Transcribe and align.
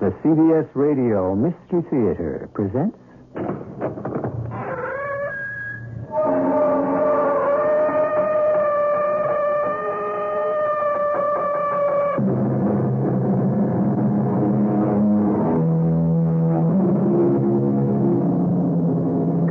The 0.00 0.12
CBS 0.24 0.66
Radio 0.74 1.34
Mystery 1.34 1.82
Theater 1.90 2.48
presents. 2.54 2.96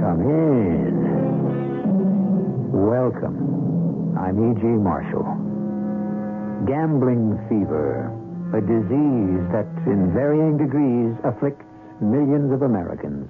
Come 0.01 0.21
in. 0.25 0.97
Welcome. 2.71 4.17
I'm 4.17 4.51
E.G. 4.51 4.65
Marshall. 4.65 5.29
Gambling 6.65 7.37
fever, 7.47 8.09
a 8.53 8.61
disease 8.61 9.45
that 9.53 9.69
in 9.85 10.09
varying 10.13 10.57
degrees 10.57 11.13
afflicts 11.23 11.65
millions 12.01 12.51
of 12.51 12.63
Americans. 12.63 13.29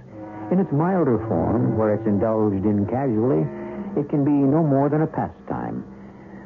In 0.51 0.59
its 0.59 0.71
milder 0.71 1.19
form, 1.27 1.77
where 1.77 1.93
it's 1.93 2.07
indulged 2.07 2.63
in 2.63 2.87
casually, 2.87 3.43
it 3.99 4.07
can 4.09 4.23
be 4.23 4.31
no 4.31 4.63
more 4.63 4.87
than 4.87 5.01
a 5.03 5.11
pastime. 5.11 5.83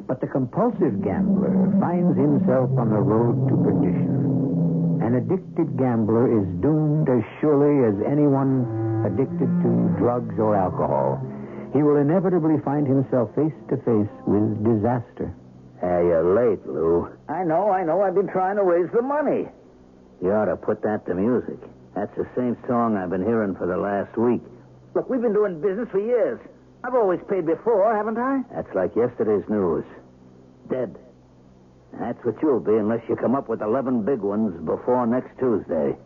But 0.07 0.19
the 0.19 0.27
compulsive 0.27 1.03
gambler 1.03 1.53
finds 1.79 2.17
himself 2.17 2.71
on 2.75 2.89
the 2.89 2.99
road 2.99 3.47
to 3.47 3.55
perdition. 3.61 4.99
An 5.05 5.15
addicted 5.15 5.77
gambler 5.77 6.27
is 6.27 6.47
doomed 6.59 7.07
as 7.07 7.23
surely 7.39 7.85
as 7.87 7.95
anyone 8.09 8.65
addicted 9.05 9.51
to 9.61 9.69
drugs 9.99 10.35
or 10.39 10.55
alcohol. 10.55 11.21
He 11.73 11.83
will 11.83 11.97
inevitably 11.97 12.59
find 12.65 12.87
himself 12.87 13.29
face 13.35 13.55
to 13.69 13.77
face 13.85 14.13
with 14.25 14.63
disaster. 14.63 15.35
Hey, 15.83 16.07
you're 16.07 16.23
late, 16.23 16.65
Lou. 16.65 17.11
I 17.27 17.43
know, 17.43 17.69
I 17.69 17.83
know. 17.83 17.99
I've 18.01 18.15
been 18.15 18.29
trying 18.31 18.55
to 18.55 18.63
raise 18.63 18.89
the 18.95 19.01
money. 19.01 19.49
You 20.23 20.31
ought 20.31 20.45
to 20.45 20.55
put 20.55 20.81
that 20.83 21.05
to 21.07 21.13
music. 21.13 21.59
That's 21.93 22.15
the 22.15 22.23
same 22.37 22.55
song 22.69 22.95
I've 22.95 23.09
been 23.09 23.25
hearing 23.25 23.53
for 23.55 23.67
the 23.67 23.75
last 23.75 24.15
week. 24.17 24.39
Look, 24.95 25.09
we've 25.09 25.19
been 25.21 25.33
doing 25.33 25.59
business 25.59 25.89
for 25.91 25.99
years. 25.99 26.39
I've 26.85 26.95
always 26.95 27.19
paid 27.29 27.45
before, 27.45 27.93
haven't 27.93 28.17
I? 28.17 28.43
That's 28.55 28.73
like 28.73 28.95
yesterday's 28.95 29.43
news. 29.49 29.83
Dead. 30.69 30.95
That's 31.99 32.23
what 32.23 32.41
you'll 32.41 32.61
be 32.61 32.77
unless 32.79 33.03
you 33.09 33.17
come 33.17 33.35
up 33.35 33.49
with 33.49 33.61
11 33.61 34.05
big 34.05 34.19
ones 34.21 34.55
before 34.65 35.05
next 35.05 35.37
Tuesday. 35.37 35.97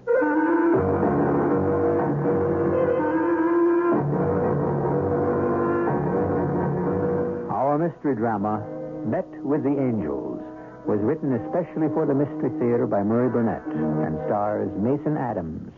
Our 7.52 7.78
mystery 7.78 8.16
drama, 8.16 8.66
Bet 9.08 9.26
with 9.40 9.64
the 9.64 9.72
Angels, 9.72 10.44
was 10.86 11.00
written 11.00 11.32
especially 11.40 11.88
for 11.96 12.06
the 12.06 12.14
Mystery 12.14 12.52
Theater 12.60 12.86
by 12.86 13.04
Murray 13.04 13.30
Burnett 13.30 13.64
and 13.66 14.20
stars 14.28 14.68
Mason 14.76 15.16
Adams. 15.16 15.72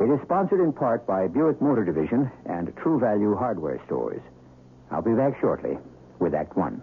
It 0.00 0.08
is 0.08 0.18
sponsored 0.24 0.60
in 0.60 0.72
part 0.72 1.06
by 1.06 1.28
Buick 1.28 1.60
Motor 1.60 1.84
Division 1.84 2.30
and 2.46 2.74
True 2.76 2.98
Value 2.98 3.36
Hardware 3.36 3.78
Stores. 3.84 4.22
I'll 4.90 5.02
be 5.02 5.12
back 5.12 5.38
shortly 5.42 5.76
with 6.20 6.32
Act 6.32 6.56
One. 6.56 6.80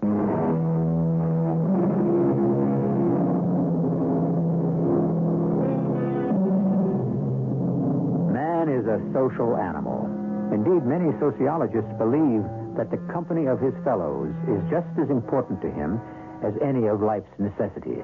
Man 8.32 8.70
is 8.70 8.86
a 8.86 9.02
social 9.14 9.58
animal. 9.58 10.06
Indeed, 10.54 10.86
many 10.86 11.10
sociologists 11.18 11.90
believe 11.98 12.46
that 12.78 12.92
the 12.92 13.02
company 13.12 13.48
of 13.48 13.60
his 13.60 13.74
fellows 13.84 14.32
is 14.48 14.62
just 14.70 14.90
as 15.02 15.10
important 15.10 15.62
to 15.62 15.72
him 15.72 16.00
as 16.44 16.54
any 16.62 16.88
of 16.88 17.02
life's 17.02 17.32
necessities. 17.40 18.04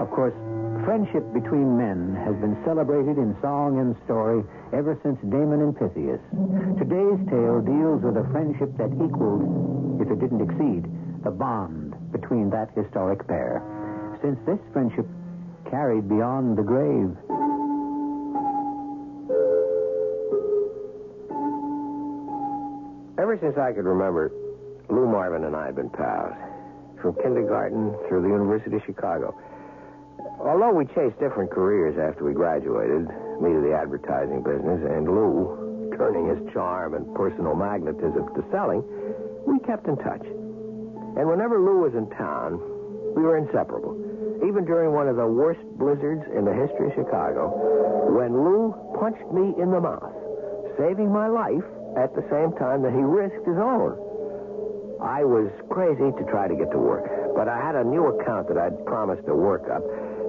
Of 0.00 0.10
course, 0.10 0.34
friendship 0.84 1.22
between 1.32 1.76
men 1.76 2.14
has 2.24 2.34
been 2.36 2.56
celebrated 2.64 3.18
in 3.18 3.36
song 3.40 3.78
and 3.78 3.96
story 4.04 4.42
ever 4.72 4.98
since 5.02 5.18
Damon 5.28 5.62
and 5.62 5.74
Pythias. 5.76 6.20
Today's 6.78 7.20
tale 7.30 7.60
deals 7.60 8.02
with 8.02 8.16
a 8.16 8.26
friendship 8.32 8.72
that 8.78 8.92
equaled, 8.98 10.00
if 10.00 10.10
it 10.10 10.18
didn't 10.18 10.42
exceed, 10.42 10.88
the 11.24 11.30
bond 11.30 11.94
between 12.10 12.50
that 12.50 12.70
historic 12.74 13.26
pair. 13.28 13.62
Since 14.22 14.38
this 14.44 14.58
friendship 14.72 15.06
carried 15.70 16.08
beyond 16.08 16.58
the 16.58 16.62
grave. 16.62 17.16
Since 23.42 23.58
I 23.58 23.74
could 23.74 23.84
remember, 23.84 24.30
Lou 24.88 25.10
Marvin 25.10 25.42
and 25.44 25.58
I 25.58 25.66
had 25.66 25.74
been 25.74 25.90
pals. 25.90 26.32
From 27.02 27.18
kindergarten 27.18 27.90
through 28.06 28.22
the 28.22 28.30
University 28.30 28.76
of 28.76 28.82
Chicago. 28.86 29.34
Although 30.38 30.70
we 30.70 30.86
chased 30.94 31.18
different 31.18 31.50
careers 31.50 31.98
after 31.98 32.22
we 32.22 32.32
graduated, 32.32 33.10
me 33.42 33.50
to 33.50 33.60
the 33.60 33.74
advertising 33.74 34.46
business, 34.46 34.78
and 34.86 35.10
Lou 35.10 35.90
turning 35.98 36.30
his 36.30 36.38
charm 36.54 36.94
and 36.94 37.02
personal 37.18 37.58
magnetism 37.58 38.30
to 38.38 38.46
selling, 38.54 38.86
we 39.42 39.58
kept 39.66 39.90
in 39.90 39.98
touch. 39.98 40.22
And 41.18 41.26
whenever 41.26 41.58
Lou 41.58 41.82
was 41.82 41.94
in 41.98 42.06
town, 42.14 42.62
we 43.18 43.26
were 43.26 43.36
inseparable. 43.36 43.98
Even 44.46 44.64
during 44.64 44.94
one 44.94 45.08
of 45.10 45.16
the 45.16 45.26
worst 45.26 45.60
blizzards 45.74 46.22
in 46.30 46.46
the 46.46 46.54
history 46.54 46.86
of 46.86 46.94
Chicago, 46.94 47.50
when 48.14 48.30
Lou 48.30 48.70
punched 49.02 49.26
me 49.34 49.58
in 49.58 49.74
the 49.74 49.82
mouth, 49.82 50.14
saving 50.78 51.10
my 51.10 51.26
life 51.26 51.66
at 51.96 52.14
the 52.14 52.24
same 52.32 52.52
time 52.56 52.82
that 52.82 52.92
he 52.92 53.04
risked 53.04 53.44
his 53.46 53.58
own. 53.58 53.98
I 55.02 55.24
was 55.24 55.50
crazy 55.68 56.14
to 56.14 56.22
try 56.30 56.46
to 56.46 56.54
get 56.54 56.70
to 56.70 56.78
work, 56.78 57.04
but 57.34 57.48
I 57.48 57.58
had 57.58 57.74
a 57.74 57.82
new 57.82 58.06
account 58.14 58.48
that 58.48 58.56
I'd 58.56 58.78
promised 58.86 59.26
to 59.26 59.34
work 59.34 59.66
up. 59.66 59.82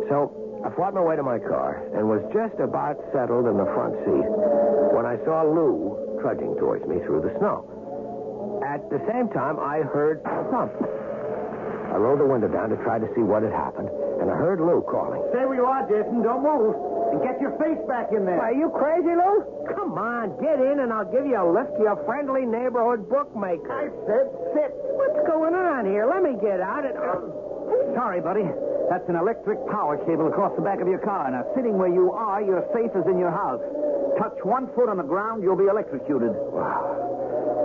So 0.09 0.34
I 0.66 0.74
fought 0.75 0.94
my 0.94 1.01
way 1.01 1.16
to 1.16 1.24
my 1.24 1.38
car 1.38 1.85
and 1.94 2.09
was 2.09 2.25
just 2.34 2.57
about 2.59 2.97
settled 3.13 3.46
in 3.46 3.56
the 3.56 3.69
front 3.78 3.94
seat 4.01 4.28
when 4.96 5.06
I 5.06 5.22
saw 5.24 5.46
Lou 5.46 6.18
trudging 6.22 6.57
towards 6.57 6.88
me 6.90 6.97
through 7.06 7.22
the 7.22 7.38
snow. 7.38 7.69
At 8.66 8.90
the 8.90 9.00
same 9.12 9.30
time, 9.30 9.59
I 9.59 9.85
heard 9.85 10.24
a 10.25 10.44
thump. 10.50 10.74
I 11.94 11.97
rolled 12.01 12.19
the 12.19 12.25
window 12.25 12.47
down 12.47 12.69
to 12.74 12.78
try 12.81 12.97
to 12.97 13.07
see 13.13 13.22
what 13.22 13.44
had 13.44 13.53
happened, 13.53 13.90
and 14.19 14.31
I 14.31 14.35
heard 14.35 14.59
Lou 14.59 14.81
calling. 14.81 15.22
Stay 15.30 15.45
where 15.45 15.56
you 15.56 15.66
are, 15.66 15.85
Jason. 15.85 16.24
Don't 16.24 16.41
move. 16.41 16.92
And 17.13 17.22
get 17.22 17.38
your 17.38 17.53
face 17.62 17.78
back 17.85 18.09
in 18.09 18.25
there. 18.25 18.41
Are 18.41 18.57
you 18.57 18.74
crazy, 18.74 19.13
Lou? 19.13 19.46
Come 19.69 19.94
on, 20.01 20.34
get 20.41 20.57
in 20.57 20.81
and 20.81 20.90
I'll 20.90 21.06
give 21.06 21.29
you 21.29 21.38
a 21.38 21.46
lift 21.46 21.78
to 21.78 21.85
your 21.85 22.01
friendly 22.09 22.41
neighborhood 22.41 23.06
bookmaker. 23.06 23.69
I 23.69 23.94
said 24.09 24.25
sit. 24.57 24.74
What's 24.97 25.22
going 25.29 25.53
on 25.53 25.85
here? 25.85 26.09
Let 26.09 26.25
me 26.25 26.34
get 26.41 26.57
out 26.57 26.90
and. 26.90 26.97
Uh, 26.97 27.94
sorry, 27.94 28.18
buddy. 28.18 28.50
That's 28.90 29.06
an 29.13 29.16
electric 29.16 29.62
power 29.69 30.01
cable 30.09 30.25
across 30.25 30.57
the 30.57 30.66
back 30.66 30.81
of 30.81 30.90
your 30.90 31.06
car. 31.06 31.29
Now, 31.29 31.46
sitting 31.53 31.78
where 31.78 31.94
you 31.94 32.09
are, 32.12 32.41
you're 32.41 32.66
safe 32.74 32.90
as 32.97 33.06
in 33.06 33.22
your 33.22 33.31
house. 33.31 33.62
Touch 34.18 34.41
one 34.41 34.66
foot 34.74 34.90
on 34.90 34.97
the 34.97 35.06
ground, 35.06 35.44
you'll 35.44 35.56
be 35.56 35.69
electrocuted. 35.69 36.34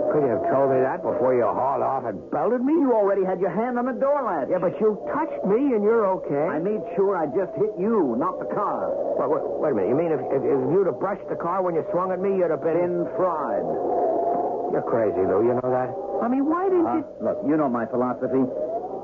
Could 0.09 0.25
you 0.25 0.31
have 0.33 0.45
told 0.49 0.73
me 0.73 0.81
that 0.81 1.05
before 1.05 1.37
you 1.37 1.45
hauled 1.45 1.85
off 1.85 2.03
and 2.09 2.17
belted 2.33 2.65
me? 2.65 2.73
You 2.73 2.93
already 2.97 3.21
had 3.23 3.37
your 3.39 3.53
hand 3.53 3.77
on 3.77 3.85
the 3.85 3.93
door 3.93 4.25
latch. 4.25 4.49
Yeah, 4.49 4.57
but 4.57 4.73
you 4.81 4.97
touched 5.13 5.37
me 5.45 5.77
and 5.77 5.83
you're 5.85 6.07
okay. 6.17 6.49
I 6.49 6.57
made 6.57 6.81
sure 6.97 7.13
I 7.13 7.29
just 7.29 7.53
hit 7.61 7.77
you, 7.77 8.17
not 8.17 8.39
the 8.41 8.49
car. 8.57 8.89
Wait, 9.21 9.29
wait, 9.29 9.43
wait 9.61 9.71
a 9.71 9.75
minute. 9.77 9.89
You 9.93 9.97
mean 10.01 10.11
if, 10.11 10.21
if, 10.33 10.41
if 10.41 10.59
you'd 10.73 10.89
have 10.89 10.97
brushed 10.97 11.27
the 11.29 11.37
car 11.37 11.61
when 11.61 11.75
you 11.77 11.85
swung 11.93 12.09
at 12.11 12.17
me, 12.19 12.41
you'd 12.41 12.49
have 12.49 12.63
been. 12.65 12.79
Been 12.79 13.05
fried. 13.19 13.65
You're 14.73 14.85
crazy, 14.87 15.19
Lou. 15.21 15.45
You 15.45 15.53
know 15.61 15.69
that? 15.69 15.89
I 16.23 16.27
mean, 16.29 16.45
why 16.49 16.69
didn't 16.69 16.85
Uh, 16.87 16.95
you. 17.01 17.05
look, 17.21 17.37
you 17.45 17.57
know 17.57 17.67
my 17.69 17.85
philosophy. 17.85 18.41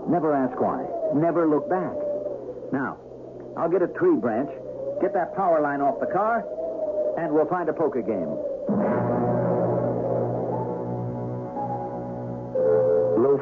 Never 0.10 0.34
ask 0.34 0.54
why. 0.62 0.86
Never 1.14 1.46
look 1.46 1.68
back. 1.70 1.94
Now, 2.72 2.98
I'll 3.58 3.70
get 3.70 3.82
a 3.82 3.88
tree 4.00 4.16
branch, 4.18 4.50
get 5.02 5.14
that 5.14 5.36
power 5.36 5.62
line 5.62 5.82
off 5.82 6.00
the 6.00 6.08
car, 6.08 6.46
and 7.18 7.34
we'll 7.34 7.50
find 7.50 7.68
a 7.70 7.74
poker 7.74 8.02
game. 8.02 8.95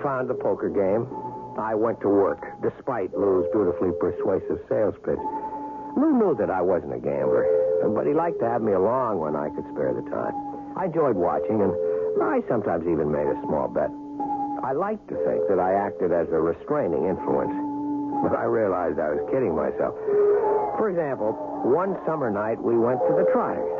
Found 0.02 0.28
the 0.28 0.34
poker 0.34 0.68
game. 0.68 1.08
I 1.56 1.76
went 1.76 2.02
to 2.02 2.10
work, 2.10 2.44
despite 2.60 3.14
Lou's 3.16 3.48
beautifully 3.54 3.94
persuasive 4.02 4.60
sales 4.68 4.96
pitch. 5.06 5.22
Lou 5.96 6.18
knew 6.18 6.36
that 6.42 6.50
I 6.50 6.60
wasn't 6.60 6.98
a 6.98 7.00
gambler, 7.00 7.46
but 7.94 8.04
he 8.04 8.12
liked 8.12 8.40
to 8.42 8.50
have 8.50 8.60
me 8.60 8.74
along 8.74 9.20
when 9.20 9.38
I 9.38 9.48
could 9.54 9.64
spare 9.72 9.94
the 9.96 10.04
time. 10.12 10.36
I 10.76 10.92
enjoyed 10.92 11.16
watching, 11.16 11.62
and 11.62 11.72
I 12.20 12.44
sometimes 12.50 12.84
even 12.84 13.14
made 13.14 13.28
a 13.32 13.38
small 13.48 13.72
bet. 13.72 13.94
I 14.66 14.74
liked 14.74 15.08
to 15.08 15.16
think 15.24 15.48
that 15.48 15.62
I 15.62 15.72
acted 15.78 16.12
as 16.12 16.28
a 16.36 16.42
restraining 16.42 17.08
influence, 17.08 17.54
but 18.28 18.36
I 18.36 18.44
realized 18.44 19.00
I 19.00 19.14
was 19.14 19.24
kidding 19.32 19.56
myself. 19.56 19.96
For 20.76 20.90
example, 20.90 21.32
one 21.64 21.96
summer 22.04 22.28
night 22.28 22.60
we 22.60 22.76
went 22.76 23.00
to 23.08 23.14
the 23.16 23.24
Trotters. 23.32 23.72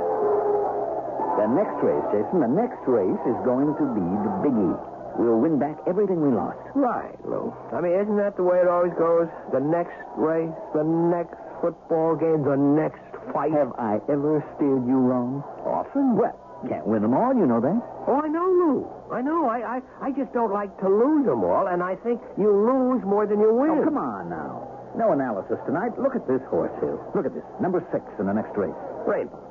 The 1.42 1.52
next 1.52 1.76
race, 1.84 2.06
Jason, 2.16 2.40
the 2.40 2.54
next 2.54 2.80
race 2.88 3.24
is 3.28 3.38
going 3.44 3.76
to 3.76 3.86
be 3.92 4.08
the 4.24 4.34
biggie. 4.46 4.93
We'll 5.18 5.40
win 5.40 5.60
back 5.60 5.78
everything 5.86 6.22
we 6.22 6.34
lost. 6.34 6.58
Right, 6.74 7.14
Lou. 7.26 7.54
I 7.72 7.82
mean, 7.82 7.94
isn't 7.94 8.18
that 8.18 8.36
the 8.36 8.44
way 8.44 8.58
it 8.58 8.68
always 8.68 8.94
goes? 8.98 9.30
The 9.54 9.60
next 9.60 9.94
race, 10.18 10.54
the 10.74 10.84
next 10.84 11.38
football 11.62 12.16
game, 12.16 12.44
the 12.44 12.58
next 12.58 13.02
fight. 13.32 13.54
Have 13.54 13.74
I 13.78 14.02
ever 14.10 14.44
steered 14.56 14.86
you 14.88 14.98
wrong? 14.98 15.44
Often? 15.66 16.18
Well, 16.18 16.34
can't 16.68 16.88
win 16.88 17.02
them 17.02 17.14
all, 17.14 17.36
you 17.36 17.46
know 17.46 17.60
that. 17.60 17.78
Oh, 18.08 18.22
I 18.24 18.28
know, 18.28 18.48
Lou. 18.48 18.88
I 19.12 19.22
know. 19.22 19.48
I, 19.48 19.78
I, 19.78 19.82
I 20.02 20.12
just 20.12 20.32
don't 20.34 20.52
like 20.52 20.72
to 20.80 20.90
lose 20.90 21.26
them 21.26 21.44
all, 21.44 21.68
and 21.68 21.84
I 21.84 21.96
think 21.96 22.22
you 22.38 22.50
lose 22.50 23.04
more 23.04 23.28
than 23.28 23.40
you 23.40 23.52
oh, 23.52 23.62
win. 23.62 23.80
Oh, 23.82 23.84
come 23.84 23.98
on 23.98 24.30
now. 24.30 24.68
No 24.96 25.12
analysis 25.12 25.58
tonight. 25.66 25.98
Look 26.00 26.16
at 26.16 26.28
this 26.28 26.42
horse 26.50 26.72
here. 26.80 26.98
Look 27.16 27.26
at 27.26 27.34
this. 27.34 27.44
Number 27.60 27.84
six 27.92 28.06
in 28.20 28.28
the 28.28 28.34
next 28.34 28.56
race. 28.56 28.76
Rainbow. 29.06 29.42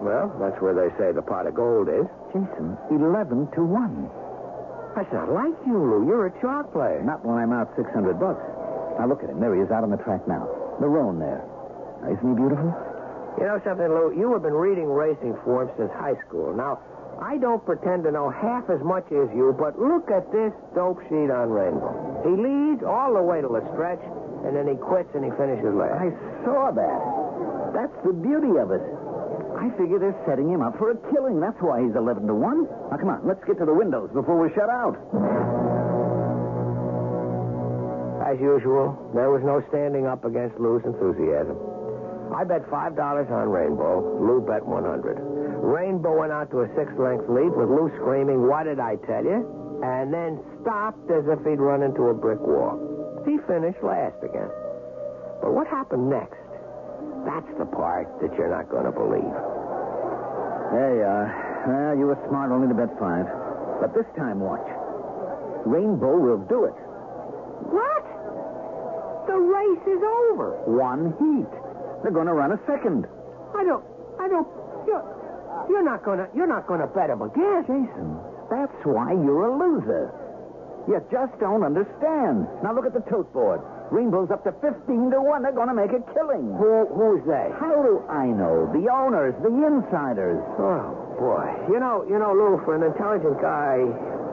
Well, 0.00 0.32
that's 0.40 0.60
where 0.62 0.72
they 0.72 0.88
say 0.96 1.12
the 1.12 1.22
pot 1.22 1.46
of 1.46 1.54
gold 1.54 1.88
is. 1.88 2.06
Jason, 2.32 2.76
11 2.88 3.52
to 3.52 3.60
1. 3.64 4.29
That's 4.96 5.12
not 5.12 5.30
like 5.30 5.54
you, 5.66 5.78
Lou. 5.78 6.06
You're 6.06 6.26
a 6.26 6.34
chalk 6.40 6.72
player. 6.72 7.02
Not 7.02 7.24
when 7.24 7.38
I'm 7.38 7.52
out 7.52 7.70
600 7.76 8.18
bucks. 8.18 8.42
Now 8.98 9.06
look 9.06 9.22
at 9.22 9.30
him. 9.30 9.40
There 9.40 9.54
he 9.54 9.62
is 9.62 9.70
out 9.70 9.84
on 9.84 9.90
the 9.90 10.02
track 10.02 10.26
now. 10.26 10.48
The 10.80 10.88
roan 10.88 11.18
there. 11.18 11.44
Now, 12.02 12.12
isn't 12.12 12.26
he 12.26 12.34
beautiful? 12.34 12.74
You 13.38 13.46
know 13.46 13.60
something, 13.64 13.86
Lou? 13.86 14.12
You 14.12 14.32
have 14.34 14.42
been 14.42 14.56
reading 14.56 14.90
racing 14.90 15.38
form 15.44 15.70
since 15.78 15.90
high 15.94 16.18
school. 16.26 16.52
Now, 16.52 16.82
I 17.22 17.38
don't 17.38 17.64
pretend 17.64 18.04
to 18.04 18.10
know 18.10 18.28
half 18.28 18.68
as 18.68 18.80
much 18.82 19.06
as 19.12 19.28
you, 19.36 19.54
but 19.54 19.78
look 19.78 20.10
at 20.10 20.26
this 20.32 20.52
dope 20.74 21.00
sheet 21.08 21.30
on 21.30 21.48
Rainbow. 21.52 22.24
He 22.24 22.32
leads 22.34 22.82
all 22.82 23.14
the 23.14 23.22
way 23.22 23.40
to 23.40 23.48
the 23.48 23.62
stretch, 23.72 24.00
and 24.44 24.56
then 24.56 24.66
he 24.66 24.74
quits 24.74 25.12
and 25.14 25.24
he 25.24 25.30
finishes 25.36 25.70
last. 25.72 26.00
I 26.00 26.10
saw 26.44 26.72
that. 26.72 27.00
That's 27.76 27.94
the 28.02 28.12
beauty 28.12 28.58
of 28.58 28.72
it. 28.72 28.82
I 29.60 29.68
figure 29.76 30.00
they're 30.00 30.16
setting 30.24 30.48
him 30.48 30.64
up 30.64 30.78
for 30.80 30.90
a 30.92 30.96
killing. 31.12 31.36
That's 31.36 31.60
why 31.60 31.84
he's 31.84 31.92
11 31.92 32.26
to 32.26 32.34
1. 32.34 32.64
Now, 32.88 32.96
come 32.96 33.12
on. 33.12 33.20
Let's 33.28 33.44
get 33.44 33.60
to 33.60 33.68
the 33.68 33.76
windows 33.76 34.08
before 34.16 34.40
we're 34.40 34.54
shut 34.56 34.72
out. 34.72 34.96
As 38.24 38.40
usual, 38.40 38.96
there 39.12 39.28
was 39.28 39.44
no 39.44 39.60
standing 39.68 40.06
up 40.08 40.24
against 40.24 40.56
Lou's 40.56 40.80
enthusiasm. 40.88 41.60
I 42.32 42.44
bet 42.48 42.64
$5 42.72 42.96
on 42.96 43.48
Rainbow. 43.52 44.00
Lou 44.16 44.40
bet 44.40 44.64
100. 44.64 45.20
Rainbow 45.60 46.16
went 46.16 46.32
out 46.32 46.48
to 46.56 46.64
a 46.64 46.68
six-length 46.72 47.28
lead 47.28 47.52
with 47.52 47.68
Lou 47.68 47.92
screaming, 48.00 48.48
What 48.48 48.64
did 48.64 48.80
I 48.80 48.96
tell 49.04 49.24
you? 49.24 49.44
And 49.84 50.08
then 50.08 50.40
stopped 50.62 51.04
as 51.12 51.28
if 51.28 51.44
he'd 51.44 51.60
run 51.60 51.82
into 51.82 52.08
a 52.08 52.14
brick 52.14 52.40
wall. 52.40 52.80
He 53.28 53.36
finished 53.44 53.82
last 53.84 54.16
again. 54.24 54.48
But 55.44 55.52
what 55.52 55.66
happened 55.66 56.08
next? 56.08 56.39
That's 57.24 57.50
the 57.58 57.66
part 57.66 58.08
that 58.22 58.32
you're 58.36 58.50
not 58.50 58.68
going 58.68 58.84
to 58.84 58.92
believe. 58.92 59.34
There 60.72 60.94
you 60.96 61.04
are. 61.04 61.28
Well, 61.66 61.98
you 61.98 62.06
were 62.06 62.18
smart 62.28 62.50
only 62.52 62.68
to 62.68 62.74
bet 62.74 62.96
five. 62.98 63.26
But 63.80 63.92
this 63.92 64.06
time, 64.16 64.40
watch. 64.40 64.64
Rainbow 65.66 66.16
will 66.16 66.40
do 66.48 66.64
it. 66.64 66.76
What? 67.68 68.04
The 69.28 69.36
race 69.36 69.84
is 69.86 70.02
over. 70.32 70.56
One 70.64 71.12
heat. 71.20 71.50
They're 72.02 72.12
going 72.16 72.28
to 72.28 72.34
run 72.34 72.52
a 72.52 72.60
second. 72.66 73.04
I 73.56 73.64
don't. 73.64 73.84
I 74.18 74.28
don't. 74.28 74.48
You're, 74.86 75.04
you're 75.68 75.84
not 75.84 76.04
gonna. 76.04 76.28
You're 76.34 76.46
not 76.46 76.66
gonna 76.66 76.86
bet 76.86 77.10
him 77.10 77.20
again, 77.20 77.64
Jason. 77.68 78.16
That's 78.48 78.72
why 78.84 79.12
you're 79.12 79.48
a 79.48 79.58
loser. 79.58 80.12
You 80.88 81.04
just 81.12 81.38
don't 81.40 81.64
understand. 81.64 82.48
Now 82.62 82.72
look 82.74 82.86
at 82.86 82.94
the 82.94 83.04
tote 83.10 83.32
board. 83.32 83.60
Rainbow's 83.90 84.30
up 84.30 84.44
to 84.44 84.52
15 84.62 85.10
to 85.10 85.20
1. 85.20 85.42
They're 85.42 85.52
going 85.52 85.68
to 85.68 85.74
make 85.74 85.90
a 85.90 86.02
killing. 86.14 86.54
Who, 86.58 86.86
who's 86.94 87.22
they? 87.26 87.50
How 87.58 87.82
do 87.82 88.02
I 88.08 88.26
know? 88.30 88.70
The 88.70 88.86
owners, 88.90 89.34
the 89.42 89.50
insiders. 89.50 90.38
Oh, 90.58 90.94
boy. 91.18 91.50
You 91.72 91.78
know, 91.82 92.06
you 92.08 92.18
know, 92.18 92.32
Lou, 92.32 92.62
for 92.64 92.78
an 92.78 92.86
intelligent 92.86 93.42
guy, 93.42 93.82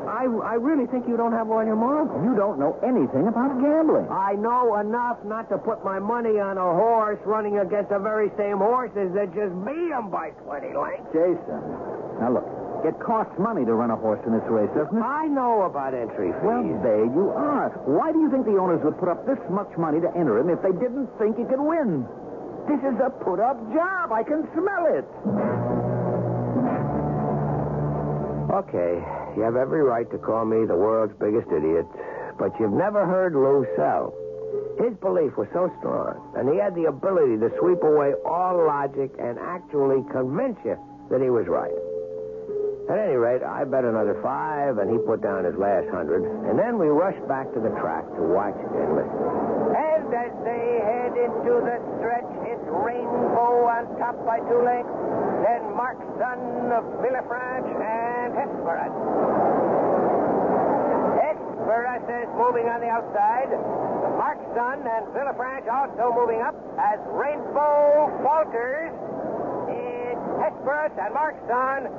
I, 0.07 0.29
I 0.45 0.55
really 0.55 0.87
think 0.87 1.07
you 1.07 1.17
don't 1.17 1.33
have 1.33 1.49
all 1.51 1.65
your 1.65 1.75
marbles. 1.75 2.21
You 2.23 2.37
don't 2.37 2.57
know 2.59 2.77
anything 2.85 3.27
about 3.27 3.59
gambling. 3.59 4.07
I 4.07 4.33
know 4.39 4.79
enough 4.79 5.17
not 5.25 5.49
to 5.49 5.57
put 5.57 5.83
my 5.83 5.99
money 5.99 6.39
on 6.39 6.57
a 6.57 6.69
horse 6.77 7.19
running 7.25 7.59
against 7.59 7.89
the 7.89 7.99
very 7.99 8.31
same 8.37 8.57
horses 8.57 9.11
that 9.17 9.33
just 9.35 9.51
beat 9.65 9.91
him 9.91 10.09
by 10.09 10.31
20 10.45 10.73
lengths. 10.77 11.11
Jason, 11.11 11.59
now 12.21 12.31
look. 12.39 12.66
It 12.85 12.99
costs 12.99 13.33
money 13.39 13.65
to 13.65 13.73
run 13.73 13.91
a 13.91 13.95
horse 13.95 14.21
in 14.25 14.33
this 14.33 14.45
race, 14.47 14.69
doesn't 14.75 14.95
it? 14.95 15.01
I 15.01 15.25
know 15.27 15.63
about 15.63 15.93
entry 15.93 16.31
fees. 16.31 16.43
Well, 16.43 16.63
there 16.83 17.05
you 17.05 17.33
are. 17.35 17.69
Why 17.85 18.11
do 18.11 18.19
you 18.19 18.29
think 18.29 18.45
the 18.45 18.57
owners 18.57 18.83
would 18.83 18.97
put 18.99 19.09
up 19.09 19.25
this 19.25 19.39
much 19.49 19.69
money 19.77 19.99
to 19.99 20.09
enter 20.15 20.37
him 20.37 20.49
if 20.49 20.61
they 20.61 20.71
didn't 20.71 21.09
think 21.17 21.37
he 21.37 21.45
could 21.45 21.59
win? 21.59 22.05
This 22.67 22.79
is 22.83 22.99
a 22.99 23.09
put-up 23.09 23.57
job. 23.73 24.11
I 24.11 24.23
can 24.23 24.47
smell 24.53 24.83
it. 24.91 25.07
Okay, 28.53 29.03
you 29.35 29.41
have 29.43 29.55
every 29.55 29.81
right 29.81 30.09
to 30.11 30.17
call 30.17 30.45
me 30.45 30.65
the 30.65 30.75
world's 30.75 31.13
biggest 31.19 31.47
idiot, 31.51 31.85
but 32.39 32.51
you've 32.59 32.73
never 32.73 33.05
heard 33.05 33.33
Lou 33.33 33.65
sell. 33.75 34.13
His 34.79 34.95
belief 34.99 35.35
was 35.35 35.47
so 35.51 35.71
strong, 35.79 36.15
and 36.37 36.47
he 36.47 36.57
had 36.57 36.75
the 36.75 36.85
ability 36.85 37.37
to 37.37 37.49
sweep 37.59 37.83
away 37.83 38.13
all 38.25 38.55
logic 38.67 39.11
and 39.19 39.39
actually 39.39 40.03
convince 40.11 40.57
you 40.63 40.77
that 41.09 41.21
he 41.21 41.29
was 41.29 41.47
right. 41.47 41.73
At 42.87 42.95
any 43.03 43.19
rate, 43.19 43.43
I 43.43 43.67
bet 43.67 43.83
another 43.83 44.15
five, 44.23 44.79
and 44.79 44.87
he 44.87 44.95
put 45.03 45.19
down 45.19 45.43
his 45.43 45.59
last 45.59 45.91
hundred, 45.91 46.23
and 46.47 46.55
then 46.55 46.79
we 46.79 46.87
rushed 46.87 47.19
back 47.27 47.51
to 47.51 47.59
the 47.59 47.67
track 47.83 48.07
to 48.15 48.23
watch 48.23 48.55
and 48.55 48.95
listen. 48.95 49.19
And 49.75 50.07
as 50.07 50.31
they 50.47 50.65
head 50.87 51.11
into 51.19 51.67
the 51.67 51.83
stretch, 51.99 52.31
it's 52.47 52.63
Rainbow 52.63 53.67
on 53.67 53.91
top 53.99 54.15
by 54.23 54.39
two 54.39 54.63
lengths, 54.63 54.95
then 55.43 55.67
Mark 55.75 55.99
Son 56.15 56.39
of 56.71 56.87
Villafranche 57.03 57.75
and 57.75 58.31
Hesperus. 58.39 58.95
Hesperus 61.19 62.07
is 62.07 62.29
moving 62.39 62.71
on 62.71 62.79
the 62.79 62.87
outside. 62.87 63.51
Mark 64.15 64.39
Son 64.55 64.79
and 64.87 65.11
Villafranche 65.11 65.67
also 65.67 66.15
moving 66.15 66.39
up 66.39 66.55
as 66.79 67.03
Rainbow 67.11 68.15
falters. 68.23 68.95
It's 69.75 70.23
Hesperus 70.39 70.95
and 70.95 71.11
Mark 71.11 71.35
Son 71.51 71.91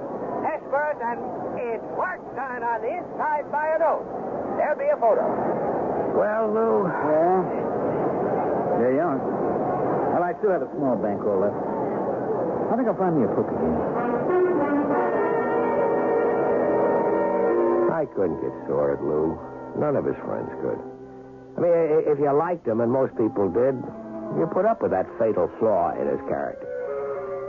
Hesperus, 0.69 1.01
and 1.01 1.19
it's 1.57 1.85
Mark 1.97 2.21
Son 2.37 2.63
on 2.63 2.81
the 2.85 2.93
inside 2.93 3.51
by 3.51 3.73
a 3.73 3.79
note. 3.81 4.05
There'll 4.61 4.77
be 4.77 4.85
a 4.93 4.97
photo. 5.01 5.25
Well, 6.13 6.53
Lou. 6.53 6.85
Yeah? 6.85 7.41
There 8.77 8.93
you 8.93 9.01
are. 9.01 9.17
Well, 9.17 10.23
I 10.23 10.37
still 10.39 10.53
have 10.53 10.63
a 10.63 10.71
small 10.77 10.97
bankroll 10.97 11.41
left. 11.41 11.57
I 12.69 12.77
think 12.77 12.89
I'll 12.89 13.01
find 13.01 13.17
me 13.17 13.25
a 13.25 13.29
poker 13.33 13.57
again. 13.57 13.81
I 17.89 18.05
couldn't 18.15 18.41
get 18.45 18.53
sore 18.69 18.93
at 18.93 19.03
Lou. 19.03 19.41
None 19.81 19.97
of 19.97 20.05
his 20.05 20.17
friends 20.21 20.53
could. 20.61 20.79
I 21.57 21.61
mean, 21.65 21.73
if 22.13 22.19
you 22.21 22.31
liked 22.31 22.69
him, 22.69 22.81
and 22.81 22.93
most 22.93 23.17
people 23.17 23.49
did, 23.49 23.75
you 24.37 24.47
put 24.53 24.67
up 24.67 24.83
with 24.83 24.93
that 24.93 25.07
fatal 25.19 25.51
flaw 25.59 25.91
in 25.99 26.07
his 26.07 26.21
character. 26.29 26.68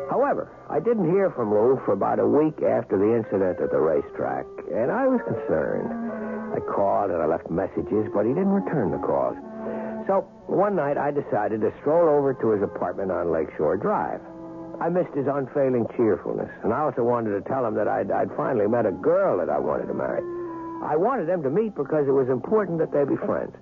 However, 0.09 0.49
I 0.69 0.79
didn't 0.79 1.11
hear 1.11 1.29
from 1.31 1.53
Lou 1.53 1.79
for 1.85 1.93
about 1.93 2.17
a 2.17 2.25
week 2.25 2.61
after 2.65 2.97
the 2.97 3.13
incident 3.13 3.61
at 3.61 3.69
the 3.69 3.79
racetrack, 3.79 4.45
and 4.73 4.91
I 4.91 5.05
was 5.05 5.21
concerned. 5.21 5.93
I 6.53 6.59
called 6.65 7.11
and 7.11 7.21
I 7.21 7.27
left 7.27 7.49
messages, 7.49 8.09
but 8.13 8.25
he 8.25 8.33
didn't 8.33 8.51
return 8.51 8.89
the 8.89 8.97
calls. 8.97 9.37
So 10.09 10.25
one 10.49 10.75
night 10.75 10.97
I 10.97 11.11
decided 11.11 11.61
to 11.61 11.71
stroll 11.81 12.09
over 12.09 12.33
to 12.33 12.49
his 12.57 12.63
apartment 12.63 13.11
on 13.11 13.31
Lakeshore 13.31 13.77
Drive. 13.77 14.19
I 14.81 14.89
missed 14.89 15.13
his 15.13 15.27
unfailing 15.27 15.85
cheerfulness, 15.95 16.49
and 16.63 16.73
I 16.73 16.81
also 16.81 17.03
wanted 17.03 17.37
to 17.37 17.41
tell 17.45 17.61
him 17.65 17.75
that 17.75 17.87
I'd, 17.87 18.09
I'd 18.09 18.33
finally 18.35 18.65
met 18.65 18.87
a 18.87 18.91
girl 18.91 19.37
that 19.37 19.49
I 19.49 19.59
wanted 19.59 19.85
to 19.87 19.93
marry. 19.93 20.25
I 20.81 20.95
wanted 20.95 21.27
them 21.27 21.43
to 21.43 21.51
meet 21.51 21.75
because 21.75 22.07
it 22.07 22.15
was 22.15 22.29
important 22.29 22.79
that 22.79 22.89
they 22.91 23.05
be 23.05 23.19
friends. 23.27 23.53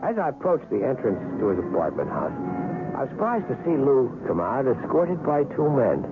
As 0.00 0.16
I 0.16 0.30
approached 0.30 0.70
the 0.70 0.80
entrance 0.80 1.20
to 1.40 1.48
his 1.52 1.58
apartment 1.58 2.08
house, 2.08 2.32
I 2.94 3.02
was 3.02 3.10
surprised 3.10 3.48
to 3.50 3.56
see 3.66 3.74
Lou 3.74 4.06
come 4.26 4.40
out, 4.40 4.66
escorted 4.70 5.18
by 5.26 5.42
two 5.58 5.66
men. 5.68 6.06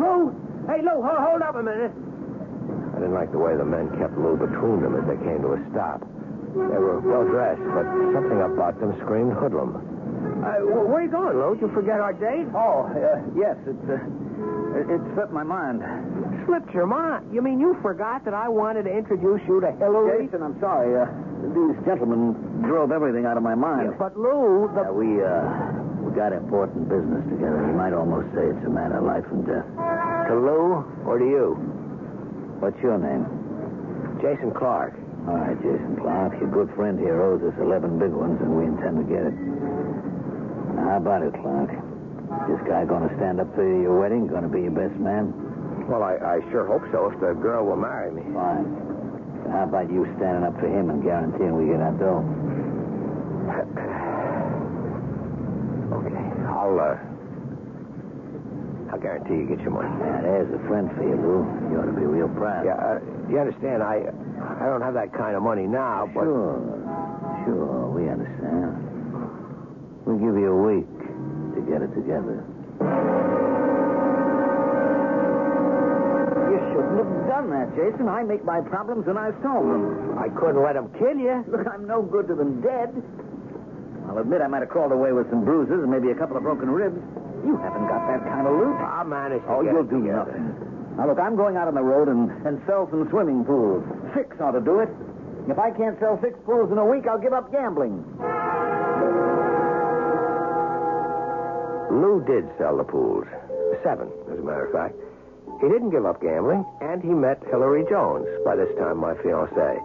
Lou! 0.00 0.32
Hey, 0.66 0.80
Lou, 0.80 1.02
hold, 1.04 1.20
hold 1.20 1.42
up 1.44 1.54
a 1.56 1.62
minute. 1.62 1.92
I 2.96 3.04
didn't 3.04 3.12
like 3.14 3.30
the 3.32 3.38
way 3.38 3.52
the 3.56 3.64
men 3.68 3.92
kept 4.00 4.16
Lou 4.16 4.36
between 4.36 4.80
them 4.80 4.96
as 4.96 5.04
they 5.04 5.20
came 5.20 5.42
to 5.44 5.54
a 5.54 5.60
stop. 5.70 6.00
They 6.56 6.78
were 6.80 7.00
well 7.04 7.26
dressed, 7.28 7.60
but 7.74 7.84
something 8.14 8.40
about 8.40 8.78
them 8.80 8.94
screamed 9.04 9.34
hoodlum. 9.34 9.74
Uh, 10.40 10.62
wh- 10.64 10.88
where 10.88 11.02
are 11.02 11.04
you 11.04 11.10
going, 11.10 11.36
Lou? 11.36 11.52
Did 11.58 11.68
you 11.68 11.70
forget 11.74 12.00
our 12.00 12.14
date? 12.14 12.46
Oh, 12.54 12.86
uh, 12.88 13.20
yes, 13.36 13.58
it's, 13.66 13.84
uh, 13.90 13.98
it, 14.78 14.86
it 14.88 15.02
slipped 15.14 15.32
my 15.34 15.42
mind. 15.42 15.82
Slipped 16.46 16.72
your 16.72 16.86
mind. 16.86 17.26
You 17.34 17.42
mean 17.42 17.58
you 17.60 17.76
forgot 17.82 18.24
that 18.24 18.32
I 18.34 18.48
wanted 18.48 18.84
to 18.84 18.92
introduce 18.94 19.40
you 19.48 19.60
to 19.60 19.72
Hillary? 19.76 20.26
Jason, 20.26 20.42
I'm 20.42 20.58
sorry. 20.60 20.94
Uh, 20.96 21.10
these 21.52 21.76
gentlemen 21.84 22.32
drove 22.64 22.92
everything 22.92 23.26
out 23.26 23.36
of 23.36 23.42
my 23.42 23.54
mind. 23.54 23.92
Yeah, 23.92 23.98
but 23.98 24.16
Lou, 24.16 24.70
the... 24.72 24.88
Yeah, 24.88 24.94
we, 24.94 25.20
uh, 25.20 25.44
we 26.00 26.14
got 26.16 26.32
important 26.32 26.88
business 26.88 27.20
together. 27.28 27.60
You 27.68 27.76
might 27.76 27.92
almost 27.92 28.32
say 28.32 28.48
it's 28.48 28.64
a 28.64 28.72
matter 28.72 28.98
of 28.98 29.04
life 29.04 29.26
and 29.28 29.44
death. 29.44 29.66
To 30.30 30.34
Lou 30.40 30.84
or 31.04 31.18
to 31.18 31.26
you? 31.26 31.56
What's 32.64 32.78
your 32.80 32.96
name? 32.96 33.28
Jason 34.24 34.52
Clark. 34.56 34.96
All 35.28 35.36
right, 35.36 35.56
Jason 35.60 35.96
Clark. 36.00 36.38
Your 36.40 36.48
good 36.48 36.70
friend 36.76 36.98
here 36.98 37.20
owes 37.20 37.42
us 37.44 37.56
11 37.60 37.98
big 37.98 38.12
ones, 38.12 38.40
and 38.40 38.56
we 38.56 38.64
intend 38.64 39.00
to 39.00 39.06
get 39.08 39.24
it. 39.24 39.36
How 40.84 40.96
about 40.96 41.22
it, 41.22 41.32
Clark? 41.40 41.72
This 42.48 42.60
guy 42.68 42.84
going 42.84 43.08
to 43.08 43.14
stand 43.16 43.40
up 43.40 43.48
for 43.54 43.64
your 43.64 44.00
wedding? 44.00 44.26
Going 44.26 44.44
to 44.44 44.52
be 44.52 44.62
your 44.62 44.76
best 44.76 44.96
man? 45.00 45.32
Well, 45.88 46.02
I, 46.02 46.16
I 46.16 46.40
sure 46.50 46.66
hope 46.66 46.82
so 46.92 47.12
if 47.12 47.20
the 47.20 47.32
girl 47.36 47.64
will 47.66 47.76
marry 47.76 48.12
me. 48.12 48.22
Fine. 48.32 48.83
How 49.50 49.64
about 49.64 49.90
you 49.90 50.04
standing 50.16 50.44
up 50.44 50.58
for 50.58 50.66
him 50.66 50.90
and 50.90 51.02
guaranteeing 51.02 51.54
we 51.54 51.70
get 51.72 51.80
our 51.80 51.92
dough? 51.96 52.24
okay. 55.94 56.24
I'll, 56.48 56.76
uh, 56.80 56.96
I'll 58.92 59.00
guarantee 59.00 59.34
you 59.42 59.46
get 59.48 59.60
your 59.60 59.72
money. 59.72 59.90
Yeah, 60.00 60.20
there's 60.22 60.52
a 60.54 60.62
friend 60.68 60.90
for 60.96 61.02
you, 61.02 61.16
Lou. 61.16 61.44
You 61.70 61.80
ought 61.80 61.86
to 61.86 61.96
be 61.96 62.06
real 62.06 62.28
proud. 62.28 62.64
Yeah, 62.64 62.76
uh, 62.78 62.98
you 63.30 63.38
understand, 63.38 63.82
I, 63.82 64.08
I 64.60 64.66
don't 64.66 64.82
have 64.82 64.94
that 64.94 65.12
kind 65.12 65.36
of 65.36 65.42
money 65.42 65.66
now, 65.66 66.10
but... 66.12 66.24
Sure. 66.24 66.60
Sure, 67.44 67.90
we 67.92 68.08
understand. 68.08 68.80
We'll 70.06 70.16
give 70.18 70.36
you 70.36 70.52
a 70.52 70.62
week 70.62 70.88
to 71.54 71.60
get 71.68 71.82
it 71.82 71.92
together. 71.94 72.44
You 76.54 76.60
shouldn't 76.70 76.98
have 77.02 77.12
done 77.26 77.50
that, 77.50 77.74
Jason. 77.74 78.06
I 78.08 78.22
make 78.22 78.44
my 78.46 78.60
problems 78.62 79.08
and 79.10 79.18
I 79.18 79.34
solve 79.42 79.66
them. 79.66 80.14
I 80.18 80.30
couldn't 80.38 80.62
let 80.62 80.76
him 80.78 80.86
kill 80.98 81.18
you. 81.18 81.42
Look, 81.50 81.66
I'm 81.66 81.86
no 81.86 82.02
good 82.02 82.28
to 82.30 82.34
them 82.38 82.62
dead. 82.62 82.94
I'll 84.06 84.18
admit 84.22 84.38
I 84.40 84.46
might 84.46 84.60
have 84.62 84.68
crawled 84.70 84.92
away 84.92 85.10
with 85.12 85.26
some 85.30 85.44
bruises 85.44 85.82
and 85.82 85.90
maybe 85.90 86.10
a 86.10 86.14
couple 86.14 86.36
of 86.36 86.44
broken 86.44 86.70
ribs. 86.70 87.00
You 87.42 87.56
haven't 87.58 87.88
got 87.90 88.06
that 88.06 88.22
kind 88.28 88.46
of 88.46 88.54
loot. 88.54 88.76
I'll 88.78 89.04
manage 89.04 89.42
to 89.42 89.50
Oh, 89.50 89.62
get 89.64 89.72
you'll 89.74 89.82
it 89.84 89.90
do 89.90 90.00
together. 90.00 90.30
nothing. 90.30 90.96
Now, 90.96 91.08
look, 91.10 91.18
I'm 91.18 91.34
going 91.36 91.56
out 91.56 91.66
on 91.66 91.74
the 91.74 91.82
road 91.82 92.06
and, 92.08 92.30
and 92.46 92.62
sell 92.70 92.86
some 92.90 93.08
swimming 93.10 93.44
pools. 93.44 93.82
Six 94.14 94.36
ought 94.40 94.52
to 94.52 94.60
do 94.62 94.78
it. 94.78 94.88
If 95.50 95.58
I 95.58 95.70
can't 95.72 95.98
sell 95.98 96.18
six 96.22 96.38
pools 96.46 96.70
in 96.70 96.78
a 96.78 96.86
week, 96.86 97.04
I'll 97.10 97.18
give 97.20 97.32
up 97.34 97.50
gambling. 97.50 97.98
Lou 101.90 102.22
did 102.26 102.44
sell 102.58 102.76
the 102.76 102.84
pools. 102.84 103.26
Seven, 103.82 104.08
as 104.32 104.38
a 104.38 104.42
matter 104.42 104.66
of 104.66 104.72
fact. 104.72 104.94
He 105.64 105.70
didn't 105.70 105.96
give 105.96 106.04
up 106.04 106.20
gambling, 106.20 106.60
and 106.82 107.00
he 107.00 107.08
met 107.08 107.40
Hillary 107.48 107.88
Jones, 107.88 108.28
by 108.44 108.54
this 108.54 108.68
time 108.76 108.98
my 108.98 109.14
fiancée. 109.14 109.80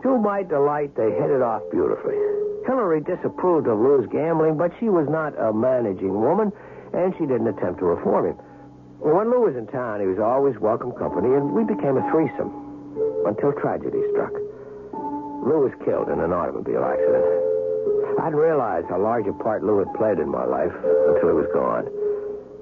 To 0.00 0.16
my 0.16 0.42
delight, 0.42 0.96
they 0.96 1.12
hit 1.12 1.28
it 1.28 1.42
off 1.42 1.60
beautifully. 1.70 2.16
Hillary 2.64 3.02
disapproved 3.04 3.68
of 3.68 3.76
Lou's 3.76 4.08
gambling, 4.08 4.56
but 4.56 4.72
she 4.80 4.88
was 4.88 5.04
not 5.10 5.36
a 5.36 5.52
managing 5.52 6.16
woman, 6.16 6.50
and 6.94 7.12
she 7.18 7.26
didn't 7.28 7.48
attempt 7.48 7.80
to 7.80 7.84
reform 7.84 8.32
him. 8.32 8.36
When 9.04 9.28
Lou 9.28 9.44
was 9.44 9.56
in 9.56 9.66
town, 9.66 10.00
he 10.00 10.06
was 10.06 10.18
always 10.18 10.56
welcome 10.56 10.92
company, 10.92 11.28
and 11.36 11.52
we 11.52 11.64
became 11.64 12.00
a 12.00 12.10
threesome 12.10 12.56
until 13.28 13.52
tragedy 13.60 14.00
struck. 14.16 14.32
Lou 15.44 15.68
was 15.68 15.76
killed 15.84 16.08
in 16.08 16.20
an 16.20 16.32
automobile 16.32 16.80
accident. 16.80 17.28
I'd 18.24 18.32
realized 18.32 18.88
how 18.88 18.96
large 18.96 19.26
a 19.26 19.36
part 19.36 19.62
Lou 19.64 19.84
had 19.84 19.92
played 20.00 20.18
in 20.18 20.32
my 20.32 20.48
life 20.48 20.72
until 20.72 21.28
he 21.28 21.36
was 21.44 21.50
gone. 21.52 21.84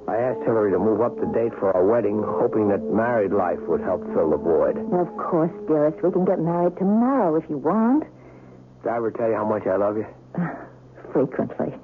I 0.08 0.16
asked 0.16 0.40
Hillary 0.40 0.72
to 0.72 0.78
move 0.78 1.02
up 1.02 1.20
the 1.20 1.26
date 1.26 1.52
for 1.60 1.70
our 1.76 1.84
wedding, 1.84 2.22
hoping 2.24 2.68
that 2.68 2.80
married 2.82 3.30
life 3.32 3.60
would 3.68 3.82
help 3.82 4.02
fill 4.14 4.30
the 4.30 4.38
void. 4.38 4.78
Of 4.92 5.14
course, 5.18 5.52
dearest. 5.68 6.02
We 6.02 6.10
can 6.10 6.24
get 6.24 6.40
married 6.40 6.78
tomorrow 6.78 7.36
if 7.36 7.44
you 7.50 7.58
want. 7.58 8.04
Did 8.82 8.88
I 8.90 8.96
ever 8.96 9.10
tell 9.10 9.28
you 9.28 9.34
how 9.36 9.44
much 9.44 9.66
I 9.66 9.76
love 9.76 9.98
you? 9.98 10.06
Ah, 10.38 10.56
frequently. 11.12 11.74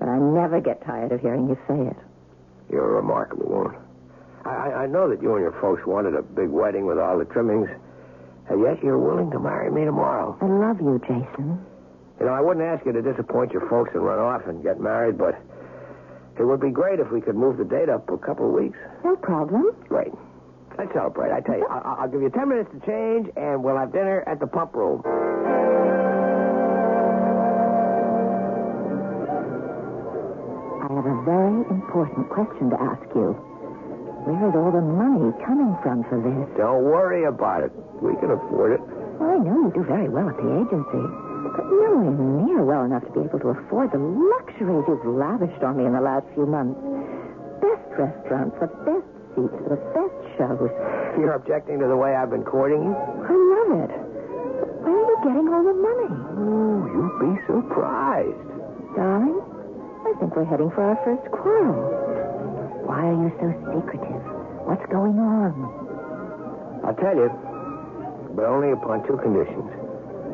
But 0.00 0.08
I 0.08 0.18
never 0.18 0.60
get 0.60 0.84
tired 0.84 1.12
of 1.12 1.20
hearing 1.20 1.48
you 1.48 1.56
say 1.68 1.78
it. 1.78 1.96
You're 2.70 2.90
a 2.90 2.94
remarkable 2.96 3.46
woman. 3.46 3.76
I, 4.44 4.50
I, 4.50 4.82
I 4.82 4.86
know 4.86 5.08
that 5.08 5.22
you 5.22 5.32
and 5.34 5.42
your 5.42 5.54
folks 5.60 5.86
wanted 5.86 6.16
a 6.16 6.22
big 6.22 6.48
wedding 6.48 6.86
with 6.86 6.98
all 6.98 7.16
the 7.18 7.24
trimmings, 7.24 7.68
and 8.48 8.60
yet 8.62 8.82
you're 8.82 8.98
willing 8.98 9.30
to 9.30 9.38
marry 9.38 9.70
me 9.70 9.84
tomorrow. 9.84 10.36
I 10.42 10.46
love 10.46 10.80
you, 10.80 10.98
Jason. 11.06 11.64
You 12.18 12.26
know, 12.26 12.32
I 12.32 12.40
wouldn't 12.40 12.66
ask 12.66 12.84
you 12.84 12.92
to 12.92 13.02
disappoint 13.02 13.52
your 13.52 13.68
folks 13.68 13.90
and 13.94 14.04
run 14.04 14.18
off 14.18 14.42
and 14.46 14.62
get 14.62 14.80
married, 14.80 15.18
but 15.18 15.38
it 16.38 16.44
would 16.44 16.60
be 16.60 16.70
great 16.70 16.98
if 17.00 17.10
we 17.10 17.20
could 17.20 17.36
move 17.36 17.56
the 17.58 17.64
date 17.64 17.88
up 17.88 18.08
a 18.10 18.18
couple 18.18 18.46
of 18.48 18.52
weeks. 18.52 18.78
No 19.04 19.16
problem. 19.16 19.74
Great. 19.88 20.12
Let's 20.76 20.92
celebrate. 20.92 21.30
I 21.32 21.40
tell 21.40 21.56
you, 21.58 21.66
I- 21.66 21.96
I'll 22.00 22.08
give 22.08 22.22
you 22.22 22.30
ten 22.30 22.48
minutes 22.48 22.70
to 22.72 22.80
change, 22.80 23.30
and 23.36 23.62
we'll 23.62 23.76
have 23.76 23.92
dinner 23.92 24.24
at 24.26 24.40
the 24.40 24.46
pump 24.46 24.74
room. 24.74 25.02
I 30.84 30.86
have 30.92 31.06
a 31.06 31.22
very 31.24 31.62
important 31.70 32.28
question 32.30 32.70
to 32.70 32.78
ask 32.80 33.06
you. 33.14 33.32
Where 34.26 34.48
is 34.48 34.54
all 34.56 34.72
the 34.72 34.80
money 34.84 35.32
coming 35.44 35.76
from 35.82 36.04
for 36.08 36.18
this? 36.20 36.48
Don't 36.56 36.84
worry 36.84 37.24
about 37.24 37.62
it. 37.62 37.72
We 38.02 38.16
can 38.16 38.30
afford 38.32 38.72
it. 38.72 38.80
Well, 39.20 39.30
I 39.30 39.38
know 39.38 39.68
you 39.68 39.72
do 39.74 39.84
very 39.84 40.08
well 40.08 40.28
at 40.28 40.36
the 40.36 40.48
agency, 40.60 41.04
but 41.56 41.64
nowhere 41.70 42.10
near 42.44 42.64
well 42.64 42.84
enough 42.84 43.04
to 43.06 43.12
be 43.12 43.20
able 43.20 43.38
to 43.40 43.48
afford 43.56 43.92
the 43.92 43.98
luxuries 44.54 44.84
you've 44.86 45.18
lavished 45.18 45.62
on 45.62 45.76
me 45.78 45.84
in 45.84 45.92
the 45.92 46.00
last 46.00 46.26
few 46.34 46.46
months. 46.46 46.78
Best 47.60 47.90
restaurants, 47.98 48.54
the 48.60 48.70
best 48.86 49.06
seats, 49.34 49.58
the 49.66 49.78
best 49.94 50.14
shows. 50.38 50.70
You're 51.18 51.34
objecting 51.34 51.78
to 51.80 51.86
the 51.86 51.96
way 51.96 52.14
I've 52.14 52.30
been 52.30 52.44
courting 52.44 52.82
you? 52.82 52.94
I 52.94 53.34
love 53.34 53.70
it. 53.82 53.92
Where 54.82 54.94
are 54.94 55.06
you 55.10 55.18
getting 55.26 55.48
all 55.50 55.64
the 55.64 55.74
money? 55.74 56.10
Oh, 56.38 56.78
you'd 56.86 57.18
be 57.18 57.32
surprised. 57.46 58.46
Darling, 58.94 59.42
I 60.06 60.14
think 60.20 60.36
we're 60.36 60.44
heading 60.44 60.70
for 60.70 60.82
our 60.82 60.98
first 61.02 61.26
quarrel. 61.32 61.90
Why 62.86 63.10
are 63.10 63.18
you 63.18 63.30
so 63.42 63.48
secretive? 63.74 64.22
What's 64.70 64.86
going 64.86 65.18
on? 65.18 65.50
I'll 66.84 66.94
tell 66.94 67.16
you, 67.16 67.30
but 68.36 68.44
only 68.44 68.70
upon 68.70 69.02
two 69.06 69.16
conditions. 69.18 69.66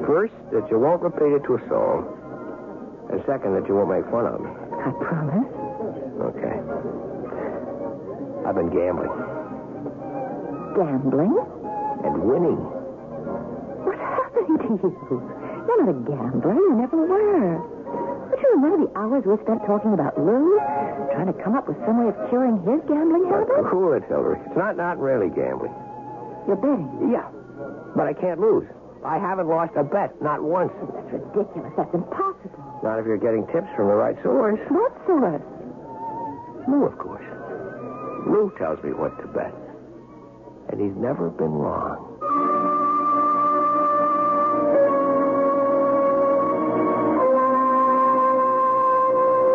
First, 0.04 0.34
that 0.52 0.68
you 0.70 0.78
won't 0.78 1.00
repeat 1.00 1.32
it 1.32 1.44
to 1.44 1.56
a 1.56 1.68
soul. 1.68 2.19
And 3.10 3.18
second, 3.26 3.54
that 3.58 3.66
you 3.68 3.74
won't 3.74 3.90
make 3.90 4.06
fun 4.10 4.26
of 4.26 4.38
me. 4.40 4.50
I 4.50 4.90
promise. 5.02 5.50
Okay. 6.30 6.56
I've 8.46 8.54
been 8.54 8.70
gambling 8.70 9.10
Gambling? 10.76 11.34
and 12.06 12.14
winning. 12.24 12.56
What 13.84 13.98
happened 13.98 14.58
to 14.62 14.68
you? 14.80 15.18
You're 15.66 15.78
not 15.84 15.90
a 15.90 15.98
gambler. 16.06 16.54
You 16.54 16.74
never 16.78 16.96
were. 16.96 17.58
Don't 18.30 18.40
you 18.40 18.50
remember 18.56 18.86
the 18.86 18.92
hours 18.98 19.24
we 19.26 19.36
spent 19.44 19.60
talking 19.66 19.92
about 19.92 20.16
Lou? 20.16 20.56
Trying 21.12 21.26
to 21.28 21.36
come 21.44 21.56
up 21.56 21.68
with 21.68 21.76
some 21.84 21.98
way 22.00 22.08
of 22.08 22.16
curing 22.30 22.62
his 22.64 22.80
gambling 22.88 23.28
habit? 23.28 23.68
Cool 23.70 23.92
it, 23.92 24.04
Hillary. 24.08 24.38
It's 24.46 24.56
not 24.56 24.76
not 24.76 24.98
really 24.98 25.28
gambling. 25.28 25.74
You're 26.46 26.56
betting. 26.56 27.10
Yeah, 27.12 27.28
but 27.96 28.06
I 28.06 28.14
can't 28.14 28.40
lose. 28.40 28.64
I 29.04 29.18
haven't 29.18 29.48
lost 29.48 29.72
a 29.76 29.84
bet, 29.84 30.16
not 30.22 30.42
once. 30.42 30.72
That's 30.94 31.12
ridiculous. 31.12 31.72
That's 31.76 31.92
impossible. 31.94 32.59
Not 32.82 32.98
if 32.98 33.04
you're 33.04 33.20
getting 33.20 33.46
tips 33.48 33.68
from 33.76 33.88
the 33.88 33.94
right 33.94 34.16
source. 34.22 34.58
What 34.68 34.92
source? 35.06 35.42
Lou, 36.66 36.86
of 36.86 36.96
course. 36.96 37.24
Lou 38.26 38.52
tells 38.56 38.82
me 38.82 38.92
what 38.92 39.12
to 39.20 39.26
bet. 39.28 39.52
And 40.72 40.80
he's 40.80 40.96
never 40.96 41.28
been 41.28 41.52
wrong. 41.52 42.06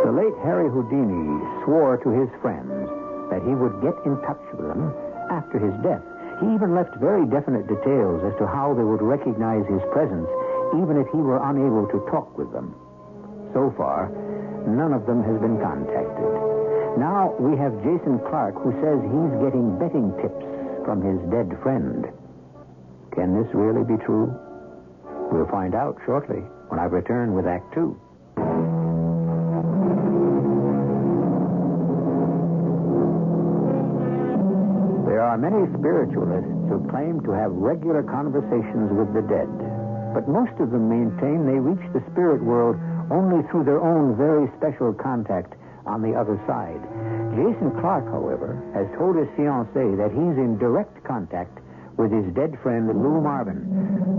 The 0.05 0.13
late 0.13 0.37
Harry 0.45 0.69
Houdini 0.69 1.41
swore 1.65 1.97
to 1.97 2.09
his 2.13 2.29
friends 2.45 2.69
that 3.33 3.41
he 3.41 3.57
would 3.57 3.81
get 3.81 3.97
in 4.05 4.21
touch 4.21 4.41
with 4.53 4.69
them 4.69 4.93
after 5.33 5.57
his 5.57 5.73
death. 5.81 6.05
He 6.41 6.53
even 6.53 6.75
left 6.75 6.93
very 7.01 7.25
definite 7.25 7.65
details 7.65 8.21
as 8.21 8.37
to 8.37 8.45
how 8.45 8.75
they 8.77 8.83
would 8.83 9.01
recognize 9.01 9.65
his 9.65 9.81
presence, 9.89 10.29
even 10.77 11.01
if 11.01 11.09
he 11.09 11.17
were 11.17 11.41
unable 11.41 11.89
to 11.89 12.05
talk 12.11 12.37
with 12.37 12.53
them. 12.53 12.75
So 13.55 13.71
far, 13.79 14.11
none 14.67 14.91
of 14.91 15.07
them 15.07 15.23
has 15.23 15.39
been 15.39 15.55
contacted. 15.63 16.27
Now 16.99 17.31
we 17.39 17.55
have 17.55 17.71
Jason 17.87 18.19
Clark 18.27 18.59
who 18.59 18.75
says 18.83 18.99
he's 18.99 19.33
getting 19.39 19.79
betting 19.79 20.11
tips 20.19 20.43
from 20.83 20.99
his 20.99 21.15
dead 21.31 21.55
friend. 21.63 22.03
Can 23.15 23.31
this 23.31 23.47
really 23.55 23.87
be 23.87 23.95
true? 24.03 24.27
We'll 25.31 25.47
find 25.47 25.73
out 25.73 25.95
shortly 26.05 26.43
when 26.67 26.83
I 26.83 26.91
return 26.91 27.31
with 27.33 27.47
Act 27.47 27.63
Two. 27.73 27.95
There 35.07 35.23
are 35.23 35.39
many 35.39 35.63
spiritualists 35.79 36.51
who 36.67 36.83
claim 36.91 37.23
to 37.23 37.31
have 37.31 37.55
regular 37.55 38.03
conversations 38.03 38.91
with 38.91 39.15
the 39.15 39.23
dead, 39.23 39.47
but 40.11 40.27
most 40.27 40.59
of 40.59 40.75
them 40.75 40.91
maintain 40.91 41.47
they 41.47 41.55
reach 41.55 41.87
the 41.95 42.03
spirit 42.11 42.43
world 42.43 42.75
only 43.11 43.43
through 43.49 43.63
their 43.63 43.81
own 43.81 44.15
very 44.17 44.49
special 44.57 44.93
contact 44.93 45.53
on 45.85 46.01
the 46.01 46.13
other 46.17 46.41
side. 46.47 46.81
Jason 47.37 47.71
Clark, 47.79 48.05
however, 48.09 48.57
has 48.73 48.87
told 48.97 49.15
his 49.15 49.29
fiancée 49.37 49.97
that 49.97 50.09
he's 50.11 50.37
in 50.41 50.57
direct 50.57 51.03
contact 51.03 51.59
with 51.97 52.11
his 52.11 52.25
dead 52.33 52.57
friend 52.61 52.87
Lou 52.87 53.21
Marvin, 53.21 53.63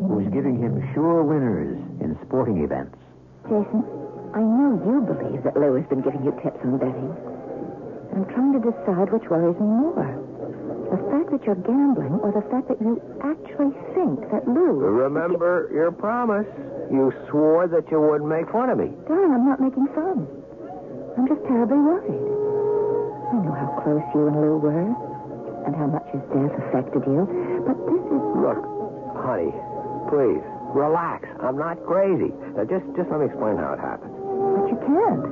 who's 0.09 0.27
giving 0.33 0.59
him 0.59 0.81
sure 0.95 1.23
winners 1.23 1.77
in 2.01 2.17
sporting 2.27 2.63
events. 2.65 2.97
Jason, 3.45 3.85
I 4.33 4.41
know 4.41 4.81
you 4.81 5.01
believe 5.05 5.43
that 5.45 5.57
Lou 5.57 5.75
has 5.75 5.87
been 5.87 6.03
giving 6.03 6.25
you 6.25 6.33
tips 6.43 6.59
on 6.65 6.79
betting. 6.79 7.13
I'm 8.15 8.25
trying 8.33 8.53
to 8.55 8.61
decide 8.61 9.13
which 9.13 9.29
worries 9.29 9.59
me 9.61 9.67
more. 9.67 10.26
The 10.87 11.01
fact 11.11 11.31
that 11.35 11.43
you're 11.45 11.59
gambling 11.67 12.15
or 12.23 12.31
the 12.31 12.47
fact 12.51 12.69
that 12.71 12.79
you 12.81 13.03
actually 13.23 13.75
think 13.95 14.23
that 14.31 14.47
Lou... 14.47 14.79
Remember 14.87 15.69
your 15.75 15.91
promise. 15.91 16.47
You 16.91 17.11
swore 17.29 17.67
that 17.67 17.91
you 17.91 17.99
wouldn't 18.01 18.31
make 18.31 18.47
fun 18.55 18.71
of 18.71 18.79
me. 18.79 18.95
Darling, 19.11 19.35
I'm 19.35 19.47
not 19.47 19.59
making 19.59 19.91
fun. 19.91 20.31
I'm 21.19 21.27
just 21.27 21.43
terribly 21.51 21.79
worried. 21.83 22.15
I 22.15 23.43
know 23.43 23.51
how 23.59 23.83
close 23.83 24.07
you 24.15 24.31
and 24.31 24.37
Lou 24.39 24.63
were 24.63 24.95
and 25.67 25.75
how 25.75 25.91
much 25.91 26.07
his 26.15 26.23
death 26.31 26.55
affected 26.71 27.03
you, 27.11 27.27
but 27.67 27.75
this 27.91 27.99
is... 28.07 28.23
Look, 28.39 28.63
honey, 29.19 29.51
please, 30.07 30.45
relax. 30.71 31.27
I'm 31.43 31.59
not 31.59 31.83
crazy. 31.83 32.31
Now, 32.55 32.63
just, 32.63 32.87
just 32.95 33.11
let 33.11 33.19
me 33.19 33.27
explain 33.27 33.59
how 33.59 33.75
it 33.75 33.83
happened. 33.83 34.15
But 34.15 34.71
you 34.71 34.79
can't. 34.87 35.27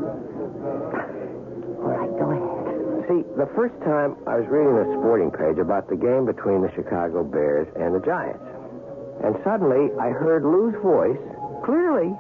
All 1.79 1.95
right, 1.95 2.11
go 2.19 2.27
ahead. 2.35 3.07
See, 3.07 3.13
the 3.37 3.50
first 3.59 3.75
time 3.83 4.14
I 4.31 4.38
was 4.38 4.47
reading 4.47 4.78
a 4.78 4.87
sporting 4.95 5.31
page 5.35 5.59
about 5.59 5.90
the 5.90 5.97
game 5.99 6.23
between 6.25 6.62
the 6.62 6.71
Chicago 6.78 7.25
Bears 7.25 7.66
and 7.75 7.90
the 7.95 7.99
Giants. 7.99 8.45
And 9.26 9.35
suddenly 9.43 9.90
I 9.99 10.14
heard 10.14 10.45
Lou's 10.47 10.78
voice 10.78 11.19
clearly 11.66 12.14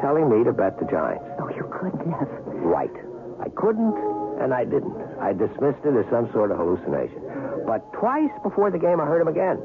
telling 0.00 0.30
me 0.30 0.44
to 0.44 0.52
bet 0.52 0.78
the 0.78 0.86
Giants. 0.86 1.24
Oh, 1.36 1.50
you 1.52 1.68
couldn't 1.68 2.06
have. 2.14 2.30
Right. 2.64 2.94
I 3.42 3.48
couldn't, 3.54 3.94
and 4.40 4.54
I 4.54 4.64
didn't. 4.64 4.96
I 5.20 5.32
dismissed 5.32 5.84
it 5.84 5.94
as 5.94 6.06
some 6.10 6.30
sort 6.32 6.50
of 6.50 6.58
hallucination. 6.58 7.20
But 7.66 7.84
twice 7.92 8.32
before 8.42 8.70
the 8.70 8.78
game, 8.78 9.00
I 9.00 9.06
heard 9.06 9.20
him 9.20 9.28
again. 9.28 9.60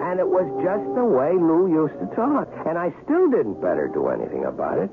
And 0.00 0.20
it 0.20 0.28
was 0.28 0.46
just 0.62 0.86
the 0.94 1.04
way 1.04 1.34
Lou 1.34 1.66
used 1.66 1.98
to 1.98 2.06
talk. 2.14 2.46
And 2.66 2.78
I 2.78 2.94
still 3.02 3.26
didn't 3.30 3.60
better 3.60 3.90
do 3.90 4.08
anything 4.08 4.44
about 4.44 4.78
it. 4.78 4.90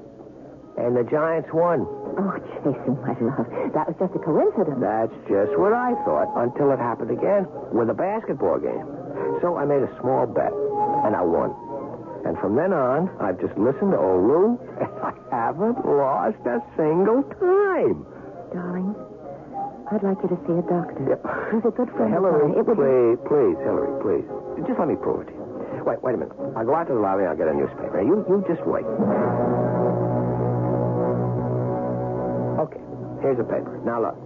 And 0.78 0.96
the 0.96 1.04
Giants 1.08 1.48
won. 1.54 1.88
Oh, 2.20 2.36
Jason, 2.64 3.00
my 3.00 3.16
love, 3.20 3.48
that 3.76 3.88
was 3.88 3.96
just 4.00 4.12
a 4.16 4.20
coincidence. 4.24 4.80
That's 4.80 5.16
just 5.28 5.56
what 5.60 5.72
I 5.72 5.96
thought 6.04 6.32
until 6.36 6.72
it 6.72 6.80
happened 6.80 7.12
again 7.12 7.48
with 7.72 7.90
a 7.90 7.96
basketball 7.96 8.60
game. 8.60 8.84
So 9.40 9.56
I 9.56 9.64
made 9.64 9.84
a 9.84 9.92
small 10.00 10.28
bet, 10.28 10.52
and 11.08 11.16
I 11.16 11.24
won. 11.24 11.52
And 12.28 12.36
from 12.40 12.56
then 12.56 12.74
on, 12.74 13.08
I've 13.20 13.40
just 13.40 13.56
listened 13.56 13.92
to 13.96 14.00
old 14.00 14.24
Lou, 14.28 14.60
and 14.80 14.92
I 15.00 15.12
haven't 15.32 15.80
lost 15.86 16.40
a 16.44 16.60
single 16.76 17.24
time. 17.40 18.04
Darling, 18.52 18.96
I'd 19.92 20.04
like 20.04 20.20
you 20.24 20.30
to 20.34 20.40
see 20.48 20.56
a 20.60 20.66
doctor. 20.66 21.04
Yep. 21.08 21.20
He's 21.56 21.66
a 21.68 21.72
good 21.72 21.92
friend 21.96 22.12
Hillary, 22.12 22.52
of 22.52 22.56
mine. 22.56 22.60
It 22.60 22.66
would 22.68 22.80
please, 22.80 23.20
please, 23.28 23.58
Hillary, 23.64 23.96
please. 24.04 24.28
Just 24.68 24.80
let 24.80 24.88
me 24.88 24.96
prove 24.96 25.28
it 25.28 25.32
to 25.32 25.34
you. 25.36 25.44
Wait, 25.84 26.02
wait 26.02 26.16
a 26.16 26.18
minute. 26.18 26.34
I'll 26.56 26.66
go 26.66 26.74
out 26.74 26.88
to 26.88 26.96
the 26.96 27.00
lobby 27.00 27.28
and 27.28 27.30
I'll 27.30 27.38
get 27.38 27.48
a 27.48 27.54
newspaper. 27.54 28.02
You, 28.02 28.26
you 28.28 28.44
just 28.48 28.66
wait. 28.66 28.88
Here's 33.22 33.40
a 33.40 33.48
paper. 33.48 33.82
Now 33.86 34.02
look. 34.02 34.18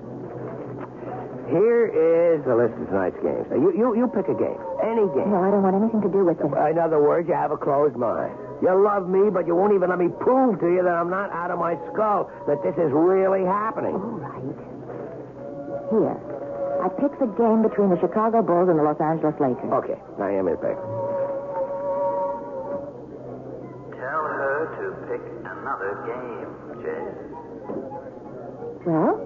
Here 1.50 1.90
is 1.90 2.46
the 2.46 2.54
list 2.54 2.78
of 2.78 2.94
tonight's 2.94 3.18
games. 3.26 3.50
Now, 3.50 3.58
uh, 3.58 3.66
you, 3.66 3.74
you, 3.74 3.88
you 3.98 4.06
pick 4.14 4.30
a 4.30 4.38
game. 4.38 4.62
Any 4.86 5.10
game. 5.18 5.34
No, 5.34 5.42
I 5.42 5.50
don't 5.50 5.66
want 5.66 5.82
anything 5.82 6.06
to 6.06 6.12
do 6.14 6.22
with 6.22 6.38
it. 6.38 6.46
In 6.46 6.78
other 6.78 7.02
words, 7.02 7.26
you 7.26 7.34
have 7.34 7.50
a 7.50 7.58
closed 7.58 7.98
mind. 7.98 8.38
You 8.62 8.70
love 8.78 9.10
me, 9.10 9.34
but 9.34 9.48
you 9.50 9.56
won't 9.58 9.74
even 9.74 9.90
let 9.90 9.98
me 9.98 10.14
prove 10.22 10.62
to 10.62 10.68
you 10.70 10.86
that 10.86 10.94
I'm 10.94 11.10
not 11.10 11.34
out 11.34 11.50
of 11.50 11.58
my 11.58 11.74
skull, 11.90 12.30
that 12.46 12.62
this 12.62 12.78
is 12.78 12.94
really 12.94 13.42
happening. 13.42 13.98
All 13.98 14.22
right. 14.22 14.46
Here. 15.90 16.18
I 16.86 16.88
picked 17.02 17.20
the 17.20 17.28
game 17.34 17.66
between 17.66 17.90
the 17.90 18.00
Chicago 18.00 18.46
Bulls 18.46 18.70
and 18.70 18.78
the 18.78 18.84
Los 18.84 19.02
Angeles 19.02 19.34
Lakers. 19.42 19.74
Okay, 19.84 19.98
now 20.22 20.30
hand 20.30 20.46
me 20.46 20.54
the 20.54 20.62
paper. 20.62 20.86
Tell 23.98 24.24
her 24.38 24.70
to 24.80 24.86
pick 25.10 25.24
another 25.50 25.98
game, 26.06 26.86
Jay. 26.86 27.19
Well, 28.86 29.20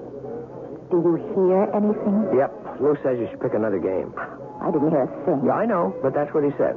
do 0.91 0.97
you 1.01 1.15
hear 1.33 1.69
anything? 1.73 2.17
Yep, 2.37 2.81
Lou 2.81 2.95
says 3.03 3.17
you 3.19 3.27
should 3.29 3.41
pick 3.41 3.53
another 3.53 3.79
game. 3.79 4.13
I 4.61 4.71
didn't 4.71 4.89
hear 4.91 5.03
a 5.05 5.11
thing. 5.25 5.41
Yeah, 5.45 5.59
I 5.59 5.65
know, 5.65 5.93
but 6.01 6.13
that's 6.13 6.33
what 6.33 6.43
he 6.43 6.51
said. 6.57 6.75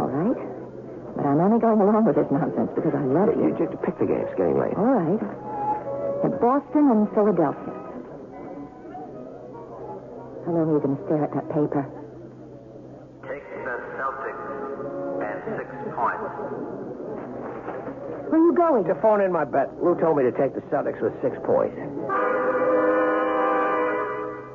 All 0.00 0.08
right. 0.10 0.40
But 1.16 1.26
I'm 1.26 1.40
only 1.40 1.60
going 1.60 1.80
along 1.80 2.04
with 2.06 2.16
this 2.16 2.28
nonsense 2.30 2.70
because 2.74 2.94
I 2.94 3.02
love 3.04 3.34
You 3.36 3.50
you. 3.52 3.56
just 3.58 3.74
pick 3.82 3.98
the 3.98 4.06
game. 4.06 4.24
It's 4.24 4.34
getting 4.38 4.56
late. 4.58 4.74
All 4.76 4.94
right. 4.94 5.20
At 6.24 6.40
Boston 6.40 6.84
and 6.92 7.08
Philadelphia. 7.12 7.76
How 10.46 10.52
long 10.56 10.68
are 10.70 10.74
you 10.76 10.80
going 10.80 10.96
to 10.96 11.02
stare 11.06 11.24
at 11.24 11.32
that 11.36 11.48
paper? 11.52 11.84
Take 13.28 13.44
the 13.64 13.74
Celtics 14.00 14.44
and 15.20 15.38
six 15.56 15.68
points. 15.94 16.89
Where 18.30 18.40
are 18.40 18.46
you 18.46 18.54
going? 18.54 18.84
To 18.84 18.94
phone 19.02 19.20
in 19.20 19.32
my 19.32 19.44
bet, 19.44 19.74
Lou 19.82 19.98
told 19.98 20.16
me 20.16 20.22
to 20.22 20.30
take 20.30 20.54
the 20.54 20.62
Celtics 20.70 21.02
with 21.02 21.12
six 21.20 21.34
points. 21.42 21.74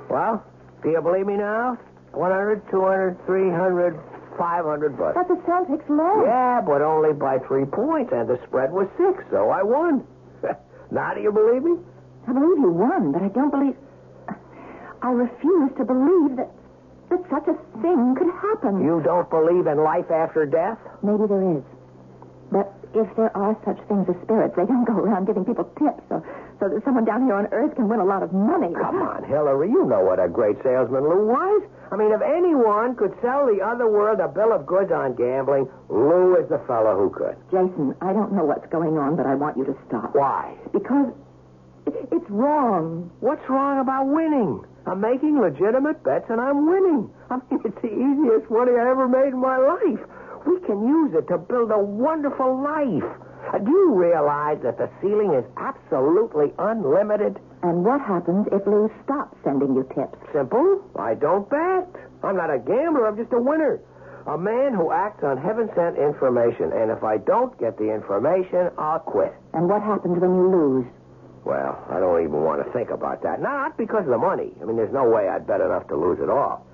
Well, 0.10 0.40
do 0.82 0.90
you 0.90 1.02
believe 1.02 1.28
me 1.28 1.36
now? 1.36 1.78
100, 2.14 2.72
200, 2.72 3.20
300, 3.26 4.00
500 4.38 4.98
bucks. 4.98 5.20
But 5.20 5.28
the 5.28 5.36
Celtics 5.44 5.84
lost. 5.90 6.24
Yeah, 6.24 6.62
but 6.64 6.82
only 6.82 7.12
by 7.12 7.40
three 7.40 7.66
points, 7.66 8.14
and 8.16 8.30
the 8.30 8.40
spread 8.48 8.72
was 8.72 8.88
six, 8.96 9.28
so 9.30 9.50
I 9.50 9.62
won. 9.62 10.08
now 10.92 11.14
do 11.14 11.20
you 11.20 11.34
believe 11.34 11.64
me? 11.64 11.76
I 12.28 12.32
believe 12.32 12.58
you 12.58 12.72
won, 12.72 13.12
but 13.12 13.24
I 13.24 13.28
don't 13.28 13.52
believe. 13.52 13.76
I 15.02 15.12
refuse 15.12 15.72
to 15.78 15.84
believe 15.84 16.38
that 16.38 16.50
that 17.10 17.22
such 17.30 17.48
a 17.48 17.60
thing 17.82 18.16
could 18.18 18.32
happen. 18.42 18.84
You 18.84 19.02
don't 19.04 19.30
believe 19.30 19.68
in 19.68 19.84
life 19.84 20.10
after 20.10 20.46
death? 20.46 20.80
Maybe 21.04 21.28
there 21.28 21.58
is. 21.58 21.64
But 22.52 22.72
if 22.96 23.08
there 23.16 23.36
are 23.36 23.56
such 23.68 23.78
things 23.88 24.08
as 24.08 24.16
spirits, 24.24 24.56
they 24.56 24.66
don't 24.66 24.86
go 24.86 24.96
around 24.96 25.28
giving 25.28 25.44
people 25.44 25.66
tips 25.78 26.02
so, 26.10 26.24
so 26.60 26.70
that 26.70 26.82
someone 26.84 27.04
down 27.04 27.28
here 27.28 27.36
on 27.36 27.48
Earth 27.52 27.76
can 27.76 27.88
win 27.88 28.00
a 28.00 28.06
lot 28.08 28.24
of 28.24 28.32
money. 28.32 28.74
Come 28.74 29.04
on, 29.04 29.24
Hillary. 29.24 29.70
You 29.70 29.86
know 29.86 30.02
what 30.02 30.20
a 30.20 30.28
great 30.28 30.56
salesman 30.64 31.04
Lou 31.04 31.28
was. 31.28 31.64
I 31.92 31.98
mean, 31.98 32.12
if 32.12 32.22
anyone 32.22 32.96
could 32.96 33.14
sell 33.22 33.46
the 33.46 33.62
other 33.62 33.88
world 33.88 34.20
a 34.20 34.28
bill 34.28 34.52
of 34.52 34.66
goods 34.66 34.92
on 34.92 35.16
gambling, 35.16 35.70
Lou 35.90 36.36
is 36.40 36.50
the 36.50 36.60
fellow 36.66 36.96
who 36.98 37.12
could. 37.12 37.36
Jason, 37.52 37.94
I 38.02 38.14
don't 38.14 38.34
know 38.34 38.44
what's 38.46 38.66
going 38.72 38.98
on, 38.98 39.16
but 39.16 39.28
I 39.28 39.36
want 39.36 39.58
you 39.58 39.66
to 39.66 39.76
stop. 39.88 40.16
Why? 40.16 40.56
Because 40.74 41.14
it's 41.86 42.30
wrong. 42.30 43.12
What's 43.20 43.48
wrong 43.50 43.80
about 43.80 44.08
winning? 44.08 44.66
I'm 44.88 45.02
making 45.02 45.40
legitimate 45.40 46.04
bets 46.04 46.26
and 46.30 46.40
I'm 46.40 46.66
winning. 46.70 47.10
I 47.30 47.38
mean, 47.38 47.62
it's 47.66 47.82
the 47.82 47.90
easiest 47.90 48.50
money 48.50 48.74
I 48.78 48.90
ever 48.90 49.08
made 49.08 49.34
in 49.34 49.42
my 49.42 49.58
life. 49.58 50.02
We 50.46 50.60
can 50.62 50.88
use 50.88 51.14
it 51.14 51.28
to 51.30 51.38
build 51.38 51.72
a 51.72 51.80
wonderful 51.80 52.62
life. 52.62 53.04
Do 53.64 53.72
you 53.72 53.94
realize 53.94 54.58
that 54.64 54.78
the 54.78 54.90
ceiling 55.02 55.34
is 55.34 55.46
absolutely 55.58 56.54
unlimited? 56.60 57.40
And 57.64 57.86
what 57.86 58.02
happens 58.02 58.48
if 58.52 58.66
Lou 58.68 58.92
stops 59.04 59.38
sending 59.44 59.74
you 59.76 59.84
tips? 59.96 60.18
Simple. 60.34 60.84
I 60.98 61.14
don't 61.14 61.50
bet. 61.50 61.88
I'm 62.24 62.36
not 62.36 62.54
a 62.54 62.60
gambler. 62.60 63.08
I'm 63.08 63.18
just 63.18 63.34
a 63.34 63.40
winner. 63.40 63.80
A 64.28 64.38
man 64.38 64.74
who 64.74 64.92
acts 64.92 65.24
on 65.24 65.38
heaven 65.38 65.70
sent 65.76 65.98
information. 65.98 66.74
And 66.74 66.90
if 66.90 67.04
I 67.04 67.18
don't 67.18 67.58
get 67.60 67.78
the 67.78 67.94
information, 67.94 68.72
I'll 68.78 69.00
quit. 69.00 69.34
And 69.54 69.70
what 69.70 69.82
happens 69.82 70.20
when 70.20 70.36
you 70.36 70.50
lose? 70.50 70.86
Well, 71.46 71.78
I 71.90 72.00
don't 72.00 72.22
even 72.26 72.42
want 72.42 72.66
to 72.66 72.72
think 72.74 72.90
about 72.90 73.22
that. 73.22 73.40
Not 73.40 73.78
because 73.78 74.04
of 74.06 74.10
the 74.10 74.18
money. 74.18 74.52
I 74.62 74.66
mean, 74.66 74.76
there's 74.76 74.94
no 74.94 75.08
way 75.08 75.30
I'd 75.30 75.46
bet 75.46 75.62
enough 75.62 75.88
to 75.90 75.96
lose 75.96 76.20
at 76.20 76.30
all. 76.30 76.66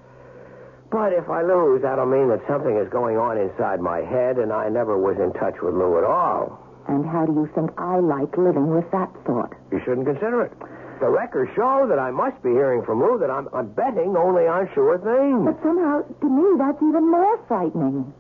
But 0.92 1.14
if 1.14 1.30
I 1.30 1.42
lose, 1.42 1.82
that'll 1.82 2.06
mean 2.06 2.28
that 2.30 2.44
something 2.52 2.76
is 2.76 2.90
going 2.92 3.16
on 3.16 3.38
inside 3.40 3.80
my 3.80 4.00
head, 4.04 4.38
and 4.38 4.52
I 4.52 4.68
never 4.68 4.98
was 5.00 5.16
in 5.18 5.32
touch 5.40 5.56
with 5.64 5.74
Lou 5.74 5.98
at 5.98 6.04
all. 6.04 6.60
And 6.88 7.08
how 7.08 7.26
do 7.26 7.32
you 7.32 7.48
think 7.56 7.72
I 7.78 8.00
like 8.00 8.36
living 8.38 8.68
with 8.76 8.90
that 8.92 9.08
thought? 9.26 9.56
You 9.72 9.80
shouldn't 9.86 10.06
consider 10.06 10.42
it. 10.44 10.52
The 11.00 11.08
records 11.08 11.50
show 11.56 11.88
that 11.88 11.98
I 11.98 12.12
must 12.12 12.44
be 12.44 12.50
hearing 12.52 12.84
from 12.84 13.00
Lou 13.00 13.18
that 13.20 13.32
I'm, 13.32 13.48
I'm 13.54 13.72
betting 13.72 14.18
only 14.18 14.48
on 14.48 14.68
sure 14.76 15.00
things. 15.00 15.46
But 15.48 15.64
somehow, 15.64 16.04
to 16.04 16.28
me, 16.28 16.58
that's 16.60 16.78
even 16.84 17.10
more 17.10 17.40
frightening. 17.48 18.12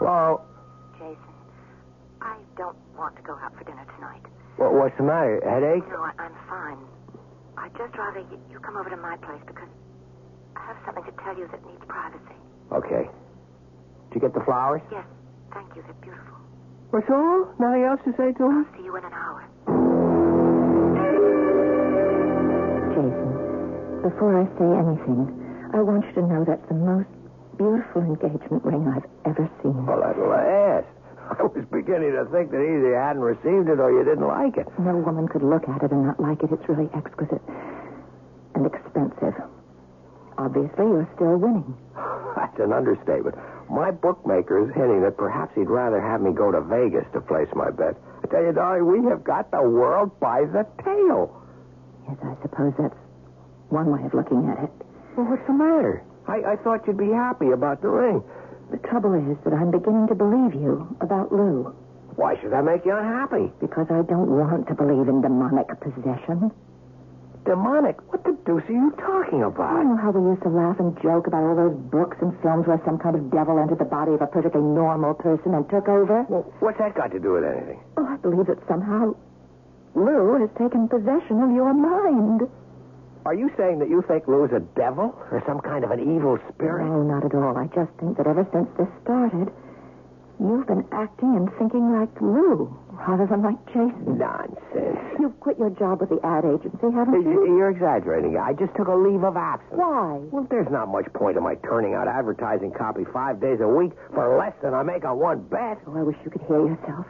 Well, 0.00 0.44
Jason, 0.98 1.16
I 2.20 2.36
don't 2.56 2.76
want 2.96 3.16
to 3.16 3.22
go 3.22 3.34
out 3.42 3.56
for 3.56 3.64
dinner 3.64 3.86
tonight. 3.96 4.22
what, 4.56 4.63
what's 4.78 4.96
the 4.98 5.04
matter? 5.04 5.40
Headache? 5.44 5.86
No, 5.88 6.02
I, 6.02 6.12
I'm 6.18 6.34
fine. 6.48 6.78
I'd 7.56 7.74
just 7.78 7.94
rather 7.96 8.20
you, 8.20 8.38
you 8.50 8.58
come 8.60 8.76
over 8.76 8.90
to 8.90 8.96
my 8.96 9.16
place 9.22 9.42
because 9.46 9.68
I 10.56 10.60
have 10.66 10.76
something 10.84 11.04
to 11.04 11.12
tell 11.22 11.36
you 11.36 11.46
that 11.50 11.64
needs 11.66 11.82
privacy. 11.86 12.38
Okay. 12.72 13.08
Did 14.10 14.14
you 14.14 14.20
get 14.20 14.34
the 14.34 14.42
flowers? 14.44 14.82
Yes, 14.90 15.04
thank 15.52 15.74
you. 15.76 15.82
They're 15.82 15.94
beautiful. 16.02 16.38
That's 16.92 17.10
all? 17.10 17.50
Nothing 17.58 17.84
else 17.84 18.00
to 18.06 18.12
say 18.16 18.32
to 18.38 18.44
him? 18.44 18.66
See 18.76 18.84
you 18.84 18.94
in 18.96 19.04
an 19.04 19.12
hour. 19.12 19.42
Jason, 22.94 23.30
before 24.02 24.38
I 24.38 24.44
say 24.54 24.68
anything, 24.70 25.26
I 25.74 25.82
want 25.82 26.04
you 26.06 26.12
to 26.22 26.22
know 26.26 26.44
that's 26.46 26.62
the 26.68 26.78
most 26.78 27.10
beautiful 27.58 28.02
engagement 28.02 28.62
ring 28.64 28.86
I've 28.86 29.06
ever 29.26 29.50
seen. 29.62 29.86
Well, 29.86 30.04
at 30.04 30.18
last. 30.18 30.86
I 31.40 31.42
was 31.42 31.64
beginning 31.72 32.12
to 32.12 32.24
think 32.30 32.50
that 32.50 32.62
either 32.62 32.94
you 32.94 32.98
hadn't 32.98 33.22
received 33.22 33.68
it 33.68 33.80
or 33.80 33.90
you 33.90 34.04
didn't 34.04 34.26
like 34.26 34.56
it. 34.56 34.66
No 34.78 34.96
woman 34.96 35.26
could 35.28 35.42
look 35.42 35.68
at 35.68 35.82
it 35.82 35.90
and 35.90 36.06
not 36.06 36.20
like 36.20 36.42
it. 36.42 36.50
It's 36.52 36.68
really 36.68 36.88
exquisite 36.94 37.42
and 38.54 38.66
expensive. 38.66 39.34
Obviously, 40.38 40.84
you're 40.86 41.08
still 41.14 41.36
winning. 41.36 41.74
That's 42.36 42.58
an 42.58 42.72
understatement. 42.72 43.36
My 43.70 43.90
bookmaker 43.90 44.62
is 44.62 44.74
hinting 44.74 45.02
that 45.02 45.16
perhaps 45.16 45.54
he'd 45.54 45.70
rather 45.70 46.00
have 46.00 46.20
me 46.20 46.32
go 46.32 46.52
to 46.52 46.60
Vegas 46.60 47.06
to 47.14 47.20
place 47.20 47.48
my 47.54 47.70
bet. 47.70 47.96
I 48.22 48.26
tell 48.28 48.42
you, 48.42 48.52
darling, 48.52 48.86
we 48.86 49.08
have 49.10 49.24
got 49.24 49.50
the 49.50 49.62
world 49.62 50.18
by 50.20 50.44
the 50.44 50.66
tail. 50.84 51.34
Yes, 52.06 52.18
I 52.22 52.34
suppose 52.42 52.74
that's 52.78 52.98
one 53.70 53.90
way 53.90 54.04
of 54.04 54.12
looking 54.12 54.46
at 54.50 54.64
it. 54.64 54.72
Well, 55.16 55.26
what's 55.26 55.46
the 55.46 55.54
matter? 55.54 56.04
I, 56.26 56.54
I 56.54 56.56
thought 56.56 56.86
you'd 56.86 56.98
be 56.98 57.10
happy 57.10 57.50
about 57.50 57.80
the 57.82 57.88
ring. 57.88 58.22
The 58.70 58.78
trouble 58.88 59.14
is 59.14 59.36
that 59.44 59.52
I'm 59.52 59.70
beginning 59.70 60.08
to 60.08 60.14
believe 60.14 60.54
you 60.54 60.96
about 61.00 61.32
Lou. 61.32 61.74
Why 62.16 62.38
should 62.40 62.52
that 62.52 62.64
make 62.64 62.84
you 62.84 62.94
unhappy? 62.96 63.52
Because 63.60 63.86
I 63.90 64.02
don't 64.02 64.30
want 64.30 64.66
to 64.68 64.74
believe 64.74 65.08
in 65.08 65.20
demonic 65.20 65.68
possession. 65.80 66.50
Demonic? 67.44 68.00
What 68.10 68.24
the 68.24 68.32
deuce 68.46 68.64
are 68.68 68.72
you 68.72 68.90
talking 68.96 69.40
You 69.40 69.46
about? 69.52 69.84
know 69.84 69.96
how 69.96 70.10
we 70.12 70.30
used 70.30 70.42
to 70.44 70.48
laugh 70.48 70.80
and 70.80 70.96
joke 71.02 71.26
about 71.26 71.42
all 71.44 71.56
those 71.56 71.76
books 71.90 72.16
and 72.22 72.32
films 72.40 72.66
where 72.66 72.80
some 72.86 72.96
kind 72.98 73.16
of 73.16 73.30
devil 73.30 73.58
entered 73.58 73.78
the 73.78 73.84
body 73.84 74.12
of 74.14 74.22
a 74.22 74.26
perfectly 74.26 74.62
normal 74.62 75.12
person 75.14 75.52
and 75.54 75.68
took 75.68 75.88
over? 75.88 76.24
Well, 76.30 76.48
what's 76.60 76.78
that 76.78 76.94
got 76.94 77.10
to 77.12 77.18
do 77.20 77.32
with 77.32 77.44
anything? 77.44 77.80
Oh, 77.98 78.06
I 78.06 78.16
believe 78.16 78.46
that 78.46 78.66
somehow 78.66 79.14
Lou 79.94 80.40
has 80.40 80.48
taken 80.56 80.88
possession 80.88 81.42
of 81.42 81.50
your 81.52 81.74
mind. 81.74 82.48
Are 83.26 83.34
you 83.34 83.50
saying 83.56 83.78
that 83.78 83.88
you 83.88 84.02
think 84.06 84.28
Lou's 84.28 84.52
a 84.52 84.60
devil 84.76 85.16
or 85.32 85.42
some 85.46 85.60
kind 85.60 85.82
of 85.84 85.90
an 85.90 86.00
evil 86.00 86.38
spirit? 86.52 86.84
No, 86.84 87.02
not 87.02 87.24
at 87.24 87.34
all. 87.34 87.56
I 87.56 87.66
just 87.72 87.90
think 87.98 88.16
that 88.18 88.26
ever 88.26 88.46
since 88.52 88.68
this 88.76 88.88
started, 89.02 89.48
you've 90.38 90.66
been 90.66 90.84
acting 90.92 91.32
and 91.34 91.48
thinking 91.56 91.88
like 91.92 92.12
Lou 92.20 92.68
rather 93.08 93.24
than 93.26 93.40
like 93.42 93.56
Jason. 93.72 94.18
Nonsense. 94.20 95.00
You've 95.18 95.40
quit 95.40 95.58
your 95.58 95.70
job 95.70 96.00
with 96.04 96.10
the 96.10 96.20
ad 96.22 96.44
agency, 96.44 96.90
haven't 96.92 97.22
you? 97.24 97.48
You- 97.48 97.56
You're 97.56 97.70
exaggerating. 97.70 98.36
I 98.36 98.52
just 98.52 98.74
took 98.76 98.88
a 98.88 98.94
leave 98.94 99.24
of 99.24 99.38
absence. 99.38 99.72
Why? 99.72 100.20
Well, 100.30 100.46
there's 100.50 100.68
not 100.70 100.88
much 100.88 101.10
point 101.14 101.38
in 101.38 101.42
my 101.42 101.54
turning 101.64 101.94
out 101.94 102.08
advertising 102.08 102.72
copy 102.72 103.04
five 103.10 103.40
days 103.40 103.60
a 103.60 103.68
week 103.68 103.92
for 104.12 104.36
less 104.36 104.52
than 104.60 104.74
I 104.74 104.82
make 104.82 105.04
on 105.06 105.18
one 105.18 105.40
bet. 105.48 105.78
Oh, 105.86 105.96
I 105.96 106.02
wish 106.02 106.16
you 106.24 106.30
could 106.30 106.42
hear 106.42 106.60
yourself. 106.66 107.06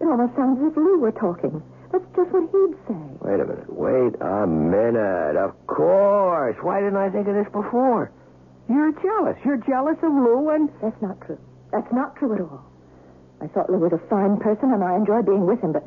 It 0.00 0.06
almost 0.06 0.34
sounds 0.34 0.58
as 0.60 0.72
if 0.72 0.76
Lou 0.76 0.98
were 0.98 1.12
talking. 1.12 1.62
That's 1.92 2.04
just 2.16 2.30
what 2.32 2.48
he'd 2.50 2.74
say. 2.88 3.04
Wait 3.20 3.40
a 3.40 3.44
minute. 3.44 3.68
Wait 3.68 4.14
a 4.20 4.46
minute. 4.46 5.36
Of 5.36 5.52
course. 5.66 6.56
Why 6.62 6.80
didn't 6.80 6.96
I 6.96 7.10
think 7.10 7.28
of 7.28 7.34
this 7.34 7.48
before? 7.52 8.10
You're 8.68 8.92
jealous. 8.92 9.36
You're 9.44 9.58
jealous 9.58 9.98
of 10.02 10.12
Lou 10.12 10.48
and. 10.50 10.70
That's 10.80 11.00
not 11.02 11.20
true. 11.20 11.38
That's 11.70 11.92
not 11.92 12.16
true 12.16 12.34
at 12.34 12.40
all. 12.40 12.64
I 13.42 13.46
thought 13.48 13.68
Lou 13.68 13.78
was 13.78 13.92
a 13.92 13.98
fine 14.08 14.38
person, 14.38 14.72
and 14.72 14.82
I 14.82 14.96
enjoyed 14.96 15.26
being 15.26 15.46
with 15.46 15.60
him, 15.60 15.72
but, 15.72 15.84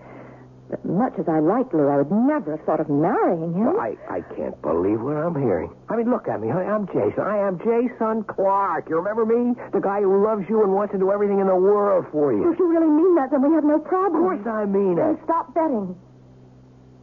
but 0.70 0.84
much 0.84 1.14
as 1.20 1.30
I 1.30 1.40
liked 1.40 1.74
Lou, 1.74 1.88
I 1.88 1.98
would 2.02 2.12
never 2.12 2.58
have 2.58 2.66
thought 2.66 2.80
of 2.80 2.90
marrying 2.90 3.54
him. 3.54 3.74
Well, 3.74 3.80
I, 3.80 3.94
I 4.10 4.22
can't 4.36 4.60
believe 4.62 5.00
what 5.00 5.16
I'm 5.16 5.36
hearing. 5.38 5.70
I 5.90 5.96
mean, 5.96 6.10
look 6.10 6.28
at 6.28 6.42
me. 6.42 6.50
I- 6.50 6.66
I'm 6.66 6.88
Jason. 6.88 7.22
I 7.22 7.38
am 7.38 7.60
Jason 7.60 8.24
Clark. 8.26 8.90
You 8.90 8.98
remember 8.98 9.26
me? 9.26 9.54
The 9.74 9.80
guy 9.80 10.02
who 10.02 10.24
loves 10.26 10.44
you 10.50 10.64
and 10.64 10.74
wants 10.74 10.92
to 10.94 11.00
do 11.00 11.12
everything 11.12 11.40
in 11.40 11.48
the 11.48 11.56
world 11.56 12.06
for 12.12 12.34
you. 12.34 12.52
If 12.52 12.58
you 12.58 12.66
really 12.68 12.90
mean 12.90 13.14
that, 13.16 13.30
then 13.30 13.42
we 13.46 13.54
have 13.54 13.64
no 13.64 13.78
problem. 13.78 14.26
Of 14.26 14.42
course 14.44 14.48
I 14.50 14.66
mean 14.66 14.96
Then 14.96 15.16
it. 15.16 15.20
stop 15.24 15.54
betting. 15.54 15.94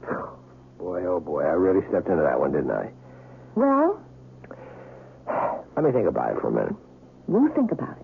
Boy, 0.78 1.06
oh 1.06 1.20
boy, 1.20 1.42
I 1.46 1.54
really 1.54 1.86
stepped 1.88 2.08
into 2.08 2.22
that 2.24 2.38
one, 2.40 2.50
didn't 2.50 2.72
I? 2.72 2.90
Well, 3.54 4.02
Let 5.76 5.84
me 5.84 5.92
think 5.92 6.08
about 6.08 6.34
it 6.36 6.40
for 6.42 6.48
a 6.48 6.52
minute. 6.52 6.74
you 7.28 7.48
think 7.54 7.70
about 7.70 7.96
it. 7.96 8.01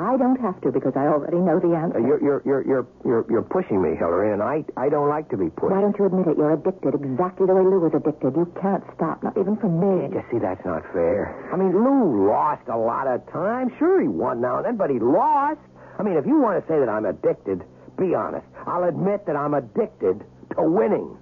I 0.00 0.16
don't 0.16 0.40
have 0.40 0.60
to 0.62 0.72
because 0.72 0.96
I 0.96 1.06
already 1.06 1.36
know 1.38 1.60
the 1.60 1.72
Uh, 1.76 1.84
answer. 1.84 2.00
you're, 2.00 2.22
you're, 2.22 2.42
you're, 2.46 2.62
you're, 2.66 2.86
you're, 3.04 3.24
you're 3.28 3.42
pushing 3.42 3.82
me, 3.82 3.94
Hillary, 3.96 4.32
and 4.32 4.42
I, 4.42 4.64
I 4.76 4.88
don't 4.88 5.08
like 5.08 5.28
to 5.30 5.36
be 5.36 5.50
pushed. 5.50 5.70
Why 5.72 5.80
don't 5.80 5.96
you 5.98 6.06
admit 6.06 6.26
it? 6.26 6.38
You're 6.38 6.52
addicted 6.54 6.94
exactly 6.94 7.46
the 7.46 7.54
way 7.54 7.62
Lou 7.62 7.80
was 7.80 7.92
addicted. 7.94 8.34
You 8.36 8.46
can't 8.60 8.82
stop, 8.96 9.22
not 9.22 9.36
even 9.36 9.56
for 9.56 9.68
me. 9.68 10.08
You 10.14 10.22
see, 10.30 10.38
that's 10.38 10.64
not 10.64 10.82
fair. 10.92 11.36
I 11.52 11.56
mean, 11.56 11.72
Lou 11.76 12.26
lost 12.28 12.66
a 12.68 12.76
lot 12.78 13.06
of 13.06 13.20
time. 13.30 13.70
Sure, 13.78 14.00
he 14.00 14.08
won 14.08 14.40
now 14.40 14.56
and 14.58 14.64
then, 14.64 14.76
but 14.76 14.88
he 14.90 14.98
lost. 14.98 15.60
I 15.98 16.02
mean, 16.02 16.16
if 16.16 16.24
you 16.26 16.40
want 16.40 16.56
to 16.60 16.66
say 16.72 16.78
that 16.80 16.88
I'm 16.88 17.04
addicted, 17.04 17.62
be 17.98 18.14
honest. 18.14 18.46
I'll 18.66 18.84
admit 18.84 19.26
that 19.26 19.36
I'm 19.36 19.52
addicted 19.54 20.24
to 20.56 20.62
winning. 20.62 21.16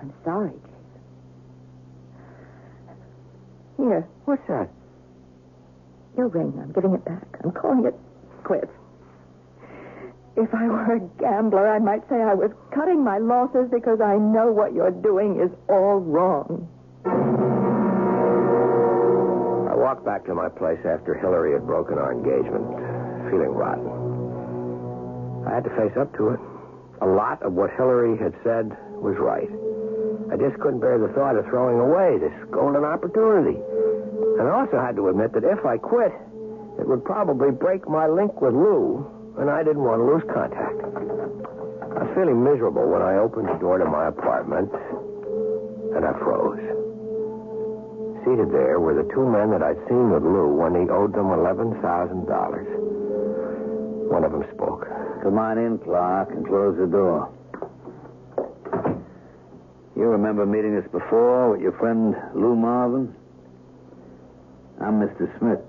I'm 0.00 0.12
sorry, 0.24 0.50
Jason. 0.50 0.70
Here, 3.88 4.08
What's 4.24 4.46
that? 4.48 4.70
Your 6.20 6.28
ring. 6.28 6.52
I'm 6.60 6.72
giving 6.72 6.92
it 6.92 7.02
back. 7.04 7.24
I'm 7.42 7.50
calling 7.50 7.86
it 7.86 7.96
quits. 8.44 8.68
If 10.36 10.52
I 10.52 10.68
were 10.68 10.96
a 10.96 11.00
gambler, 11.18 11.66
I 11.66 11.78
might 11.78 12.06
say 12.10 12.20
I 12.20 12.34
was 12.34 12.52
cutting 12.74 13.02
my 13.02 13.16
losses 13.16 13.70
because 13.72 14.00
I 14.04 14.16
know 14.20 14.52
what 14.52 14.74
you're 14.74 14.92
doing 14.92 15.40
is 15.40 15.50
all 15.68 15.96
wrong. 15.96 16.68
I 19.72 19.74
walked 19.74 20.04
back 20.04 20.26
to 20.26 20.34
my 20.34 20.50
place 20.50 20.78
after 20.84 21.16
Hillary 21.16 21.54
had 21.54 21.66
broken 21.66 21.96
our 21.96 22.12
engagement, 22.12 22.68
feeling 23.32 23.56
rotten. 23.56 23.88
I 25.48 25.54
had 25.56 25.64
to 25.64 25.70
face 25.70 25.96
up 25.98 26.14
to 26.18 26.36
it. 26.36 26.40
A 27.00 27.06
lot 27.08 27.42
of 27.42 27.54
what 27.54 27.70
Hillary 27.80 28.18
had 28.20 28.36
said 28.44 28.76
was 29.00 29.16
right. 29.16 29.48
I 30.28 30.36
just 30.36 30.60
couldn't 30.60 30.80
bear 30.80 30.98
the 31.00 31.08
thought 31.16 31.34
of 31.36 31.46
throwing 31.46 31.80
away 31.80 32.18
this 32.20 32.36
golden 32.52 32.84
opportunity. 32.84 33.56
And 34.38 34.48
I 34.48 34.52
also 34.52 34.78
had 34.80 34.96
to 34.96 35.08
admit 35.08 35.32
that 35.32 35.44
if 35.44 35.64
I 35.64 35.76
quit, 35.76 36.12
it 36.78 36.86
would 36.88 37.04
probably 37.04 37.50
break 37.50 37.88
my 37.88 38.06
link 38.06 38.40
with 38.40 38.54
Lou, 38.54 39.04
and 39.38 39.50
I 39.50 39.62
didn't 39.62 39.82
want 39.82 40.00
to 40.00 40.04
lose 40.04 40.22
contact. 40.32 40.80
I 40.80 42.04
was 42.04 42.12
feeling 42.14 42.42
miserable 42.42 42.88
when 42.88 43.02
I 43.02 43.16
opened 43.16 43.48
the 43.48 43.58
door 43.58 43.78
to 43.78 43.84
my 43.84 44.08
apartment, 44.08 44.72
and 45.96 46.04
I 46.04 46.12
froze. 46.20 46.60
Seated 48.24 48.52
there 48.52 48.80
were 48.80 48.94
the 48.94 49.08
two 49.12 49.24
men 49.24 49.50
that 49.50 49.62
I'd 49.62 49.80
seen 49.88 50.10
with 50.10 50.22
Lou 50.22 50.48
when 50.52 50.74
he 50.76 50.88
owed 50.88 51.12
them 51.12 51.32
$11,000. 51.32 51.80
One 54.08 54.24
of 54.24 54.32
them 54.32 54.44
spoke. 54.54 54.86
Come 55.22 55.38
on 55.38 55.58
in, 55.58 55.78
Clark, 55.78 56.30
and 56.32 56.46
close 56.46 56.76
the 56.76 56.86
door. 56.86 57.28
You 59.96 60.08
remember 60.08 60.46
meeting 60.46 60.76
us 60.76 60.84
before 60.92 61.50
with 61.50 61.60
your 61.60 61.72
friend 61.72 62.16
Lou 62.34 62.56
Marvin? 62.56 63.14
I'm 64.80 64.98
Mr. 64.98 65.28
Smith. 65.38 65.60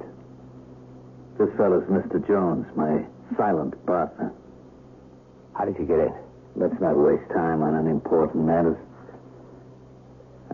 This 1.38 1.50
fellow's 1.58 1.84
Mr. 1.91 2.26
Jones, 2.26 2.65
my 2.78 3.04
silent 3.36 3.76
partner. 3.86 4.32
How 5.54 5.65
did 5.65 5.78
you 5.78 5.86
get 5.86 6.00
in? 6.00 6.13
Let's 6.56 6.80
not 6.80 6.95
waste 6.95 7.30
time 7.34 7.62
on 7.62 7.76
unimportant 7.76 8.45
matters. 8.45 8.78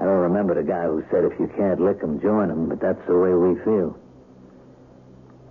I 0.02 0.06
don't 0.06 0.26
remember 0.30 0.56
the 0.56 0.64
guy 0.64 0.84
who 0.86 1.04
said 1.12 1.24
if 1.24 1.40
you 1.40 1.48
can't 1.56 1.80
lick 1.80 2.02
'em, 2.02 2.20
join 2.20 2.50
'em, 2.50 2.68
but 2.70 2.80
that's 2.80 3.04
the 3.08 3.18
way 3.18 3.34
we 3.34 3.56
feel. 3.62 3.96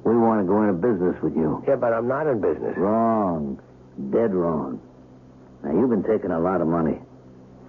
We 0.05 0.17
want 0.17 0.41
to 0.41 0.47
go 0.47 0.63
into 0.63 0.75
business 0.75 1.21
with 1.23 1.37
you. 1.37 1.63
Yeah, 1.67 1.77
but 1.77 1.93
I'm 1.93 2.07
not 2.09 2.27
in 2.27 2.41
business. 2.41 2.77
Wrong. 2.77 3.59
Dead 4.11 4.35
wrong. 4.35 4.81
Now, 5.63 5.73
you've 5.73 5.91
been 5.91 6.05
taking 6.05 6.31
a 6.31 6.39
lot 6.39 6.61
of 6.61 6.69
money. 6.69 7.01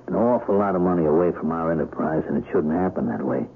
An 0.08 0.15
awful 0.15 0.58
lot 0.58 0.76
of 0.76 0.82
money 0.82 1.06
away 1.06 1.32
from 1.32 1.52
our 1.52 1.71
enterprise, 1.71 2.23
and 2.28 2.38
it 2.38 2.45
shouldn't 2.52 2.73
happen 2.73 3.08
that 3.08 3.23
way. 3.23 3.47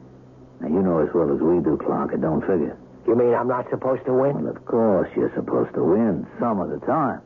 Now, 0.61 0.67
you 0.67 0.81
know 0.81 0.99
as 0.99 1.09
well 1.13 1.33
as 1.33 1.41
we 1.41 1.59
do, 1.59 1.77
Clark, 1.83 2.13
it 2.13 2.21
don't 2.21 2.41
figure. 2.41 2.77
You 3.07 3.15
mean 3.15 3.33
I'm 3.33 3.47
not 3.47 3.69
supposed 3.69 4.05
to 4.05 4.13
win? 4.13 4.43
Well, 4.43 4.55
of 4.55 4.63
course, 4.65 5.09
you're 5.15 5.33
supposed 5.33 5.73
to 5.73 5.83
win 5.83 6.27
some 6.39 6.61
of 6.61 6.69
the 6.69 6.79
time. 6.85 7.21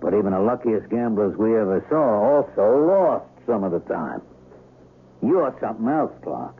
But 0.00 0.12
even 0.12 0.32
the 0.32 0.40
luckiest 0.40 0.90
gamblers 0.90 1.36
we 1.36 1.56
ever 1.56 1.84
saw 1.88 2.36
also 2.36 2.86
lost 2.86 3.24
some 3.46 3.64
of 3.64 3.72
the 3.72 3.80
time. 3.80 4.20
You're 5.22 5.56
something 5.60 5.88
else, 5.88 6.12
Clark. 6.22 6.56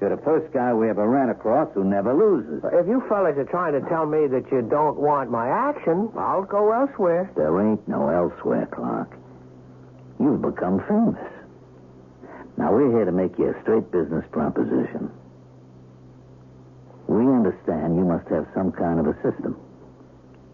You're 0.00 0.16
the 0.16 0.22
first 0.22 0.52
guy 0.52 0.72
we 0.72 0.88
ever 0.88 1.06
ran 1.06 1.28
across 1.28 1.68
who 1.74 1.84
never 1.84 2.14
loses. 2.14 2.64
If 2.72 2.86
you 2.86 3.02
fellas 3.08 3.36
are 3.36 3.44
trying 3.44 3.74
to 3.80 3.86
tell 3.88 4.06
me 4.06 4.26
that 4.28 4.50
you 4.50 4.62
don't 4.62 4.96
want 4.96 5.30
my 5.30 5.48
action, 5.48 6.08
I'll 6.16 6.44
go 6.44 6.72
elsewhere. 6.72 7.30
There 7.36 7.60
ain't 7.60 7.86
no 7.86 8.08
elsewhere, 8.08 8.66
Clark. 8.72 9.10
You've 10.18 10.40
become 10.40 10.82
famous. 10.88 11.39
Now, 12.60 12.76
we're 12.76 12.92
here 12.92 13.06
to 13.06 13.12
make 13.12 13.38
you 13.38 13.48
a 13.48 13.62
straight 13.62 13.90
business 13.90 14.22
proposition. 14.30 15.08
We 17.08 17.24
understand 17.24 17.96
you 17.96 18.04
must 18.04 18.28
have 18.28 18.46
some 18.54 18.70
kind 18.70 19.00
of 19.00 19.06
a 19.06 19.14
system. 19.24 19.56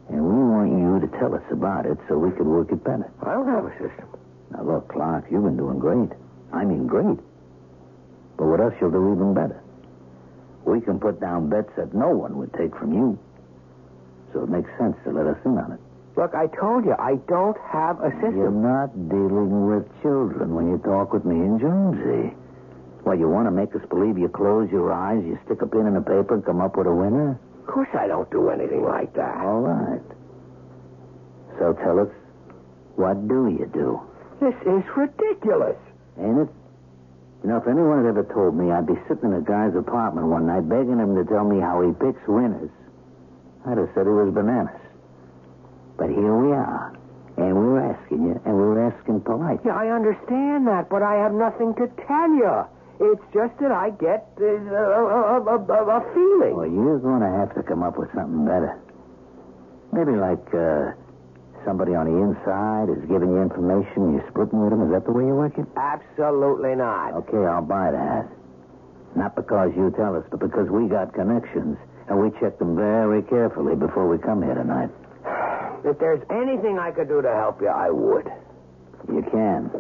And 0.09 0.23
we 0.23 0.39
want 0.39 0.71
you 0.71 1.03
to 1.03 1.19
tell 1.19 1.35
us 1.35 1.43
about 1.51 1.85
it 1.85 1.99
so 2.07 2.17
we 2.17 2.31
could 2.31 2.47
work 2.47 2.71
it 2.71 2.85
better. 2.85 3.11
I 3.27 3.35
don't 3.35 3.49
have 3.49 3.65
a 3.67 3.73
system. 3.73 4.07
Now, 4.53 4.63
look, 4.63 4.87
Clark, 4.87 5.27
you've 5.33 5.43
been 5.43 5.57
doing 5.57 5.81
great. 5.81 6.15
I 6.53 6.65
mean, 6.65 6.87
great. 6.87 7.19
But 8.39 8.47
what 8.47 8.61
else 8.61 8.75
you'll 8.81 8.93
do 8.93 9.13
even 9.13 9.35
better? 9.35 9.61
We 10.65 10.81
can 10.81 11.01
put 11.01 11.19
down 11.19 11.51
bets 11.51 11.71
that 11.77 11.93
no 11.93 12.11
one 12.11 12.39
would 12.39 12.55
take 12.55 12.77
from 12.79 12.93
you. 12.93 13.19
So 14.33 14.45
it 14.45 14.49
makes 14.49 14.71
sense 14.79 14.95
to 15.03 15.11
let 15.11 15.27
us 15.27 15.39
in 15.45 15.59
on 15.59 15.73
it. 15.73 15.81
Look, 16.17 16.35
I 16.35 16.47
told 16.59 16.87
you, 16.87 16.97
I 16.99 17.17
don't 17.29 17.57
have 17.69 18.01
a 18.01 18.11
system. 18.25 18.41
You're 18.41 18.51
not 18.51 18.89
dealing 19.09 19.69
with 19.69 19.85
children 20.01 20.55
when 20.55 20.69
you 20.73 20.79
talk 20.79 21.13
with 21.13 21.27
me 21.27 21.37
and 21.37 21.61
Jonesy. 21.61 22.35
Well, 23.05 23.19
you 23.19 23.29
want 23.29 23.47
to 23.47 23.53
make 23.53 23.77
us 23.77 23.85
believe 23.91 24.17
you 24.17 24.29
close 24.29 24.73
your 24.73 24.93
eyes, 24.93 25.23
you 25.23 25.39
stick 25.45 25.61
a 25.61 25.67
pin 25.67 25.87
in 25.87 25.95
the 25.95 26.01
paper, 26.01 26.35
and 26.35 26.45
come 26.45 26.63
up 26.63 26.77
with 26.77 26.87
a 26.87 26.95
winner? 26.95 27.39
Of 27.61 27.67
course 27.67 27.89
I 27.93 28.09
don't 28.09 28.31
do 28.31 28.49
anything 28.49 28.83
like 28.83 29.13
that. 29.15 29.37
All 29.45 29.61
right. 29.61 30.01
So 31.59 31.75
tell 31.85 32.01
us, 32.01 32.09
what 32.97 33.29
do 33.29 33.53
you 33.53 33.69
do? 33.69 34.01
This 34.41 34.57
is 34.65 34.83
ridiculous. 34.97 35.77
Ain't 36.19 36.49
it? 36.49 36.49
You 37.45 37.51
know, 37.53 37.59
if 37.59 37.69
anyone 37.69 38.01
had 38.01 38.09
ever 38.09 38.25
told 38.33 38.57
me 38.57 38.73
I'd 38.73 38.87
be 38.87 38.97
sitting 39.07 39.31
in 39.31 39.35
a 39.35 39.45
guy's 39.45 39.77
apartment 39.77 40.29
one 40.29 40.47
night 40.47 40.67
begging 40.67 40.99
him 40.99 41.15
to 41.15 41.25
tell 41.29 41.45
me 41.45 41.61
how 41.61 41.85
he 41.85 41.93
picks 41.93 42.27
winners, 42.27 42.71
I'd 43.69 43.77
have 43.77 43.91
said 43.95 44.09
he 44.09 44.13
was 44.17 44.33
bananas. 44.33 44.81
But 45.97 46.09
here 46.11 46.37
we 46.37 46.53
are. 46.53 46.93
And 47.37 47.53
we're 47.55 47.81
asking 47.93 48.25
you, 48.25 48.41
and 48.45 48.55
we're 48.57 48.81
asking 48.81 49.21
polite. 49.21 49.61
Yeah, 49.65 49.77
I 49.77 49.93
understand 49.93 50.67
that, 50.69 50.89
but 50.89 51.03
I 51.03 51.15
have 51.21 51.33
nothing 51.33 51.75
to 51.77 51.87
tell 52.09 52.31
you. 52.33 52.65
It's 52.99 53.21
just 53.35 53.53
that 53.61 53.73
I 53.73 53.91
get 54.01 54.25
uh, 54.41 54.45
a, 54.45 55.37
a, 55.37 55.45
a, 55.45 55.57
a, 55.61 55.81
a 55.85 56.01
feeling. 56.17 56.57
Well, 56.57 56.65
you're 56.71 56.99
going 56.99 57.21
to 57.21 57.29
have 57.29 57.53
to 57.55 57.63
come 57.63 57.83
up 57.83 57.99
with 57.99 58.09
something 58.17 58.47
better. 58.49 58.81
Maybe 59.93 60.17
like 60.17 60.49
uh, 60.57 60.97
somebody 61.69 61.93
on 61.93 62.09
the 62.09 62.17
inside 62.25 62.89
is 62.89 63.05
giving 63.05 63.37
you 63.37 63.43
information, 63.45 64.17
you're 64.17 64.25
splitting 64.33 64.57
with 64.57 64.71
them. 64.73 64.81
Is 64.89 64.93
that 64.97 65.05
the 65.05 65.13
way 65.13 65.29
you 65.29 65.37
work 65.37 65.59
it? 65.61 65.69
Absolutely 65.77 66.73
not. 66.75 67.13
Okay, 67.27 67.45
I'll 67.45 67.61
buy 67.61 67.93
that. 67.93 68.25
Not 69.15 69.37
because 69.37 69.77
you 69.77 69.93
tell 69.93 70.17
us, 70.17 70.25
but 70.31 70.41
because 70.41 70.69
we 70.73 70.89
got 70.89 71.13
connections, 71.13 71.77
and 72.09 72.17
we 72.17 72.33
check 72.41 72.59
them 72.59 72.77
very 72.77 73.21
carefully 73.29 73.77
before 73.77 74.09
we 74.09 74.17
come 74.17 74.41
here 74.41 74.55
tonight. 74.57 74.89
If 75.85 75.99
there's 75.99 76.23
anything 76.31 76.79
I 76.79 76.91
could 76.91 77.09
do 77.09 77.23
to 77.23 77.33
help 77.35 77.61
you, 77.61 77.69
I 77.69 77.91
would. 77.91 78.27
You 79.09 79.23
can. 79.31 79.71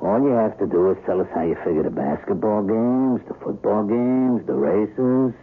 All 0.00 0.20
you 0.22 0.30
have 0.30 0.58
to 0.58 0.66
do 0.66 0.90
is 0.92 0.96
tell 1.06 1.20
us 1.20 1.26
how 1.34 1.42
you 1.42 1.56
figure 1.64 1.82
the 1.82 1.90
basketball 1.90 2.62
games, 2.62 3.20
the 3.28 3.34
football 3.42 3.84
games, 3.84 4.46
the 4.46 4.54
races. 4.54 5.34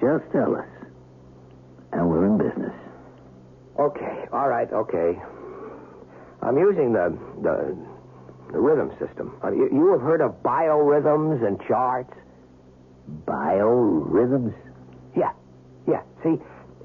Just 0.00 0.30
tell 0.32 0.54
us. 0.56 0.68
And 1.92 2.08
we're 2.08 2.26
in 2.26 2.38
business. 2.38 2.74
Okay, 3.78 4.26
all 4.32 4.48
right, 4.48 4.70
okay. 4.72 5.18
I'm 6.42 6.56
using 6.56 6.92
the 6.92 7.16
the, 7.42 7.76
the 8.52 8.58
rhythm 8.58 8.90
system. 8.98 9.38
Uh, 9.42 9.50
you, 9.50 9.68
you 9.72 9.92
have 9.92 10.00
heard 10.00 10.20
of 10.20 10.42
biorhythms 10.42 11.44
and 11.46 11.60
charts? 11.66 12.12
Biorhythms? 13.26 14.54
Yeah, 15.16 15.32
yeah. 15.88 16.02
See, 16.22 16.36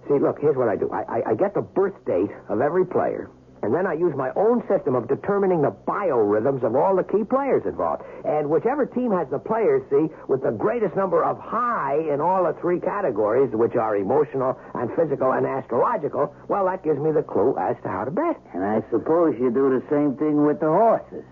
see. 0.08 0.20
Look, 0.20 0.40
here's 0.40 0.56
what 0.56 0.70
I 0.70 0.76
do. 0.76 0.90
I, 0.92 1.04
I, 1.04 1.22
I 1.32 1.34
get 1.36 1.54
the 1.54 1.62
birth 1.62 1.96
date 2.06 2.30
of 2.50 2.62
every 2.62 2.86
player, 2.86 3.30
and 3.64 3.74
then 3.74 3.88
I 3.88 3.94
use 3.94 4.14
my 4.16 4.32
own 4.36 4.62
system 4.68 4.94
of 4.96 5.08
determining 5.08 5.62
the 5.62 5.72
biorhythms 5.88 6.64
of 6.64 6.76
all 6.76 6.96
the 6.96 7.04
key 7.04 7.24
players 7.24 7.64
involved. 7.66 8.04
And 8.24 8.50
whichever 8.50 8.86
team 8.86 9.12
has 9.12 9.28
the 9.30 9.40
players, 9.40 9.82
see, 9.90 10.08
with 10.28 10.44
the 10.44 10.52
greatest 10.52 10.96
number 10.96 11.24
of 11.24 11.40
high 11.40 11.98
in 12.14 12.22
all 12.22 12.44
the 12.44 12.54
three 12.62 12.80
categories, 12.80 13.50
which 13.54 13.76
are 13.76 13.96
emotional 13.98 14.60
and 14.76 14.90
physical 14.96 15.32
and 15.34 15.46
astrological, 15.48 16.34
well, 16.48 16.66
that 16.66 16.84
gives 16.84 17.00
me 17.00 17.12
the 17.12 17.24
clue 17.24 17.56
as 17.58 17.76
to 17.84 17.90
how 17.90 18.04
to 18.06 18.12
bet. 18.12 18.38
And 18.54 18.64
I 18.64 18.82
suppose 18.92 19.36
you 19.40 19.50
do 19.52 19.70
the 19.80 19.84
same 19.90 20.16
thing 20.18 20.46
with 20.46 20.60
the 20.60 20.68
horses. 20.70 21.24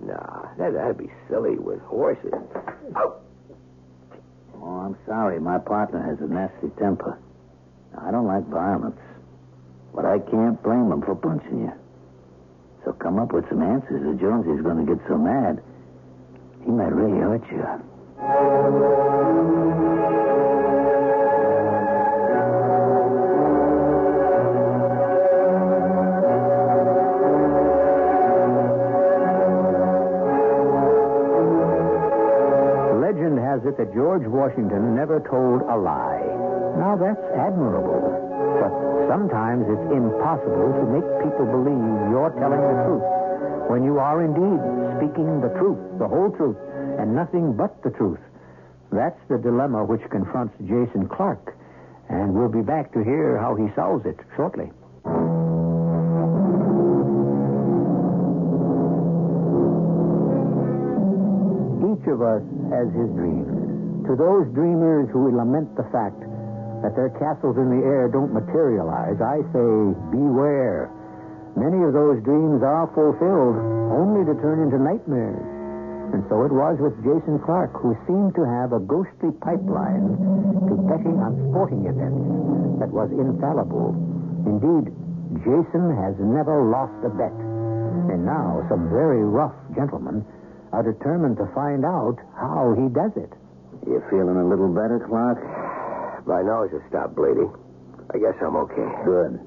Nah, 0.00 0.48
that, 0.58 0.72
that'd 0.72 0.98
be 0.98 1.10
silly 1.28 1.56
with 1.58 1.80
horses. 1.82 2.32
Oh, 2.96 3.16
Oh, 4.64 4.78
I'm 4.78 4.96
sorry. 5.06 5.40
My 5.40 5.58
partner 5.58 6.00
has 6.02 6.20
a 6.20 6.32
nasty 6.32 6.68
temper. 6.78 7.18
I 8.00 8.10
don't 8.10 8.26
like 8.26 8.46
violence. 8.46 8.98
But 9.94 10.04
I 10.06 10.18
can't 10.18 10.62
blame 10.62 10.88
them 10.88 11.02
for 11.02 11.14
punching 11.14 11.60
you. 11.60 11.72
So 12.84 12.92
come 12.92 13.18
up 13.18 13.32
with 13.32 13.48
some 13.48 13.62
answers 13.62 14.02
or 14.02 14.14
Jonesy's 14.14 14.62
going 14.62 14.84
to 14.84 14.94
get 14.94 15.06
so 15.06 15.16
mad. 15.16 15.62
He 16.64 16.70
might 16.70 16.92
really 16.92 17.18
hurt 17.18 17.42
you. 17.50 17.62
Legend 33.00 33.38
has 33.38 33.64
it 33.66 33.76
that 33.76 33.92
George 33.94 34.26
Washington 34.26 34.96
never 34.96 35.20
told 35.20 35.62
a 35.62 35.76
lie. 35.76 36.21
Now, 36.78 36.96
that's 36.96 37.24
admirable. 37.36 38.00
But 38.60 38.72
sometimes 39.08 39.66
it's 39.68 39.88
impossible 39.92 40.72
to 40.72 40.84
make 40.88 41.08
people 41.24 41.46
believe 41.46 42.10
you're 42.10 42.32
telling 42.38 42.60
the 42.60 42.76
truth 42.86 43.06
when 43.70 43.84
you 43.84 43.98
are 43.98 44.22
indeed 44.22 44.60
speaking 44.98 45.40
the 45.40 45.48
truth, 45.58 45.78
the 45.98 46.08
whole 46.08 46.30
truth, 46.30 46.56
and 46.98 47.14
nothing 47.14 47.56
but 47.56 47.82
the 47.82 47.90
truth. 47.90 48.20
That's 48.92 49.18
the 49.28 49.38
dilemma 49.38 49.84
which 49.84 50.02
confronts 50.10 50.54
Jason 50.60 51.08
Clark. 51.08 51.56
And 52.08 52.34
we'll 52.34 52.52
be 52.52 52.60
back 52.60 52.92
to 52.92 53.02
hear 53.02 53.38
how 53.38 53.54
he 53.54 53.72
solves 53.74 54.04
it 54.04 54.18
shortly. 54.36 54.70
Each 61.88 62.06
of 62.08 62.20
us 62.20 62.42
has 62.70 62.88
his 62.92 63.08
dreams. 63.16 64.06
To 64.06 64.16
those 64.16 64.52
dreamers 64.52 65.08
who 65.12 65.34
lament 65.34 65.74
the 65.76 65.84
fact 65.84 66.20
that 66.82 66.98
their 66.98 67.14
castles 67.16 67.56
in 67.56 67.70
the 67.70 67.86
air 67.86 68.10
don't 68.10 68.34
materialize, 68.34 69.22
I 69.22 69.40
say, 69.54 69.70
beware. 70.10 70.90
Many 71.54 71.84
of 71.86 71.94
those 71.94 72.18
dreams 72.26 72.62
are 72.62 72.90
fulfilled 72.90 73.56
only 73.94 74.26
to 74.26 74.34
turn 74.42 74.66
into 74.66 74.82
nightmares. 74.82 75.46
And 76.12 76.26
so 76.28 76.44
it 76.44 76.52
was 76.52 76.76
with 76.76 76.92
Jason 77.00 77.40
Clark, 77.40 77.72
who 77.80 77.96
seemed 78.04 78.34
to 78.36 78.44
have 78.44 78.74
a 78.74 78.80
ghostly 78.82 79.32
pipeline 79.40 80.12
to 80.68 80.74
betting 80.84 81.16
on 81.22 81.32
sporting 81.48 81.88
events 81.88 82.82
that 82.84 82.92
was 82.92 83.08
infallible. 83.14 83.96
Indeed, 84.44 84.92
Jason 85.40 85.88
has 85.96 86.12
never 86.20 86.68
lost 86.68 86.98
a 87.06 87.08
bet. 87.08 87.32
And 88.12 88.26
now 88.26 88.60
some 88.68 88.90
very 88.90 89.24
rough 89.24 89.54
gentlemen 89.74 90.24
are 90.72 90.82
determined 90.82 91.36
to 91.36 91.46
find 91.54 91.84
out 91.84 92.16
how 92.36 92.74
he 92.76 92.88
does 92.92 93.12
it. 93.16 93.32
You 93.86 94.02
feeling 94.10 94.36
a 94.36 94.44
little 94.44 94.68
better, 94.68 95.00
Clark? 95.08 95.40
My 96.26 96.42
nose 96.42 96.70
has 96.72 96.82
stopped 96.88 97.14
bleeding. 97.16 97.50
I 98.14 98.18
guess 98.18 98.36
I'm 98.42 98.56
okay. 98.68 98.88
Good. 99.04 99.40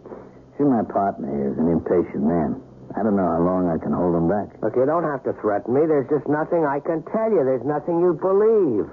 See, 0.57 0.63
my 0.63 0.83
partner 0.88 1.27
here 1.27 1.51
is 1.51 1.57
an 1.59 1.67
impatient 1.69 2.23
man. 2.23 2.61
I 2.95 3.03
don't 3.03 3.19
know 3.19 3.27
how 3.27 3.43
long 3.43 3.67
I 3.67 3.75
can 3.75 3.91
hold 3.91 4.15
him 4.15 4.31
back. 4.31 4.55
Look, 4.63 4.75
you 4.79 4.88
don't 4.88 5.03
have 5.03 5.23
to 5.27 5.35
threaten 5.43 5.75
me. 5.75 5.83
There's 5.83 6.07
just 6.07 6.27
nothing 6.31 6.63
I 6.63 6.79
can 6.79 7.03
tell 7.11 7.27
you. 7.27 7.43
There's 7.43 7.65
nothing 7.67 7.99
you 7.99 8.15
believe. 8.15 8.88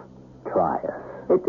Try 0.51 0.83
us. 0.83 1.01
It, 1.31 1.43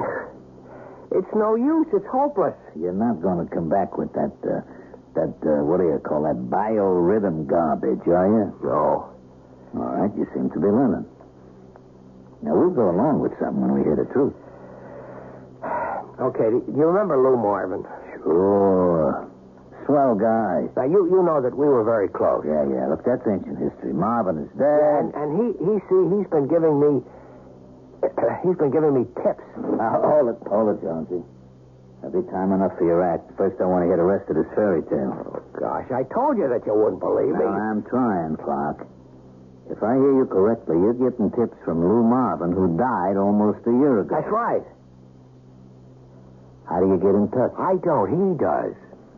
it's 1.18 1.34
no 1.34 1.56
use. 1.58 1.90
It's 1.94 2.06
hopeless. 2.14 2.54
You're 2.78 2.94
not 2.94 3.22
going 3.26 3.42
to 3.42 3.50
come 3.50 3.70
back 3.74 3.98
with 3.98 4.14
that, 4.14 4.34
uh, 4.46 4.62
that, 5.18 5.34
uh, 5.42 5.66
what 5.66 5.82
do 5.82 5.90
you 5.90 5.98
call 6.06 6.30
that, 6.30 6.38
biorhythm 6.54 7.50
garbage, 7.50 8.06
are 8.06 8.30
you? 8.30 8.46
No. 8.62 9.10
All 9.74 9.90
right, 9.98 10.14
you 10.14 10.30
seem 10.38 10.54
to 10.54 10.60
be 10.62 10.70
learning. 10.70 11.10
Now, 12.46 12.54
we'll 12.54 12.76
go 12.76 12.94
along 12.94 13.22
with 13.22 13.34
something 13.42 13.66
when 13.66 13.74
we 13.74 13.82
hear 13.82 13.98
the 13.98 14.06
truth. 14.14 14.38
Okay, 16.24 16.48
do 16.50 16.64
you 16.72 16.86
remember 16.88 17.20
Lou 17.20 17.36
Marvin? 17.36 17.84
Sure. 18.24 19.28
Swell 19.86 20.16
guy. 20.16 20.72
Now, 20.80 20.88
you, 20.88 21.04
you 21.12 21.20
know 21.28 21.44
that 21.44 21.52
we 21.52 21.68
were 21.68 21.84
very 21.84 22.08
close. 22.08 22.48
Yeah, 22.48 22.64
yeah. 22.72 22.88
Look, 22.88 23.04
that's 23.04 23.24
ancient 23.28 23.60
history. 23.60 23.92
Marvin 23.92 24.40
is 24.40 24.50
Yeah, 24.56 24.64
dead. 24.64 25.00
and, 25.04 25.08
and 25.20 25.30
he, 25.36 25.48
he, 25.60 25.74
see, 25.92 26.02
he's 26.16 26.30
been 26.32 26.48
giving 26.48 26.80
me, 26.80 27.04
he's 28.48 28.56
been 28.56 28.72
giving 28.72 28.96
me 28.96 29.04
tips. 29.20 29.44
Now, 29.60 30.00
hold 30.00 30.32
it, 30.32 30.40
hold 30.48 30.72
it, 30.72 30.80
Jonesy. 30.80 31.20
There'll 32.00 32.16
be 32.16 32.24
time 32.32 32.56
enough 32.56 32.76
for 32.80 32.88
your 32.88 33.04
act. 33.04 33.28
First, 33.36 33.60
I 33.60 33.68
want 33.68 33.84
to 33.84 33.88
hear 33.92 34.00
the 34.00 34.08
rest 34.08 34.28
of 34.32 34.36
this 34.40 34.48
fairy 34.56 34.84
tale. 34.88 35.12
Oh, 35.28 35.44
gosh, 35.60 35.88
I 35.92 36.08
told 36.16 36.40
you 36.40 36.48
that 36.48 36.64
you 36.64 36.72
wouldn't 36.76 37.04
believe 37.04 37.36
me. 37.36 37.44
Now, 37.44 37.60
I'm 37.76 37.84
trying, 37.84 38.40
Clark. 38.40 38.88
If 39.72 39.80
I 39.84 39.96
hear 40.00 40.16
you 40.16 40.28
correctly, 40.28 40.76
you're 40.80 40.96
getting 40.96 41.32
tips 41.32 41.56
from 41.64 41.80
Lou 41.84 42.04
Marvin, 42.04 42.52
who 42.56 42.76
died 42.80 43.16
almost 43.20 43.64
a 43.68 43.72
year 43.72 44.00
ago. 44.04 44.16
That's 44.16 44.32
right. 44.32 44.64
How 46.70 46.80
do 46.80 46.88
you 46.88 46.98
get 46.98 47.14
in 47.16 47.28
touch? 47.32 47.52
I 47.60 47.76
don't. 47.84 48.10
He 48.12 48.38
does. 48.40 48.74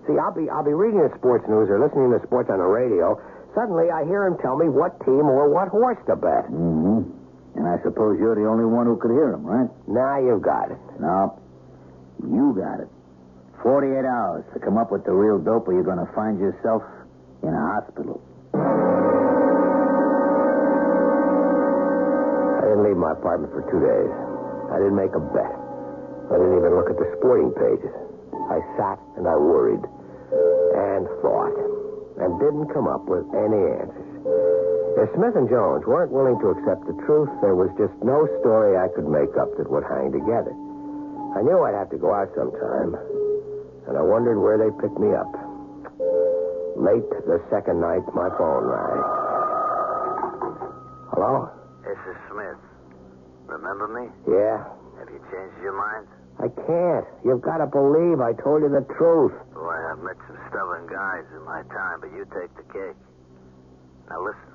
See, 0.07 0.17
I'll 0.17 0.33
be 0.33 0.49
I'll 0.49 0.65
be 0.65 0.73
reading 0.73 1.01
the 1.01 1.09
sports 1.17 1.45
news 1.49 1.69
or 1.69 1.81
listening 1.81 2.13
to 2.13 2.21
sports 2.25 2.49
on 2.49 2.57
the 2.61 2.69
radio. 2.69 3.17
Suddenly, 3.57 3.89
I 3.89 4.05
hear 4.05 4.27
him 4.27 4.37
tell 4.37 4.57
me 4.57 4.69
what 4.69 4.99
team 5.05 5.25
or 5.25 5.49
what 5.49 5.69
horse 5.69 5.97
to 6.05 6.15
bet. 6.15 6.45
Mm-hmm. 6.51 7.07
And 7.55 7.65
I 7.65 7.79
suppose 7.81 8.19
you're 8.19 8.35
the 8.35 8.45
only 8.45 8.65
one 8.67 8.85
who 8.85 8.99
could 8.99 9.11
hear 9.15 9.31
him, 9.31 9.47
right? 9.47 9.69
Now 9.87 10.19
you've 10.19 10.43
got 10.43 10.71
it. 10.71 10.77
No. 10.99 11.39
You 12.21 12.53
got 12.53 12.83
it. 12.83 12.89
48 13.63 14.05
hours 14.05 14.43
to 14.53 14.59
come 14.59 14.77
up 14.77 14.91
with 14.91 15.05
the 15.05 15.13
real 15.13 15.39
dope, 15.39 15.67
or 15.67 15.73
you're 15.73 15.87
going 15.87 16.03
to 16.03 16.11
find 16.13 16.37
yourself 16.37 16.83
in 17.41 17.49
a 17.49 17.63
hospital. 17.79 18.21
I 22.59 22.61
didn't 22.67 22.83
leave 22.83 22.97
my 22.99 23.13
apartment 23.15 23.53
for 23.55 23.63
two 23.71 23.79
days. 23.79 24.11
I 24.69 24.77
didn't 24.77 24.99
make 24.99 25.15
a 25.15 25.23
bet. 25.33 25.64
I 26.31 26.35
didn't 26.37 26.57
even 26.57 26.73
look 26.75 26.89
at 26.89 26.97
the 26.97 27.09
sporting 27.17 27.51
pages. 27.53 27.93
I 28.49 28.61
sat 28.77 28.99
and 29.17 29.27
I 29.27 29.35
worried 29.37 29.81
and 29.81 31.05
thought 31.21 31.57
and 32.21 32.39
didn't 32.39 32.71
come 32.73 32.87
up 32.87 33.05
with 33.05 33.25
any 33.33 33.61
answers. 33.81 34.11
If 34.95 35.11
Smith 35.15 35.35
and 35.35 35.49
Jones 35.51 35.83
weren't 35.85 36.11
willing 36.11 36.39
to 36.39 36.55
accept 36.55 36.87
the 36.87 36.95
truth, 37.03 37.27
there 37.43 37.55
was 37.55 37.67
just 37.75 37.93
no 37.99 38.25
story 38.39 38.79
I 38.79 38.87
could 38.95 39.07
make 39.07 39.35
up 39.35 39.51
that 39.59 39.67
would 39.69 39.83
hang 39.83 40.11
together. 40.15 40.55
I 41.35 41.43
knew 41.43 41.59
I'd 41.67 41.75
have 41.75 41.91
to 41.91 41.99
go 41.99 42.15
out 42.15 42.31
sometime, 42.31 42.95
and 43.91 43.97
I 43.97 44.01
wondered 44.01 44.39
where 44.39 44.55
they'd 44.55 44.77
pick 44.79 44.95
me 44.95 45.11
up. 45.11 45.27
Late 46.79 47.07
the 47.27 47.43
second 47.51 47.83
night, 47.83 48.07
my 48.15 48.31
phone 48.39 48.63
rang. 48.71 49.03
Hello? 51.11 51.51
This 51.83 51.99
is 52.07 52.17
Smith. 52.31 52.59
Remember 53.47 53.87
me? 53.91 54.07
Yeah? 54.31 54.63
Changed 55.31 55.57
your 55.61 55.73
mind? 55.75 56.07
I 56.37 56.47
can't. 56.51 57.07
You've 57.23 57.41
got 57.41 57.63
to 57.63 57.67
believe 57.67 58.19
I 58.19 58.33
told 58.43 58.61
you 58.61 58.69
the 58.69 58.85
truth. 58.99 59.33
Boy, 59.55 59.77
I've 59.89 60.03
met 60.03 60.19
some 60.27 60.37
stubborn 60.51 60.85
guys 60.87 61.23
in 61.31 61.43
my 61.47 61.63
time, 61.71 62.01
but 62.03 62.11
you 62.11 62.27
take 62.35 62.51
the 62.59 62.67
cake. 62.73 62.99
Now 64.09 64.21
listen. 64.21 64.51